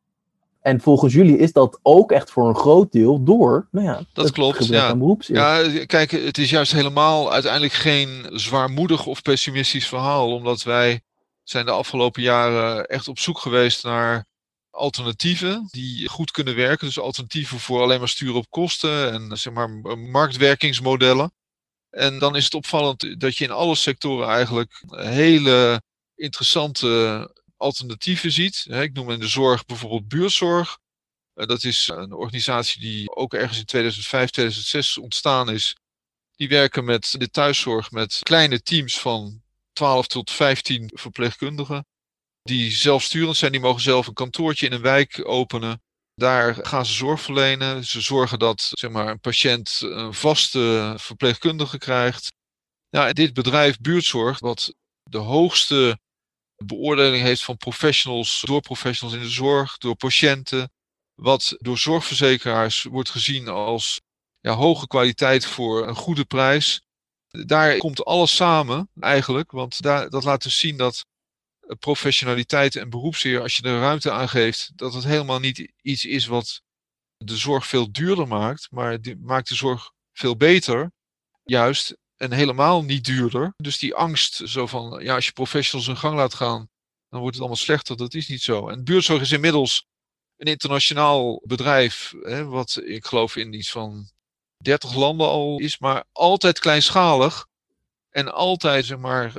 en 0.63 0.81
volgens 0.81 1.13
jullie 1.13 1.39
is 1.39 1.53
dat 1.53 1.79
ook 1.83 2.13
echt 2.13 2.31
voor 2.31 2.49
een 2.49 2.57
groot 2.57 2.93
deel 2.93 3.23
door 3.23 3.69
nou 3.71 3.87
ja, 3.87 4.01
dat 4.13 4.31
klopt, 4.31 4.67
ja. 4.67 4.95
Ja, 5.27 5.85
kijk, 5.87 6.11
het 6.11 6.39
is 6.39 6.51
juist 6.51 6.73
helemaal 6.73 7.33
uiteindelijk 7.33 7.73
geen 7.73 8.27
zwaarmoedig 8.31 9.07
of 9.07 9.23
pessimistisch 9.23 9.89
verhaal. 9.89 10.33
Omdat 10.33 10.63
wij 10.63 11.01
zijn 11.43 11.67
de 11.67 11.71
afgelopen 11.71 12.23
jaren 12.23 12.87
echt 12.87 13.09
op 13.09 13.19
zoek 13.19 13.39
geweest 13.39 13.85
naar 13.85 14.25
alternatieven 14.73 15.69
die 15.71 16.09
goed 16.09 16.31
kunnen 16.31 16.55
werken. 16.55 16.87
Dus 16.87 16.99
alternatieven 16.99 17.59
voor 17.59 17.83
alleen 17.83 17.99
maar 17.99 18.09
sturen 18.09 18.35
op 18.35 18.51
kosten 18.51 19.13
en 19.13 19.39
zeg 19.39 19.53
maar 19.53 19.71
marktwerkingsmodellen. 19.99 21.33
En 21.91 22.19
dan 22.19 22.37
is 22.37 22.45
het 22.45 22.55
opvallend 22.55 23.21
dat 23.21 23.37
je 23.37 23.45
in 23.45 23.51
alle 23.51 23.75
sectoren 23.75 24.29
eigenlijk 24.29 24.83
hele 24.91 25.83
interessante 26.15 27.31
alternatieven 27.57 28.33
ziet. 28.33 28.67
Ik 28.69 28.93
noem 28.93 29.11
in 29.11 29.21
de 29.21 29.29
zorg 29.29 29.65
bijvoorbeeld 29.65 30.09
buurtzorg. 30.09 30.79
Eh, 31.35 31.47
dat 31.47 31.65
is 31.65 31.89
een 31.89 32.13
organisatie 32.13 32.81
die 32.81 33.15
ook 33.15 33.35
ergens 33.35 33.59
in 33.59 33.65
2005, 33.65 34.31
2006 34.31 34.99
ontstaan 34.99 35.51
is. 35.51 35.77
Die 36.37 36.49
werken 36.49 36.85
met 36.85 37.15
de 37.19 37.31
thuiszorg 37.31 37.91
met 37.91 38.19
kleine 38.23 38.63
teams 38.63 39.01
van 39.01 39.43
12 39.73 40.07
tot 40.07 40.31
15 40.31 40.91
verpleegkundigen. 40.95 41.87
Die 42.43 42.71
zelfsturend 42.71 43.37
zijn, 43.37 43.53
die 43.53 43.61
mogen 43.61 43.83
zelf 43.83 44.07
een 44.07 44.15
kantoortje 44.15 44.67
in 44.67 44.73
een 44.73 44.83
wijk 44.83 45.29
openen. 45.29 45.83
Daar 46.15 46.55
gaan 46.55 46.87
ze 46.87 46.93
zorg 46.93 47.21
verlenen. 47.21 47.85
Ze 47.85 48.01
zorgen 48.01 48.39
dat 48.39 48.69
zeg 48.73 48.91
maar, 48.91 49.09
een 49.09 49.21
patiënt 49.21 49.81
een 49.83 50.15
vaste 50.15 50.95
verpleegkundige 50.99 51.79
krijgt. 51.79 52.33
Ja, 52.89 53.13
dit 53.13 53.35
bedrijf 53.35 53.79
Buurtzorg, 53.81 54.39
wat 54.39 54.75
de 55.03 55.19
hoogste 55.19 55.99
beoordeling 56.65 57.23
heeft 57.23 57.45
van 57.45 57.57
professionals, 57.57 58.41
door 58.41 58.61
professionals 58.61 59.17
in 59.17 59.23
de 59.23 59.31
zorg, 59.31 59.79
door 59.79 59.97
patiënten, 59.97 60.71
wat 61.15 61.55
door 61.59 61.79
zorgverzekeraars 61.79 62.83
wordt 62.83 63.11
gezien 63.11 63.49
als 63.49 64.01
ja, 64.41 64.53
hoge 64.55 64.87
kwaliteit 64.87 65.47
voor 65.47 65.89
een 65.89 65.95
goede 65.95 66.25
prijs. 66.25 66.83
Daar 67.29 67.77
komt 67.77 68.05
alles 68.05 68.35
samen 68.35 68.91
eigenlijk, 69.01 69.51
want 69.51 69.83
daar, 69.83 70.11
dat 70.11 70.25
laat 70.25 70.43
dus 70.43 70.59
zien 70.59 70.77
dat 70.77 71.05
professionaliteit 71.79 72.77
en 72.77 72.91
beroepsheer, 72.91 73.41
als 73.41 73.57
je 73.57 73.63
er 73.63 73.81
ruimte 73.81 74.11
aan 74.11 74.29
geeft, 74.29 74.73
dat 74.75 74.95
het 74.95 75.05
helemaal 75.05 75.39
niet 75.39 75.73
iets 75.83 76.05
is 76.05 76.27
wat 76.27 76.63
de 77.17 77.37
zorg 77.37 77.67
veel 77.67 77.93
duurder 77.93 78.29
maakt, 78.29 78.71
maar 78.71 79.01
die 79.01 79.17
maakt 79.17 79.49
de 79.49 79.55
zorg 79.55 79.93
veel 80.13 80.37
beter, 80.37 80.93
juist, 81.45 81.97
en 82.17 82.33
helemaal 82.33 82.85
niet 82.85 83.05
duurder. 83.05 83.55
Dus 83.57 83.79
die 83.79 83.95
angst, 83.95 84.41
zo 84.45 84.67
van, 84.67 85.03
ja, 85.03 85.15
als 85.15 85.27
je 85.27 85.33
professionals 85.33 85.87
hun 85.87 85.97
gang 85.97 86.17
laat 86.17 86.35
gaan, 86.35 86.69
dan 87.09 87.21
wordt 87.21 87.35
het 87.35 87.39
allemaal 87.39 87.57
slechter. 87.57 87.97
Dat 87.97 88.15
is 88.15 88.29
niet 88.29 88.43
zo. 88.43 88.69
En 88.69 88.85
buurtzorg 88.85 89.21
is 89.21 89.33
inmiddels 89.33 89.87
een 90.37 90.47
internationaal 90.47 91.43
bedrijf, 91.45 92.15
hè, 92.23 92.45
wat 92.45 92.81
ik 92.85 93.07
geloof 93.07 93.37
in 93.37 93.53
iets 93.53 93.71
van 93.71 94.11
30 94.57 94.95
landen 94.95 95.27
al 95.27 95.59
is, 95.59 95.79
maar 95.79 96.05
altijd 96.13 96.59
kleinschalig. 96.59 97.47
En 98.11 98.33
altijd, 98.33 98.85
zeg 98.85 98.99
maar, 98.99 99.33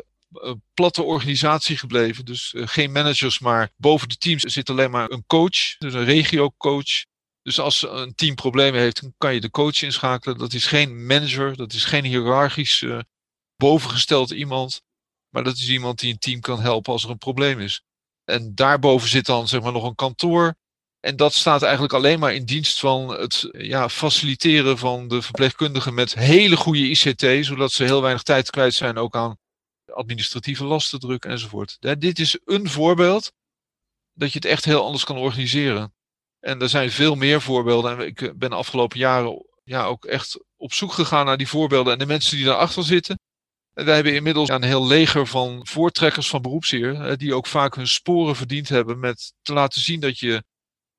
platte 0.74 1.04
organisatie 1.04 1.78
gebleven. 1.78 2.26
Dus 2.26 2.54
eh, 2.54 2.68
geen 2.68 2.92
managers, 2.92 3.40
maar 3.40 3.72
boven 3.78 4.10
de 4.10 4.18
teams 4.18 4.42
zit 4.42 4.70
alleen 4.70 4.92
maar 4.92 5.12
een 5.12 5.24
coach, 5.28 5.78
dus 5.78 5.94
een 5.94 6.06
regio-coach. 6.06 7.06
Dus 7.42 7.60
als 7.60 7.82
een 7.90 8.16
team 8.16 8.36
problemen 8.36 8.80
heeft, 8.80 9.02
dan 9.02 9.14
kan 9.18 9.34
je 9.34 9.42
de 9.42 9.50
coach 9.50 9.82
inschakelen. 9.82 10.38
Dat 10.38 10.54
is 10.54 10.66
geen 10.66 11.06
manager, 11.06 11.56
dat 11.56 11.74
is 11.74 11.86
geen 11.86 12.04
hiërarchisch 12.04 12.82
uh, 12.82 13.00
bovengesteld 13.56 14.32
iemand. 14.32 14.82
Maar 15.30 15.44
dat 15.44 15.56
is 15.56 15.70
iemand 15.70 16.00
die 16.00 16.12
een 16.12 16.20
team 16.20 16.40
kan 16.40 16.60
helpen 16.60 16.94
als 16.94 17.04
er 17.04 17.10
een 17.10 17.18
probleem 17.18 17.60
is. 17.60 17.82
En 18.24 18.56
daarboven 18.56 19.10
zit 19.10 19.26
dan 19.26 19.48
zeg 19.48 19.62
maar 19.62 19.72
nog 19.72 19.84
een 19.84 19.96
kantoor. 19.96 20.56
En 21.00 21.16
dat 21.16 21.34
staat 21.34 21.62
eigenlijk 21.62 21.94
alleen 21.94 22.20
maar 22.20 22.34
in 22.34 22.46
dienst 22.46 22.80
van 22.80 23.10
het 23.10 23.50
ja, 23.52 23.90
faciliteren 23.90 24.78
van 24.78 25.08
de 25.08 25.22
verpleegkundigen 25.22 25.94
met 25.94 26.14
hele 26.14 26.56
goede 26.56 26.90
ICT, 26.90 27.46
zodat 27.46 27.72
ze 27.72 27.84
heel 27.84 28.02
weinig 28.02 28.24
tijd 28.24 28.50
kwijt 28.50 28.74
zijn 28.74 28.98
ook 28.98 29.16
aan 29.16 29.38
administratieve 29.94 30.64
lastendruk 30.64 31.26
enzovoort. 31.26 31.78
dit 32.00 32.20
is 32.20 32.40
een 32.46 32.70
voorbeeld 32.70 33.32
dat 34.14 34.32
je 34.32 34.40
het 34.40 34.48
echt 34.48 34.66
heel 34.66 34.86
anders 34.86 35.04
kan 35.04 35.18
organiseren. 35.18 35.94
En 36.40 36.62
er 36.62 36.70
zijn 36.70 36.92
veel 36.92 37.16
meer 37.16 37.42
voorbeelden. 37.42 37.92
En 37.92 38.06
ik 38.06 38.22
eh, 38.22 38.30
ben 38.36 38.50
de 38.50 38.56
afgelopen 38.56 39.00
jaren 39.00 39.46
ja, 39.64 39.86
ook 39.86 40.06
echt 40.06 40.40
op 40.56 40.74
zoek 40.74 40.92
gegaan 40.92 41.26
naar 41.26 41.38
die 41.38 41.48
voorbeelden 41.48 41.94
en 41.94 42.00
de 42.00 42.06
mensen 42.06 42.38
die 42.38 42.46
daarachter 42.46 42.84
zitten. 42.84 43.20
En 43.74 43.86
wij 43.86 43.96
hebben 43.96 44.16
inmiddels 44.16 44.50
een 44.50 44.64
heel 44.64 44.88
leger 44.88 45.28
van 45.28 45.68
voortrekkers 45.68 46.30
van 46.30 46.42
beroepseer, 46.42 47.18
die 47.18 47.34
ook 47.34 47.48
vaak 47.48 47.76
hun 47.76 47.88
sporen 47.88 48.36
verdiend 48.36 48.70
hebben 48.70 49.00
met 49.00 49.34
te 49.42 49.54
laten 49.54 49.82
zien 49.82 50.00
dat 50.00 50.20
je 50.20 50.44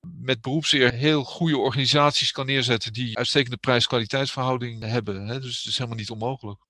met 0.01 0.41
beroepseer 0.41 0.93
heel 0.93 1.25
goede 1.25 1.59
organisaties 1.59 2.33
kan 2.33 2.47
neerzetten 2.47 2.93
die 2.93 3.17
uitstekende 3.17 3.57
prijs-kwaliteitsverhouding 3.57 4.83
hebben. 4.83 5.27
Dus 5.41 5.57
het 5.57 5.67
is 5.67 5.77
helemaal 5.79 5.99
niet 5.99 6.11
onmogelijk. 6.11 6.61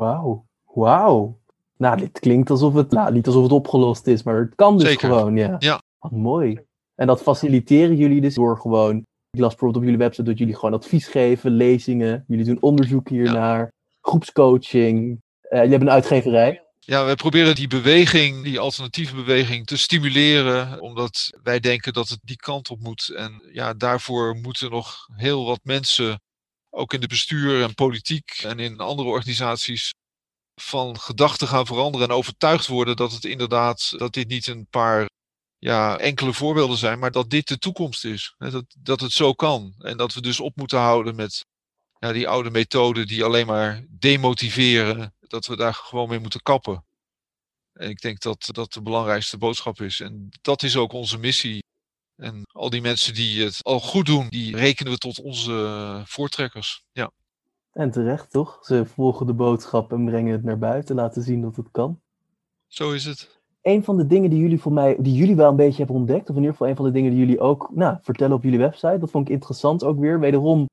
Wauw, 0.00 0.46
wauw. 0.64 1.38
Nou, 1.76 1.96
dit 1.96 2.20
klinkt 2.20 2.50
alsof 2.50 2.74
het, 2.74 2.90
nou, 2.90 3.12
niet 3.12 3.26
alsof 3.26 3.42
het 3.42 3.52
opgelost 3.52 4.06
is, 4.06 4.22
maar 4.22 4.38
het 4.38 4.54
kan 4.54 4.78
dus 4.78 4.88
Zeker. 4.88 5.08
gewoon, 5.08 5.36
ja. 5.36 5.56
Ja. 5.58 5.82
Wat 5.98 6.10
mooi. 6.10 6.60
En 6.94 7.06
dat 7.06 7.22
faciliteren 7.22 7.96
jullie 7.96 8.20
dus 8.20 8.34
door 8.34 8.58
gewoon, 8.58 8.96
ik 9.30 9.40
las 9.40 9.48
bijvoorbeeld 9.48 9.76
op 9.76 9.82
jullie 9.82 9.98
website 9.98 10.28
dat 10.28 10.38
jullie 10.38 10.54
gewoon 10.54 10.74
advies 10.74 11.06
geven, 11.06 11.50
lezingen, 11.50 12.24
jullie 12.26 12.44
doen 12.44 12.60
onderzoek 12.60 13.08
hiernaar, 13.08 13.72
groepscoaching, 14.00 14.96
uh, 14.98 15.18
jullie 15.50 15.70
hebben 15.70 15.88
een 15.88 15.94
uitgeverij. 15.94 16.64
Ja, 16.78 17.04
wij 17.04 17.14
proberen 17.14 17.54
die 17.54 17.68
beweging, 17.68 18.42
die 18.42 18.60
alternatieve 18.60 19.14
beweging, 19.14 19.66
te 19.66 19.76
stimuleren, 19.76 20.80
omdat 20.80 21.30
wij 21.42 21.60
denken 21.60 21.92
dat 21.92 22.08
het 22.08 22.20
die 22.22 22.36
kant 22.36 22.70
op 22.70 22.80
moet. 22.80 23.12
En 23.16 23.48
ja, 23.52 23.74
daarvoor 23.74 24.36
moeten 24.36 24.70
nog 24.70 25.06
heel 25.16 25.44
wat 25.44 25.60
mensen 25.62 26.20
ook 26.70 26.92
in 26.92 27.00
de 27.00 27.06
bestuur 27.06 27.62
en 27.62 27.74
politiek 27.74 28.30
en 28.30 28.58
in 28.58 28.78
andere 28.78 29.08
organisaties 29.08 29.94
van 30.60 30.98
gedachten 30.98 31.48
gaan 31.48 31.66
veranderen 31.66 32.08
en 32.08 32.14
overtuigd 32.14 32.66
worden 32.66 32.96
dat 32.96 33.12
het 33.12 33.24
inderdaad, 33.24 33.92
dat 33.96 34.12
dit 34.12 34.28
niet 34.28 34.46
een 34.46 34.66
paar 34.66 35.08
ja, 35.58 35.98
enkele 35.98 36.32
voorbeelden 36.32 36.76
zijn, 36.76 36.98
maar 36.98 37.10
dat 37.10 37.30
dit 37.30 37.48
de 37.48 37.58
toekomst 37.58 38.04
is. 38.04 38.34
Dat, 38.38 38.64
dat 38.78 39.00
het 39.00 39.12
zo 39.12 39.32
kan. 39.32 39.74
En 39.78 39.96
dat 39.96 40.14
we 40.14 40.20
dus 40.20 40.40
op 40.40 40.56
moeten 40.56 40.78
houden 40.78 41.16
met 41.16 41.46
ja, 41.98 42.12
die 42.12 42.28
oude 42.28 42.50
methoden 42.50 43.06
die 43.06 43.24
alleen 43.24 43.46
maar 43.46 43.84
demotiveren, 43.88 45.14
dat 45.20 45.46
we 45.46 45.56
daar 45.56 45.74
gewoon 45.74 46.08
mee 46.08 46.18
moeten 46.18 46.42
kappen. 46.42 46.84
En 47.72 47.88
ik 47.88 48.00
denk 48.00 48.20
dat 48.20 48.48
dat 48.52 48.72
de 48.72 48.82
belangrijkste 48.82 49.38
boodschap 49.38 49.80
is. 49.80 50.00
En 50.00 50.28
dat 50.40 50.62
is 50.62 50.76
ook 50.76 50.92
onze 50.92 51.18
missie 51.18 51.62
en 52.20 52.42
al 52.52 52.70
die 52.70 52.80
mensen 52.80 53.14
die 53.14 53.44
het 53.44 53.58
al 53.62 53.80
goed 53.80 54.06
doen, 54.06 54.26
die 54.28 54.56
rekenen 54.56 54.92
we 54.92 54.98
tot 54.98 55.20
onze 55.20 56.02
voortrekkers. 56.04 56.84
Ja. 56.92 57.10
En 57.72 57.90
terecht, 57.90 58.30
toch? 58.30 58.58
Ze 58.62 58.86
volgen 58.86 59.26
de 59.26 59.32
boodschap 59.32 59.92
en 59.92 60.04
brengen 60.04 60.32
het 60.32 60.44
naar 60.44 60.58
buiten, 60.58 60.96
laten 60.96 61.22
zien 61.22 61.40
dat 61.40 61.56
het 61.56 61.68
kan. 61.70 62.00
Zo 62.66 62.90
is 62.92 63.04
het. 63.04 63.40
Een 63.62 63.84
van 63.84 63.96
de 63.96 64.06
dingen 64.06 64.30
die 64.30 64.38
jullie 64.38 64.60
voor 64.60 64.72
mij, 64.72 64.96
die 64.98 65.14
jullie 65.14 65.36
wel 65.36 65.50
een 65.50 65.56
beetje 65.56 65.76
hebben 65.76 65.96
ontdekt, 65.96 66.30
of 66.30 66.36
in 66.36 66.40
ieder 66.40 66.50
geval 66.50 66.68
een 66.68 66.76
van 66.76 66.84
de 66.84 66.90
dingen 66.90 67.10
die 67.10 67.20
jullie 67.20 67.40
ook 67.40 67.70
nou, 67.74 67.96
vertellen 68.02 68.36
op 68.36 68.42
jullie 68.42 68.58
website, 68.58 68.98
dat 68.98 69.10
vond 69.10 69.28
ik 69.28 69.34
interessant 69.34 69.84
ook 69.84 69.98
weer. 69.98 70.20
Wederom 70.20 70.68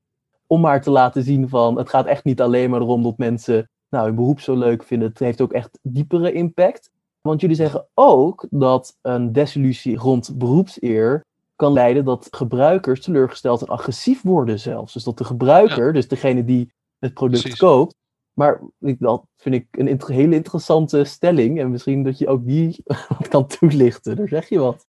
om 0.48 0.62
maar 0.62 0.82
te 0.82 0.92
laten 0.92 1.24
zien 1.24 1.50
van, 1.50 1.78
het 1.78 1.90
gaat 1.90 2.06
echt 2.06 2.24
niet 2.24 2.42
alleen 2.42 2.70
maar 2.70 2.82
erom 2.82 3.04
dat 3.04 3.18
mensen 3.18 3.70
nou, 3.90 4.06
hun 4.06 4.16
beroep 4.16 4.40
zo 4.40 4.56
leuk 4.56 4.84
vinden. 4.84 5.10
Het 5.10 5.20
heeft 5.20 5.42
ook 5.42 5.54
echt 5.54 5.80
diepere 5.82 6.32
impact. 6.32 6.92
Want 7.22 7.42
jullie 7.42 7.56
zeggen 7.56 7.88
ook 7.94 8.48
dat 8.50 8.98
een 9.02 9.32
desillusie 9.32 9.98
rond 9.98 10.38
beroepseer 10.38 11.26
kan 11.58 11.74
leiden 11.74 12.06
dat 12.06 12.28
gebruikers 12.32 13.02
teleurgesteld 13.02 13.62
en 13.62 13.68
agressief 13.68 14.22
worden 14.22 14.60
zelfs. 14.60 14.94
Dus 14.94 15.04
dat 15.04 15.18
de 15.18 15.24
gebruiker, 15.24 15.94
dus 15.94 16.08
degene 16.08 16.46
die 16.46 16.72
het 17.00 17.14
product 17.14 17.58
koopt, 17.58 17.96
maar 18.34 18.62
dat 18.80 19.26
vind 19.38 19.56
ik 19.56 19.68
een 19.72 20.02
hele 20.06 20.36
interessante 20.36 21.04
stelling. 21.04 21.60
En 21.60 21.72
misschien 21.72 22.04
dat 22.04 22.18
je 22.18 22.28
ook 22.28 22.46
die 22.46 22.84
wat 23.18 23.28
kan 23.28 23.48
toelichten. 23.48 24.16
Daar 24.16 24.28
zeg 24.28 24.50
je 24.50 24.60
wat. 24.60 24.86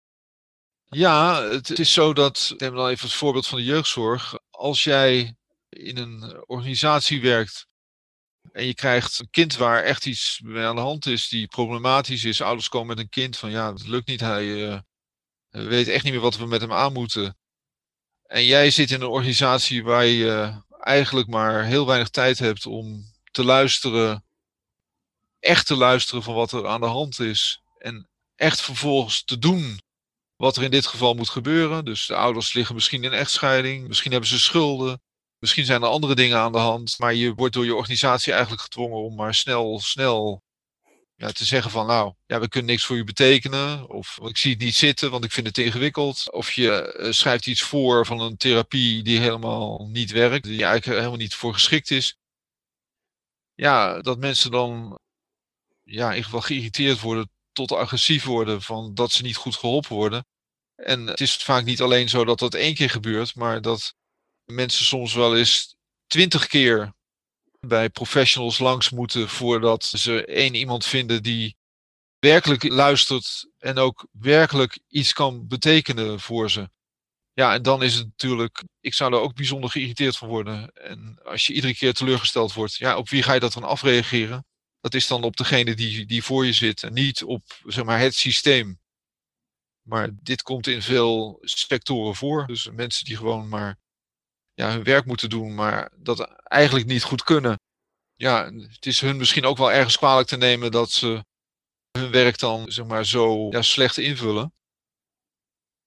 Ja, 0.85 1.43
het 1.43 1.79
is 1.79 1.93
zo 1.93 2.13
dat, 2.13 2.55
neem 2.57 2.75
dan 2.75 2.89
even 2.89 3.07
het 3.07 3.17
voorbeeld 3.17 3.47
van 3.47 3.59
de 3.59 3.65
jeugdzorg. 3.65 4.39
Als 4.51 4.85
jij 4.85 5.37
in 5.69 5.97
een 5.97 6.43
organisatie 6.47 7.21
werkt 7.21 7.67
en 8.53 8.67
je 8.67 8.75
krijgt 8.75 9.19
een 9.19 9.31
kind 9.31 9.57
waar 9.57 9.83
echt 9.83 10.07
iets 10.07 10.41
mee 10.45 10.65
aan 10.65 10.77
de 10.77 10.81
hand 10.83 11.07
is, 11.07 11.29
die 11.29 11.47
problematisch 11.47 12.25
is. 12.25 12.43
Ouders 12.43 12.69
komen 12.69 12.87
met 12.87 12.99
een 12.99 13.09
kind 13.09 13.37
van 13.37 13.51
ja, 13.51 13.73
het 13.73 13.87
lukt 13.87 14.07
niet, 14.07 14.21
hij 14.21 14.45
uh, 14.45 14.79
we 15.57 15.65
weten 15.65 15.93
echt 15.93 16.05
niet 16.05 16.13
meer 16.13 16.23
wat 16.23 16.37
we 16.37 16.47
met 16.47 16.61
hem 16.61 16.73
aan 16.73 16.93
moeten. 16.93 17.37
En 18.23 18.45
jij 18.45 18.71
zit 18.71 18.91
in 18.91 19.01
een 19.01 19.09
organisatie 19.09 19.85
waar 19.85 20.05
je 20.05 20.63
eigenlijk 20.81 21.29
maar 21.29 21.65
heel 21.65 21.87
weinig 21.87 22.09
tijd 22.09 22.39
hebt 22.39 22.67
om 22.67 23.05
te 23.31 23.45
luisteren, 23.45 24.25
echt 25.41 25.67
te 25.67 25.77
luisteren 25.77 26.23
van 26.23 26.35
wat 26.35 26.53
er 26.53 26.67
aan 26.67 26.81
de 26.81 26.87
hand 26.87 27.21
is. 27.21 27.63
En 27.79 28.09
echt 28.35 28.61
vervolgens 28.61 29.25
te 29.25 29.39
doen 29.39 29.81
wat 30.37 30.57
er 30.57 30.63
in 30.63 30.71
dit 30.71 30.87
geval 30.87 31.15
moet 31.15 31.29
gebeuren. 31.29 31.85
Dus 31.85 32.07
de 32.07 32.17
ouders 32.17 32.53
liggen 32.53 32.75
misschien 32.75 33.05
in 33.05 33.13
echtscheiding, 33.13 33.89
misschien 33.89 34.11
hebben 34.11 34.31
ze 34.31 34.39
schulden, 34.39 35.03
misschien 35.39 35.65
zijn 35.65 35.83
er 35.83 35.89
andere 35.89 36.15
dingen 36.15 36.39
aan 36.39 36.53
de 36.53 36.59
hand. 36.59 36.99
Maar 36.99 37.15
je 37.15 37.35
wordt 37.35 37.55
door 37.55 37.65
je 37.65 37.75
organisatie 37.75 38.33
eigenlijk 38.33 38.63
gedwongen 38.63 38.99
om 38.99 39.15
maar 39.15 39.35
snel, 39.35 39.81
snel 39.81 40.43
ja, 41.17 41.33
te 41.33 41.45
zeggen 41.45 41.71
van 41.71 41.87
nou, 41.87 42.15
ja, 42.27 42.41
we 42.41 42.49
kunnen 42.49 42.71
niks 42.71 42.85
voor 42.85 42.97
u 42.97 43.05
betekenen. 43.05 43.89
Of 43.89 44.19
ik 44.23 44.37
zie 44.37 44.51
het 44.51 44.61
niet 44.61 44.75
zitten, 44.75 45.11
want 45.11 45.25
ik 45.25 45.33
vind 45.33 45.47
het 45.47 45.59
ingewikkeld. 45.59 46.33
Of 46.33 46.53
je 46.53 46.97
uh, 46.99 47.13
schrijft 47.13 47.47
iets 47.47 47.63
voor 47.63 48.07
van 48.07 48.21
een 48.21 48.37
therapie 48.37 49.03
die 49.03 49.19
helemaal 49.19 49.89
niet 49.89 50.11
werkt, 50.11 50.45
die 50.45 50.65
eigenlijk 50.65 50.99
helemaal 50.99 51.17
niet 51.19 51.35
voor 51.35 51.53
geschikt 51.53 51.91
is. 51.91 52.19
Ja, 53.55 54.01
dat 54.01 54.19
mensen 54.19 54.51
dan 54.51 54.99
ja, 55.83 56.05
in 56.05 56.11
ieder 56.11 56.25
geval 56.25 56.41
geïrriteerd 56.41 57.01
worden 57.01 57.31
tot 57.53 57.73
agressief 57.73 58.25
worden 58.25 58.63
van 58.63 58.95
dat 58.95 59.13
ze 59.13 59.23
niet 59.23 59.37
goed 59.37 59.57
geholpen 59.57 59.95
worden. 59.95 60.27
En 60.75 61.07
het 61.07 61.21
is 61.21 61.37
vaak 61.37 61.65
niet 61.65 61.81
alleen 61.81 62.09
zo 62.09 62.25
dat 62.25 62.39
dat 62.39 62.55
één 62.55 62.75
keer 62.75 62.91
gebeurt, 62.91 63.35
maar 63.35 63.63
dat 63.63 63.95
mensen 64.45 64.85
soms 64.85 65.15
wel 65.15 65.37
eens 65.37 65.77
twintig 66.07 66.47
keer 66.47 66.95
bij 67.67 67.91
professionals 67.91 68.59
langs 68.59 68.91
moeten 68.91 69.29
voordat 69.29 69.85
ze 69.85 70.25
één 70.25 70.55
iemand 70.55 70.87
vinden 70.87 71.23
die 71.23 71.57
werkelijk 72.19 72.69
luistert 72.69 73.49
en 73.59 73.79
ook 73.79 74.07
werkelijk 74.11 74.79
iets 74.89 75.13
kan 75.13 75.47
betekenen 75.47 76.21
voor 76.21 76.51
ze. 76.51 76.71
Ja, 77.33 77.55
en 77.55 77.63
dan 77.63 77.83
is 77.83 77.95
het 77.95 78.05
natuurlijk, 78.05 78.65
ik 78.81 78.95
zou 78.95 79.13
er 79.13 79.21
ook 79.21 79.35
bijzonder 79.35 79.71
geïrriteerd 79.71 80.17
van 80.17 80.29
worden. 80.29 80.73
En 80.73 81.21
als 81.25 81.47
je 81.47 81.53
iedere 81.53 81.75
keer 81.75 81.93
teleurgesteld 81.93 82.53
wordt, 82.53 82.75
ja, 82.75 82.97
op 82.97 83.09
wie 83.09 83.23
ga 83.23 83.33
je 83.33 83.41
dat 83.41 83.53
dan 83.53 83.65
afreageren? 83.65 84.45
Dat 84.81 84.95
is 84.95 85.07
dan 85.07 85.23
op 85.23 85.37
degene 85.37 85.75
die, 85.75 86.07
die 86.07 86.25
voor 86.25 86.47
je 86.47 86.53
zit 86.53 86.83
en 86.83 86.93
niet 86.93 87.25
op 87.25 87.43
zeg 87.65 87.85
maar, 87.85 87.99
het 87.99 88.15
systeem. 88.15 88.79
Maar 89.83 90.11
dit 90.23 90.43
komt 90.43 90.67
in 90.67 90.83
veel 90.83 91.39
sectoren 91.41 92.15
voor. 92.15 92.47
Dus 92.47 92.71
mensen 92.71 93.05
die 93.05 93.17
gewoon 93.17 93.49
maar 93.49 93.79
ja, 94.57 94.71
hun 94.71 94.83
werk 94.83 95.05
moeten 95.05 95.29
doen, 95.29 95.55
maar 95.55 95.91
dat 95.97 96.21
eigenlijk 96.43 96.87
niet 96.87 97.03
goed 97.03 97.23
kunnen. 97.23 97.61
Ja, 98.15 98.53
het 98.53 98.87
is 98.87 99.01
hun 99.01 99.17
misschien 99.17 99.45
ook 99.45 99.57
wel 99.57 99.73
ergens 99.73 99.97
kwalijk 99.97 100.29
te 100.29 100.37
nemen 100.37 100.71
dat 100.71 100.91
ze 100.91 101.25
hun 101.99 102.11
werk 102.11 102.39
dan 102.39 102.73
zeg 102.73 102.87
maar 102.87 103.07
zo 103.07 103.49
ja, 103.51 103.63
slecht 103.63 103.99
invullen. 103.99 104.53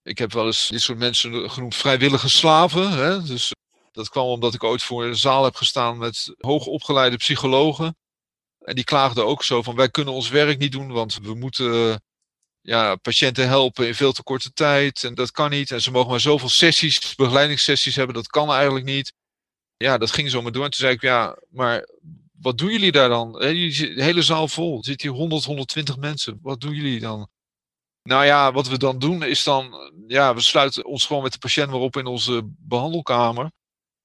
Ik 0.03 0.17
heb 0.17 0.34
wel 0.34 0.45
eens 0.45 0.67
dit 0.67 0.82
soort 0.82 0.97
mensen 0.97 1.51
genoemd 1.51 1.76
vrijwillige 1.76 2.30
slaven. 2.30 2.91
Hè? 2.91 3.24
Dus 3.24 3.51
dat 3.91 4.09
kwam 4.09 4.26
omdat 4.26 4.53
ik 4.53 4.63
ooit 4.63 4.84
voor 4.84 5.05
een 5.05 5.15
zaal 5.15 5.43
heb 5.43 5.55
gestaan 5.55 5.97
met 5.97 6.36
hoogopgeleide 6.38 7.17
psychologen. 7.17 7.97
En 8.59 8.76
die 8.76 8.84
klaagden 8.84 9.26
ook 9.26 9.43
zo 9.43 9.61
van 9.61 9.76
wij 9.76 9.89
kunnen 9.89 10.13
ons 10.13 10.30
werk 10.30 10.57
niet 10.57 10.72
doen, 10.72 10.91
want 10.91 11.17
we 11.22 11.34
moeten 11.34 12.01
ja, 12.62 12.95
patiënten 12.95 13.47
helpen 13.47 13.88
in 13.88 13.95
veel 13.95 14.12
te 14.12 14.24
korte 14.24 14.53
tijd. 14.53 15.03
En 15.03 15.16
dat 15.16 15.32
kan 15.32 15.49
niet. 15.49 15.72
En 15.72 15.82
ze 15.82 15.91
mogen 15.91 16.10
maar 16.10 16.20
zoveel 16.20 16.49
sessies, 16.49 17.16
begeleidingssessies 17.16 17.95
hebben, 17.95 18.16
dat 18.16 18.28
kan 18.28 18.51
eigenlijk 18.51 18.86
niet. 18.86 19.14
Ja, 19.78 19.97
dat 19.97 20.12
ging 20.12 20.30
zo 20.30 20.41
maar 20.41 20.51
door. 20.51 20.64
En 20.64 20.72
toen 20.72 20.80
zei 20.80 20.93
ik, 20.93 21.01
ja, 21.01 21.38
maar 21.49 21.88
wat 22.32 22.57
doen 22.57 22.72
jullie 22.72 22.91
daar 22.91 23.10
dan? 23.10 23.32
De 23.32 23.93
hele 23.95 24.22
zaal 24.22 24.47
vol. 24.47 24.78
Er 24.78 24.86
zitten 24.86 25.10
hier 25.10 25.18
100, 25.18 25.43
120 25.43 25.97
mensen. 25.97 26.39
Wat 26.41 26.62
doen 26.62 26.74
jullie 26.74 26.99
dan? 26.99 27.30
Nou 28.03 28.26
ja, 28.26 28.51
wat 28.51 28.68
we 28.68 28.78
dan 28.78 28.99
doen 28.99 29.24
is 29.24 29.43
dan, 29.43 29.91
ja, 30.07 30.36
we 30.36 30.41
sluiten 30.41 30.86
ons 30.86 31.05
gewoon 31.05 31.24
met 31.24 31.32
de 31.32 31.38
patiënt 31.38 31.70
maar 31.70 31.80
op 31.80 31.97
in 31.97 32.05
onze 32.05 32.41
behandelkamer. 32.45 33.51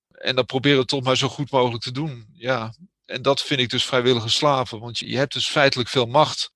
En 0.09 0.35
dan 0.35 0.47
proberen 0.47 0.77
we 0.77 0.81
het 0.81 0.91
toch 0.91 1.03
maar 1.03 1.17
zo 1.17 1.29
goed 1.29 1.51
mogelijk 1.51 1.83
te 1.83 1.93
doen. 1.93 2.27
Ja, 2.33 2.75
en 3.05 3.23
dat 3.23 3.43
vind 3.43 3.61
ik 3.61 3.71
dus 3.71 3.85
vrijwillige 3.85 4.29
slaven. 4.29 4.81
Want 4.81 4.99
je 4.99 5.17
hebt 5.17 5.33
dus 5.33 5.49
feitelijk 5.49 5.89
veel 5.89 6.07
macht 6.07 6.53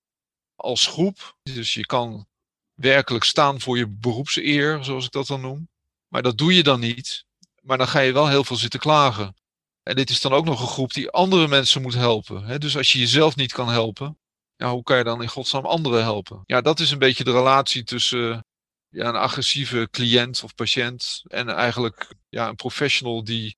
als 0.58 0.86
groep. 0.86 1.36
Dus 1.42 1.74
je 1.74 1.86
kan 1.86 2.26
werkelijk 2.74 3.24
staan 3.24 3.60
voor 3.60 3.78
je 3.78 3.88
beroepseer, 3.88 4.84
zoals 4.84 5.04
ik 5.04 5.10
dat 5.10 5.26
dan 5.26 5.40
noem. 5.40 5.68
Maar 6.08 6.22
dat 6.22 6.38
doe 6.38 6.54
je 6.54 6.62
dan 6.62 6.80
niet. 6.80 7.24
Maar 7.60 7.78
dan 7.78 7.88
ga 7.88 8.00
je 8.00 8.12
wel 8.12 8.28
heel 8.28 8.44
veel 8.44 8.56
zitten 8.56 8.80
klagen. 8.80 9.34
En 9.82 9.96
dit 9.96 10.10
is 10.10 10.20
dan 10.20 10.32
ook 10.32 10.44
nog 10.44 10.60
een 10.60 10.66
groep 10.66 10.92
die 10.92 11.10
andere 11.10 11.48
mensen 11.48 11.82
moet 11.82 11.94
helpen. 11.94 12.60
Dus 12.60 12.76
als 12.76 12.92
je 12.92 12.98
jezelf 12.98 13.36
niet 13.36 13.52
kan 13.52 13.68
helpen, 13.68 14.18
ja, 14.56 14.70
hoe 14.70 14.82
kan 14.82 14.96
je 14.96 15.04
dan 15.04 15.22
in 15.22 15.28
godsnaam 15.28 15.66
anderen 15.66 16.02
helpen? 16.02 16.42
Ja, 16.46 16.60
dat 16.60 16.80
is 16.80 16.90
een 16.90 16.98
beetje 16.98 17.24
de 17.24 17.32
relatie 17.32 17.84
tussen 17.84 18.44
ja, 18.88 19.08
een 19.08 19.16
agressieve 19.16 19.88
cliënt 19.90 20.42
of 20.42 20.54
patiënt 20.54 21.22
en 21.26 21.48
eigenlijk 21.48 22.14
ja, 22.28 22.48
een 22.48 22.56
professional 22.56 23.24
die 23.24 23.56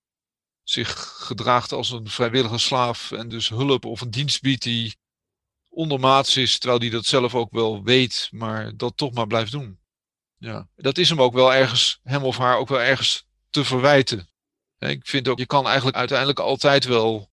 zich 0.62 0.98
gedraagt 1.26 1.72
als 1.72 1.90
een 1.90 2.09
vrijwillige 2.09 2.59
slaaf 2.59 3.12
en 3.12 3.28
dus 3.28 3.48
hulp 3.48 3.84
of 3.84 4.01
een 4.01 4.11
dienst 4.11 4.40
biedt 4.40 4.62
die 4.62 4.96
ondermaats 5.81 6.37
is, 6.37 6.59
terwijl 6.59 6.81
die 6.81 6.91
dat 6.91 7.05
zelf 7.05 7.35
ook 7.35 7.53
wel 7.53 7.83
weet, 7.83 8.28
maar 8.31 8.76
dat 8.76 8.97
toch 8.97 9.12
maar 9.12 9.26
blijft 9.26 9.53
doen. 9.53 9.78
Ja, 10.37 10.68
dat 10.76 10.99
is 10.99 11.09
hem 11.09 11.22
ook 11.22 11.33
wel 11.33 11.55
ergens, 11.55 12.01
hem 12.03 12.24
of 12.24 12.37
haar 12.37 12.57
ook 12.57 12.68
wel 12.68 12.81
ergens 12.81 13.26
te 13.51 13.64
verwijten. 13.64 14.28
Ik 14.78 15.07
vind 15.07 15.28
ook, 15.28 15.39
je 15.39 15.47
kan 15.47 15.66
eigenlijk 15.66 15.97
uiteindelijk 15.97 16.39
altijd 16.39 16.85
wel 16.85 17.31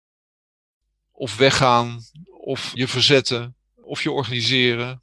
of 1.12 1.36
weggaan, 1.36 2.01
of 2.40 2.70
je 2.74 2.88
verzetten, 2.88 3.57
of 3.74 4.03
je 4.03 4.11
organiseren. 4.11 5.03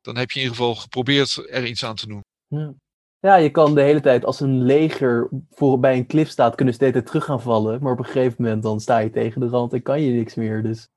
Dan 0.00 0.16
heb 0.16 0.30
je 0.30 0.38
in 0.38 0.44
ieder 0.44 0.56
geval 0.58 0.74
geprobeerd 0.74 1.36
er 1.50 1.66
iets 1.66 1.84
aan 1.84 1.96
te 1.96 2.06
doen. 2.06 2.24
Ja. 2.46 2.74
Ja, 3.20 3.36
je 3.36 3.50
kan 3.50 3.74
de 3.74 3.82
hele 3.82 4.00
tijd 4.00 4.24
als 4.24 4.40
een 4.40 4.62
leger 4.62 5.28
voor, 5.50 5.80
bij 5.80 5.96
een 5.96 6.06
klif 6.06 6.28
staat, 6.28 6.54
kunnen 6.54 6.74
steeds 6.74 6.98
terug 7.04 7.24
gaan 7.24 7.42
vallen. 7.42 7.82
Maar 7.82 7.92
op 7.92 7.98
een 7.98 8.04
gegeven 8.04 8.42
moment 8.42 8.62
dan 8.62 8.80
sta 8.80 8.98
je 8.98 9.10
tegen 9.10 9.40
de 9.40 9.46
rand 9.46 9.72
en 9.72 9.82
kan 9.82 10.00
je 10.00 10.12
niks 10.12 10.34
meer. 10.34 10.62
Dus 10.62 10.88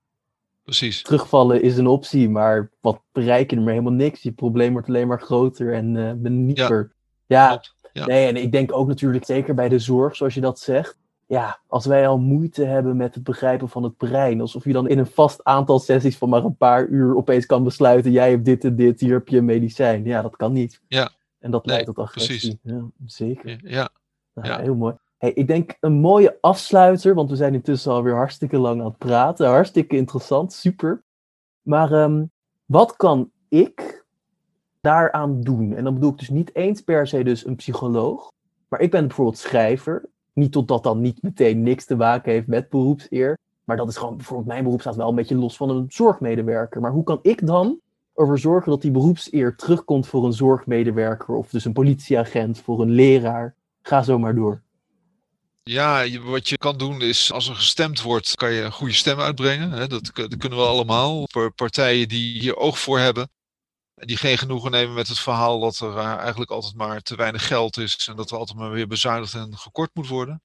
Precies. 0.64 1.02
terugvallen 1.02 1.62
is 1.62 1.78
een 1.78 1.88
optie, 1.88 2.30
maar 2.30 2.72
wat 2.82 3.02
bereik 3.12 3.50
je 3.50 3.56
er 3.56 3.62
maar 3.62 3.72
helemaal 3.72 3.94
niks. 3.94 4.22
Je 4.22 4.32
probleem 4.32 4.72
wordt 4.72 4.88
alleen 4.88 5.08
maar 5.08 5.22
groter 5.22 5.74
en 5.74 5.96
uh, 5.96 6.12
benieper. 6.16 6.92
Ja, 7.26 7.50
ja, 7.52 7.62
ja, 7.94 8.06
nee, 8.06 8.28
en 8.28 8.36
ik 8.36 8.52
denk 8.52 8.74
ook 8.74 8.88
natuurlijk 8.88 9.26
zeker 9.26 9.54
bij 9.54 9.70
de 9.70 9.80
zorg, 9.80 10.16
zoals 10.16 10.34
je 10.34 10.42
dat 10.42 10.60
zegt. 10.60 10.98
Ja, 11.28 11.60
als 11.68 11.86
wij 11.86 12.08
al 12.08 12.20
moeite 12.20 12.64
hebben 12.64 12.98
met 12.98 13.16
het 13.16 13.24
begrijpen 13.24 13.70
van 13.70 13.84
het 13.84 13.98
brein, 13.98 14.42
alsof 14.42 14.64
je 14.64 14.74
dan 14.74 14.88
in 14.88 14.98
een 14.98 15.06
vast 15.06 15.44
aantal 15.44 15.80
sessies 15.80 16.18
van 16.18 16.30
maar 16.30 16.44
een 16.44 16.58
paar 16.58 16.88
uur 16.88 17.16
opeens 17.16 17.46
kan 17.46 17.64
besluiten, 17.64 18.12
jij 18.12 18.30
hebt 18.30 18.46
dit 18.46 18.64
en 18.64 18.76
dit, 18.76 19.00
hier 19.00 19.14
heb 19.14 19.28
je 19.28 19.38
een 19.38 19.46
medicijn. 19.46 20.06
Ja, 20.06 20.22
dat 20.22 20.36
kan 20.36 20.54
niet. 20.54 20.82
Ja. 20.88 21.12
En 21.40 21.52
dat 21.52 21.66
leidt 21.66 21.86
tot 21.86 22.00
agressie. 22.00 22.60
Ja, 22.64 22.86
zeker. 23.06 23.60
Ja. 23.64 23.90
Nou, 24.34 24.48
ja. 24.48 24.62
Heel 24.62 24.76
mooi. 24.76 24.96
Ik 25.24 25.48
denk 25.48 25.78
een 25.80 25.94
mooie 25.94 26.38
afsluiter, 26.42 27.14
want 27.14 27.30
we 27.30 27.36
zijn 27.36 27.54
intussen 27.54 27.92
alweer 27.92 28.16
hartstikke 28.16 28.58
lang 28.58 28.80
aan 28.80 28.88
het 28.88 28.98
praten. 28.98 29.48
Hartstikke 29.48 29.96
interessant, 29.96 30.54
super. 30.54 31.04
Maar 31.62 31.92
um, 31.92 32.32
wat 32.66 32.96
kan 32.96 33.32
ik 33.50 34.06
daaraan 34.82 35.42
doen? 35.42 35.74
En 35.74 35.84
dan 35.84 35.94
bedoel 35.94 36.12
ik 36.12 36.18
dus 36.18 36.30
niet 36.30 36.56
eens 36.56 36.82
per 36.82 37.08
se 37.08 37.24
dus 37.24 37.46
een 37.46 37.56
psycholoog. 37.56 38.32
Maar 38.68 38.80
ik 38.80 38.92
ben 38.92 39.08
bijvoorbeeld 39.08 39.38
schrijver. 39.38 40.10
Niet 40.34 40.52
tot 40.52 40.68
dat 40.68 40.84
dan 40.84 41.02
niet 41.02 41.22
meteen 41.22 41.64
niks 41.64 41.86
te 41.86 41.96
maken 41.96 42.32
heeft 42.32 42.48
met 42.48 42.70
beroepseer. 42.70 43.38
Maar 43.64 43.78
dat 43.78 43.90
is 43.90 43.98
gewoon, 43.98 44.16
bijvoorbeeld 44.18 44.48
mijn 44.48 44.64
beroep 44.64 44.82
staat 44.82 44.96
wel 44.96 45.10
een 45.10 45.16
beetje 45.16 45.36
los 45.36 45.58
van 45.58 45.70
een 45.70 45.86
zorgmedewerker. 45.88 46.82
Maar 46.82 46.92
hoe 46.92 47.04
kan 47.04 47.20
ik 47.22 47.48
dan 47.48 47.80
ervoor 48.16 48.40
zorgen 48.40 48.72
dat 48.72 48.82
die 48.82 48.92
beroepseer 48.92 49.56
terugkomt 49.56 50.08
voor 50.08 50.26
een 50.26 50.34
zorgmedewerker 50.34 51.36
of 51.36 51.50
dus 51.50 51.66
een 51.66 51.74
politieagent, 51.74 52.60
voor 52.60 52.82
een 52.82 52.92
leraar? 52.92 53.56
Ga 53.82 54.02
zo 54.02 54.20
maar 54.20 54.36
door. 54.36 54.62
Ja, 55.64 56.20
wat 56.20 56.50
je 56.50 56.58
kan 56.58 56.78
doen 56.78 57.02
is, 57.02 57.32
als 57.32 57.48
er 57.48 57.56
gestemd 57.56 58.02
wordt, 58.02 58.36
kan 58.36 58.52
je 58.52 58.62
een 58.62 58.72
goede 58.72 58.94
stem 58.94 59.20
uitbrengen. 59.20 59.90
Dat, 59.90 60.10
dat, 60.14 60.38
kunnen 60.38 60.60
we 60.60 60.66
allemaal. 60.66 61.28
Partijen 61.56 62.08
die 62.08 62.40
hier 62.40 62.56
oog 62.56 62.80
voor 62.80 63.00
hebben. 63.00 63.32
En 63.96 64.08
die 64.08 64.18
geen 64.18 64.38
genoegen 64.38 64.72
nemen 64.72 64.94
met 64.94 65.08
het 65.08 65.20
verhaal 65.20 65.60
dat 65.60 65.80
er 65.80 65.98
eh, 65.98 66.16
eigenlijk 66.16 66.52
altijd 66.52 66.76
maar 66.76 67.02
te 67.02 67.16
weinig 67.16 67.48
geld 67.48 67.78
is. 67.78 68.08
En 68.08 68.16
dat 68.16 68.32
er 68.32 68.38
altijd 68.38 68.58
maar 68.58 68.72
weer 68.72 68.88
bezuinigd 68.88 69.34
en 69.34 69.58
gekort 69.58 69.90
moet 69.94 70.08
worden. 70.08 70.42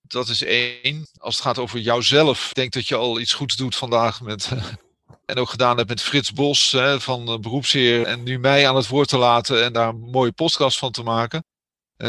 Dat 0.00 0.28
is 0.28 0.42
één. 0.42 1.06
Als 1.18 1.34
het 1.34 1.44
gaat 1.44 1.58
over 1.58 1.80
jouzelf, 1.80 2.52
denk 2.52 2.72
dat 2.72 2.88
je 2.88 2.96
al 2.96 3.20
iets 3.20 3.32
goeds 3.32 3.56
doet 3.56 3.76
vandaag 3.76 4.20
met... 4.20 4.48
En 5.24 5.38
ook 5.38 5.48
gedaan 5.48 5.76
hebt 5.76 5.88
met 5.88 6.02
Frits 6.02 6.32
Bos 6.32 6.72
hè, 6.72 7.00
van 7.00 7.40
Beroepsheer. 7.40 8.06
En 8.06 8.22
nu 8.22 8.38
mij 8.38 8.68
aan 8.68 8.76
het 8.76 8.88
woord 8.88 9.08
te 9.08 9.16
laten 9.16 9.64
en 9.64 9.72
daar 9.72 9.88
een 9.88 10.10
mooie 10.10 10.32
podcast 10.32 10.78
van 10.78 10.92
te 10.92 11.02
maken 11.02 11.44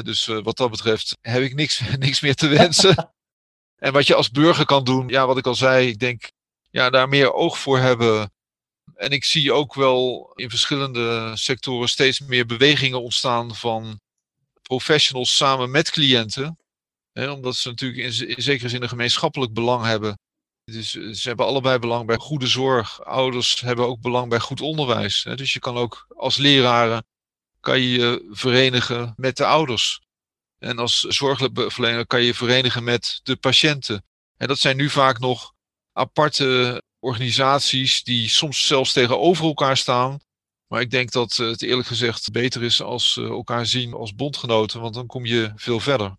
dus 0.02 0.28
eh, 0.28 0.44
wat 0.44 0.58
dat 0.58 0.72
betreft 0.72 1.18
heb 1.22 1.42
ik 1.42 1.56
niks, 1.56 1.82
niks 1.98 2.22
meer 2.22 2.36
te 2.36 2.48
wensen. 2.48 3.14
en 3.76 3.94
wat 3.94 4.08
je 4.08 4.16
als 4.16 4.32
burger 4.32 4.66
kan 4.66 4.84
doen, 4.84 5.08
ja, 5.08 5.28
wat 5.28 5.38
ik 5.38 5.48
al 5.48 5.56
zei, 5.56 5.88
ik 5.88 6.00
denk 6.00 6.32
ja, 6.70 6.90
daar 6.90 7.10
meer 7.10 7.34
oog 7.34 7.58
voor 7.60 7.80
hebben. 7.80 8.32
En 8.96 9.12
ik 9.12 9.24
zie 9.24 9.54
ook 9.54 9.74
wel 9.74 10.32
in 10.36 10.50
verschillende 10.50 11.32
sectoren 11.34 11.90
steeds 11.90 12.20
meer 12.20 12.46
bewegingen 12.46 13.02
ontstaan 13.02 13.56
van 13.56 14.00
professionals 14.62 15.36
samen 15.36 15.72
met 15.72 15.92
cliënten. 15.92 16.58
Omdat 17.14 17.56
ze 17.56 17.70
natuurlijk 17.70 18.02
in, 18.02 18.28
in 18.28 18.44
zekere 18.44 18.70
zin 18.70 18.82
een 18.82 18.90
gemeenschappelijk 18.90 19.54
belang 19.54 19.86
hebben. 19.86 20.20
Dus 20.64 20.96
eh, 20.96 21.12
ze 21.12 21.28
hebben 21.28 21.46
allebei 21.46 21.80
belang 21.80 22.06
bij 22.06 22.18
goede 22.18 22.48
zorg. 22.48 23.04
Ouders 23.04 23.60
hebben 23.62 23.88
ook 23.88 24.02
belang 24.02 24.30
bij 24.30 24.40
goed 24.40 24.62
onderwijs. 24.62 25.24
Dus 25.36 25.54
je 25.54 25.60
kan 25.60 25.78
ook 25.78 26.06
als 26.16 26.38
leraren 26.38 27.06
kan 27.64 27.80
je 27.80 27.90
je 27.90 28.28
verenigen 28.32 29.14
met 29.16 29.38
de 29.38 29.46
ouders. 29.46 30.02
En 30.60 30.78
als 30.80 31.00
zorgverlener 31.00 32.08
kan 32.08 32.20
je 32.20 32.26
je 32.26 32.34
verenigen 32.34 32.84
met 32.84 33.20
de 33.24 33.36
patiënten. 33.36 34.06
En 34.38 34.48
dat 34.48 34.58
zijn 34.58 34.78
nu 34.78 34.90
vaak 34.90 35.20
nog 35.20 35.54
aparte 35.92 36.82
organisaties 37.00 38.04
die 38.04 38.30
soms 38.30 38.68
zelfs 38.68 38.94
tegenover 38.94 39.46
elkaar 39.46 39.78
staan. 39.78 40.20
Maar 40.68 40.82
ik 40.82 40.92
denk 40.92 41.12
dat 41.12 41.36
het 41.36 41.62
eerlijk 41.62 41.88
gezegd 41.88 42.32
beter 42.32 42.64
is 42.64 42.82
als 42.82 43.18
elkaar 43.18 43.66
zien 43.66 43.94
als 43.94 44.16
bondgenoten, 44.16 44.82
want 44.82 44.94
dan 44.94 45.08
kom 45.08 45.26
je 45.26 45.52
veel 45.56 45.80
verder. 45.80 46.16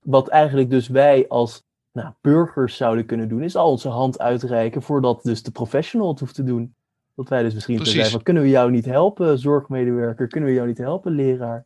Wat 0.00 0.28
eigenlijk 0.28 0.70
dus 0.70 0.88
wij 0.88 1.28
als 1.28 1.62
nou, 1.92 2.12
burgers 2.20 2.76
zouden 2.76 3.06
kunnen 3.06 3.28
doen, 3.28 3.42
is 3.42 3.56
al 3.56 3.70
onze 3.70 3.88
hand 3.88 4.18
uitreiken 4.18 4.82
voordat 4.82 5.22
dus 5.22 5.42
de 5.42 5.50
professional 5.50 6.08
het 6.08 6.20
hoeft 6.20 6.34
te 6.34 6.44
doen. 6.44 6.74
Dat 7.16 7.28
wij 7.28 7.42
dus 7.42 7.54
misschien 7.54 7.76
kunnen 7.76 7.94
zeggen, 7.94 8.22
kunnen 8.22 8.42
we 8.42 8.48
jou 8.48 8.70
niet 8.70 8.84
helpen, 8.84 9.38
zorgmedewerker? 9.38 10.28
Kunnen 10.28 10.48
we 10.48 10.54
jou 10.54 10.66
niet 10.66 10.78
helpen, 10.78 11.12
leraar? 11.12 11.64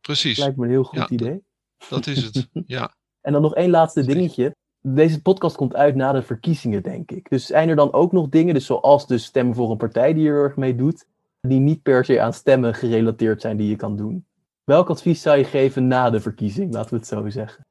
Precies. 0.00 0.38
Lijkt 0.38 0.56
me 0.56 0.64
een 0.64 0.70
heel 0.70 0.84
goed 0.84 1.10
idee. 1.10 1.42
Dat 1.88 2.06
is 2.06 2.24
het, 2.24 2.48
ja. 2.66 2.94
en 3.20 3.32
dan 3.32 3.42
nog 3.42 3.54
één 3.54 3.70
laatste 3.70 4.04
dingetje. 4.04 4.56
Deze 4.80 5.22
podcast 5.22 5.56
komt 5.56 5.74
uit 5.74 5.94
na 5.94 6.12
de 6.12 6.22
verkiezingen, 6.22 6.82
denk 6.82 7.10
ik. 7.10 7.30
Dus 7.30 7.46
zijn 7.46 7.68
er 7.68 7.76
dan 7.76 7.92
ook 7.92 8.12
nog 8.12 8.28
dingen, 8.28 8.54
dus 8.54 8.66
zoals 8.66 9.06
dus 9.06 9.24
stemmen 9.24 9.54
voor 9.54 9.70
een 9.70 9.76
partij 9.76 10.14
die 10.14 10.28
er 10.28 10.42
erg 10.42 10.56
mee 10.56 10.74
doet, 10.74 11.06
die 11.40 11.60
niet 11.60 11.82
per 11.82 12.04
se 12.04 12.20
aan 12.20 12.32
stemmen 12.32 12.74
gerelateerd 12.74 13.40
zijn 13.40 13.56
die 13.56 13.68
je 13.68 13.76
kan 13.76 13.96
doen? 13.96 14.26
Welk 14.64 14.90
advies 14.90 15.22
zou 15.22 15.38
je 15.38 15.44
geven 15.44 15.86
na 15.86 16.10
de 16.10 16.20
verkiezing, 16.20 16.72
laten 16.72 16.90
we 16.90 16.96
het 16.96 17.06
zo 17.06 17.28
zeggen? 17.28 17.66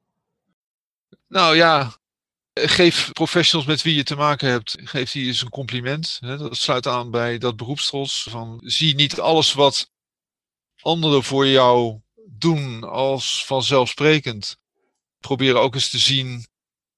Nou 1.28 1.56
ja, 1.56 1.92
Geef 2.54 3.12
professionals 3.12 3.68
met 3.68 3.82
wie 3.82 3.96
je 3.96 4.04
te 4.04 4.16
maken 4.16 4.50
hebt, 4.50 4.76
geef 4.84 5.12
die 5.12 5.28
eens 5.28 5.42
een 5.42 5.50
compliment. 5.50 6.18
Dat 6.22 6.58
sluit 6.58 6.88
aan 6.88 7.12
bij 7.12 7.38
dat 7.38 7.56
beroepstros. 7.56 8.28
Van, 8.30 8.62
zie 8.64 8.96
niet 8.96 9.20
alles 9.20 9.54
wat 9.54 9.90
anderen 10.82 11.24
voor 11.24 11.48
jou 11.48 12.02
doen 12.26 12.84
als 12.84 13.46
vanzelfsprekend. 13.46 14.58
Probeer 15.20 15.56
ook 15.56 15.74
eens 15.74 15.90
te 15.90 16.00
zien 16.00 16.48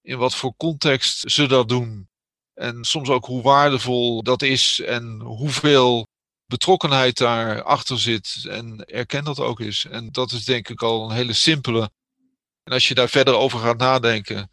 in 0.01 0.17
wat 0.17 0.35
voor 0.35 0.55
context 0.57 1.31
ze 1.31 1.47
dat 1.47 1.69
doen. 1.69 2.09
En 2.53 2.83
soms 2.83 3.09
ook 3.09 3.25
hoe 3.25 3.41
waardevol 3.41 4.23
dat 4.23 4.41
is 4.41 4.79
en 4.79 5.21
hoeveel 5.21 6.07
betrokkenheid 6.45 7.17
daarachter 7.17 7.99
zit 7.99 8.45
en 8.49 8.85
erken 8.85 9.23
dat 9.23 9.39
ook 9.39 9.59
eens. 9.59 9.85
En 9.85 10.11
dat 10.11 10.31
is 10.31 10.45
denk 10.45 10.69
ik 10.69 10.81
al 10.81 11.03
een 11.09 11.15
hele 11.15 11.33
simpele. 11.33 11.91
En 12.63 12.73
als 12.73 12.87
je 12.87 12.93
daar 12.93 13.09
verder 13.09 13.33
over 13.33 13.59
gaat 13.59 13.77
nadenken, 13.77 14.52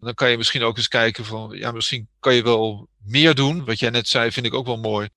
dan 0.00 0.14
kan 0.14 0.30
je 0.30 0.36
misschien 0.36 0.62
ook 0.62 0.76
eens 0.76 0.88
kijken 0.88 1.24
van, 1.24 1.50
ja, 1.56 1.72
misschien 1.72 2.08
kan 2.20 2.34
je 2.34 2.42
wel 2.42 2.88
meer 3.04 3.34
doen. 3.34 3.64
Wat 3.64 3.78
jij 3.78 3.90
net 3.90 4.08
zei, 4.08 4.32
vind 4.32 4.46
ik 4.46 4.54
ook 4.54 4.66
wel 4.66 4.78
mooi. 4.78 5.08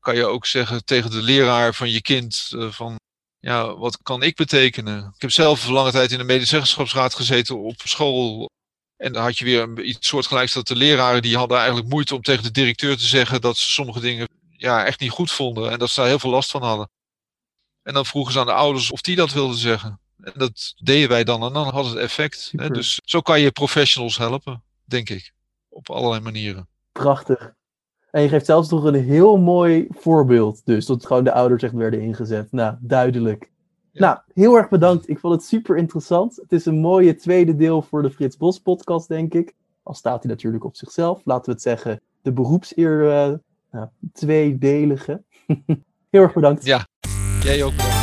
Kan 0.00 0.16
je 0.16 0.26
ook 0.26 0.46
zeggen 0.46 0.84
tegen 0.84 1.10
de 1.10 1.22
leraar 1.22 1.74
van 1.74 1.90
je 1.90 2.02
kind 2.02 2.50
uh, 2.54 2.70
van, 2.70 2.98
ja, 3.38 3.76
wat 3.76 4.02
kan 4.02 4.22
ik 4.22 4.36
betekenen? 4.36 5.12
Ik 5.14 5.20
heb 5.20 5.30
zelf 5.30 5.68
lange 5.68 5.90
tijd 5.90 6.12
in 6.12 6.18
de 6.18 6.24
medezeggenschapsraad 6.24 7.14
gezeten 7.14 7.58
op 7.58 7.80
school. 7.84 8.50
En 8.96 9.12
dan 9.12 9.22
had 9.22 9.38
je 9.38 9.44
weer 9.44 9.82
iets 9.82 10.08
soortgelijks 10.08 10.52
dat 10.52 10.66
de 10.66 10.76
leraren 10.76 11.22
die 11.22 11.36
hadden 11.36 11.58
eigenlijk 11.58 11.88
moeite 11.88 12.14
om 12.14 12.22
tegen 12.22 12.42
de 12.42 12.50
directeur 12.50 12.96
te 12.96 13.06
zeggen 13.06 13.40
dat 13.40 13.56
ze 13.56 13.70
sommige 13.70 14.00
dingen 14.00 14.28
ja, 14.50 14.84
echt 14.84 15.00
niet 15.00 15.10
goed 15.10 15.30
vonden 15.30 15.70
en 15.70 15.78
dat 15.78 15.90
ze 15.90 16.00
daar 16.00 16.08
heel 16.08 16.18
veel 16.18 16.30
last 16.30 16.50
van 16.50 16.62
hadden. 16.62 16.90
En 17.82 17.94
dan 17.94 18.06
vroegen 18.06 18.32
ze 18.32 18.38
aan 18.40 18.46
de 18.46 18.52
ouders 18.52 18.90
of 18.90 19.00
die 19.00 19.16
dat 19.16 19.32
wilden 19.32 19.58
zeggen. 19.58 19.99
En 20.22 20.32
dat 20.34 20.74
deden 20.82 21.08
wij 21.08 21.24
dan 21.24 21.42
en 21.42 21.52
dan 21.52 21.68
had 21.68 21.86
het 21.86 21.96
effect. 21.96 22.52
Hè? 22.56 22.68
Dus 22.68 23.00
zo 23.04 23.20
kan 23.20 23.40
je 23.40 23.50
professionals 23.50 24.18
helpen, 24.18 24.62
denk 24.84 25.08
ik. 25.08 25.32
Op 25.68 25.90
allerlei 25.90 26.20
manieren. 26.20 26.68
Prachtig. 26.92 27.54
En 28.10 28.22
je 28.22 28.28
geeft 28.28 28.46
zelfs 28.46 28.70
nog 28.70 28.84
een 28.84 29.04
heel 29.04 29.36
mooi 29.36 29.86
voorbeeld. 29.90 30.60
Dus 30.64 30.86
dat 30.86 31.06
gewoon 31.06 31.24
de 31.24 31.32
ouders 31.32 31.62
echt 31.62 31.72
werden 31.72 32.00
ingezet. 32.00 32.52
Nou, 32.52 32.76
duidelijk. 32.80 33.50
Nou, 33.92 34.18
heel 34.34 34.56
erg 34.56 34.68
bedankt. 34.68 35.08
Ik 35.08 35.18
vond 35.18 35.34
het 35.34 35.44
super 35.44 35.76
interessant. 35.76 36.36
Het 36.36 36.52
is 36.52 36.66
een 36.66 36.80
mooie 36.80 37.16
tweede 37.16 37.56
deel 37.56 37.82
voor 37.82 38.02
de 38.02 38.10
Frits 38.10 38.36
Bos 38.36 38.58
podcast, 38.58 39.08
denk 39.08 39.34
ik. 39.34 39.54
Al 39.82 39.94
staat 39.94 40.22
hij 40.22 40.32
natuurlijk 40.32 40.64
op 40.64 40.76
zichzelf. 40.76 41.20
Laten 41.24 41.44
we 41.44 41.50
het 41.50 41.62
zeggen, 41.62 42.00
de 42.22 42.32
beroepseer 42.32 43.02
uh, 43.02 43.34
nou, 43.70 43.88
tweedelige. 44.12 45.22
heel 46.10 46.22
erg 46.22 46.32
bedankt. 46.32 46.64
Ja, 46.64 46.86
jij 47.42 47.62
ook 47.62 47.76
bedankt. 47.76 47.99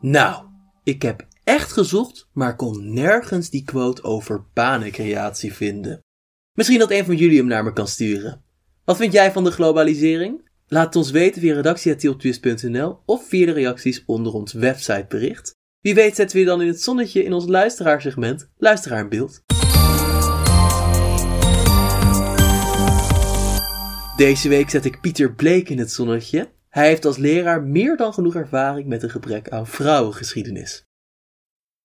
Nou, 0.00 0.44
ik 0.82 1.02
heb 1.02 1.26
echt 1.44 1.72
gezocht, 1.72 2.28
maar 2.32 2.56
kon 2.56 2.92
nergens 2.94 3.50
die 3.50 3.64
quote 3.64 4.02
over 4.02 4.44
banencreatie 4.54 5.54
vinden. 5.54 6.04
Misschien 6.52 6.78
dat 6.78 6.90
een 6.90 7.04
van 7.04 7.16
jullie 7.16 7.38
hem 7.38 7.46
naar 7.46 7.64
me 7.64 7.72
kan 7.72 7.88
sturen. 7.88 8.44
Wat 8.84 8.96
vind 8.96 9.12
jij 9.12 9.32
van 9.32 9.44
de 9.44 9.50
globalisering? 9.50 10.50
Laat 10.66 10.96
ons 10.96 11.10
weten 11.10 11.40
via 11.40 11.54
redactie.tiltwist.nl 11.54 12.98
of 13.06 13.28
via 13.28 13.46
de 13.46 13.52
reacties 13.52 14.02
onder 14.06 14.32
ons 14.32 14.52
websitebericht. 14.52 15.56
Wie 15.80 15.94
weet 15.94 16.14
zetten 16.14 16.36
we 16.36 16.42
je 16.42 16.48
dan 16.48 16.60
in 16.60 16.66
het 16.66 16.82
zonnetje 16.82 17.24
in 17.24 17.32
ons 17.32 17.46
luisteraarsegment 17.46 18.50
Luisteraar 18.56 19.00
in 19.00 19.08
Beeld. 19.08 19.42
Deze 24.16 24.48
week 24.48 24.70
zet 24.70 24.84
ik 24.84 25.00
Pieter 25.00 25.34
Bleek 25.34 25.68
in 25.68 25.78
het 25.78 25.92
zonnetje. 25.92 26.56
Hij 26.68 26.86
heeft 26.86 27.04
als 27.04 27.16
leraar 27.16 27.62
meer 27.62 27.96
dan 27.96 28.14
genoeg 28.14 28.34
ervaring 28.34 28.86
met 28.86 29.02
een 29.02 29.10
gebrek 29.10 29.48
aan 29.48 29.66
vrouwengeschiedenis. 29.66 30.82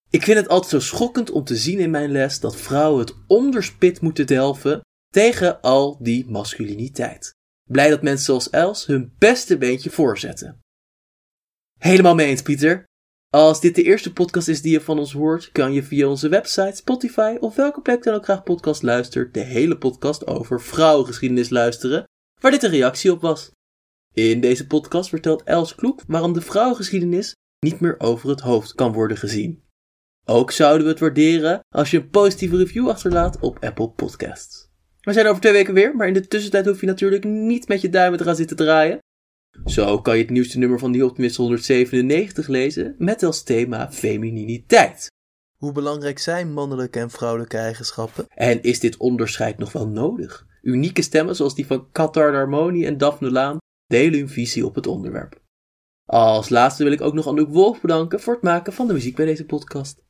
Ik 0.09 0.23
vind 0.23 0.37
het 0.37 0.47
altijd 0.47 0.71
zo 0.71 0.79
schokkend 0.79 1.29
om 1.29 1.43
te 1.43 1.55
zien 1.55 1.79
in 1.79 1.91
mijn 1.91 2.11
les 2.11 2.39
dat 2.39 2.55
vrouwen 2.55 2.99
het 2.99 3.15
onderspit 3.27 4.01
moeten 4.01 4.27
delven 4.27 4.81
tegen 5.13 5.61
al 5.61 5.97
die 6.01 6.29
masculiniteit. 6.29 7.31
Blij 7.69 7.89
dat 7.89 8.01
mensen 8.01 8.25
zoals 8.25 8.49
Els 8.49 8.85
hun 8.85 9.13
beste 9.17 9.57
beentje 9.57 9.89
voorzetten. 9.89 10.59
Helemaal 11.79 12.15
mee 12.15 12.27
eens, 12.27 12.41
Pieter. 12.41 12.83
Als 13.29 13.61
dit 13.61 13.75
de 13.75 13.83
eerste 13.83 14.13
podcast 14.13 14.47
is 14.47 14.61
die 14.61 14.71
je 14.71 14.81
van 14.81 14.99
ons 14.99 15.13
hoort, 15.13 15.51
kan 15.51 15.73
je 15.73 15.83
via 15.83 16.07
onze 16.07 16.29
website, 16.29 16.75
Spotify 16.75 17.37
of 17.39 17.55
welke 17.55 17.81
plek 17.81 18.03
dan 18.03 18.13
ook 18.13 18.23
graag 18.23 18.43
podcast 18.43 18.81
luistert, 18.83 19.33
de 19.33 19.39
hele 19.39 19.77
podcast 19.77 20.27
over 20.27 20.61
vrouwengeschiedenis 20.61 21.49
luisteren, 21.49 22.03
waar 22.41 22.51
dit 22.51 22.63
een 22.63 22.69
reactie 22.69 23.11
op 23.11 23.21
was. 23.21 23.51
In 24.13 24.41
deze 24.41 24.67
podcast 24.67 25.09
vertelt 25.09 25.43
Els 25.43 25.75
Kloek 25.75 26.01
waarom 26.07 26.33
de 26.33 26.41
vrouwengeschiedenis 26.41 27.35
niet 27.59 27.79
meer 27.79 27.95
over 27.99 28.29
het 28.29 28.39
hoofd 28.39 28.73
kan 28.73 28.93
worden 28.93 29.17
gezien. 29.17 29.63
Ook 30.25 30.51
zouden 30.51 30.83
we 30.85 30.91
het 30.91 30.99
waarderen 30.99 31.59
als 31.69 31.91
je 31.91 31.97
een 31.97 32.09
positieve 32.09 32.57
review 32.57 32.89
achterlaat 32.89 33.39
op 33.39 33.63
Apple 33.63 33.89
Podcasts. 33.89 34.71
We 35.01 35.13
zijn 35.13 35.27
over 35.27 35.41
twee 35.41 35.53
weken 35.53 35.73
weer, 35.73 35.95
maar 35.95 36.07
in 36.07 36.13
de 36.13 36.27
tussentijd 36.27 36.65
hoef 36.65 36.79
je 36.79 36.85
natuurlijk 36.85 37.23
niet 37.23 37.67
met 37.67 37.81
je 37.81 37.89
duimen 37.89 38.17
te 38.17 38.23
gaan 38.23 38.35
zitten 38.35 38.57
draaien. 38.57 38.97
Zo 39.65 40.01
kan 40.01 40.15
je 40.15 40.21
het 40.21 40.31
nieuwste 40.31 40.57
nummer 40.57 40.79
van 40.79 40.91
die 40.91 41.05
Optimist 41.05 41.35
197 41.35 42.47
lezen 42.47 42.95
met 42.97 43.23
als 43.23 43.43
thema 43.43 43.91
femininiteit. 43.91 45.11
Hoe 45.57 45.71
belangrijk 45.71 46.19
zijn 46.19 46.53
mannelijke 46.53 46.99
en 46.99 47.09
vrouwelijke 47.09 47.57
eigenschappen? 47.57 48.25
En 48.27 48.61
is 48.61 48.79
dit 48.79 48.97
onderscheid 48.97 49.57
nog 49.57 49.71
wel 49.71 49.87
nodig? 49.87 50.45
Unieke 50.61 51.01
stemmen 51.01 51.35
zoals 51.35 51.55
die 51.55 51.65
van 51.65 51.91
Qatar 51.91 52.33
Harmonie 52.33 52.85
en 52.85 52.97
Daphne 52.97 53.31
Laan 53.31 53.57
delen 53.93 54.19
hun 54.19 54.29
visie 54.29 54.65
op 54.65 54.75
het 54.75 54.87
onderwerp. 54.87 55.41
Als 56.05 56.49
laatste 56.49 56.83
wil 56.83 56.91
ik 56.91 57.01
ook 57.01 57.13
nog 57.13 57.27
Anouk 57.27 57.49
Wolf 57.49 57.81
bedanken 57.81 58.19
voor 58.19 58.33
het 58.33 58.43
maken 58.43 58.73
van 58.73 58.87
de 58.87 58.93
muziek 58.93 59.15
bij 59.15 59.25
deze 59.25 59.45
podcast. 59.45 60.01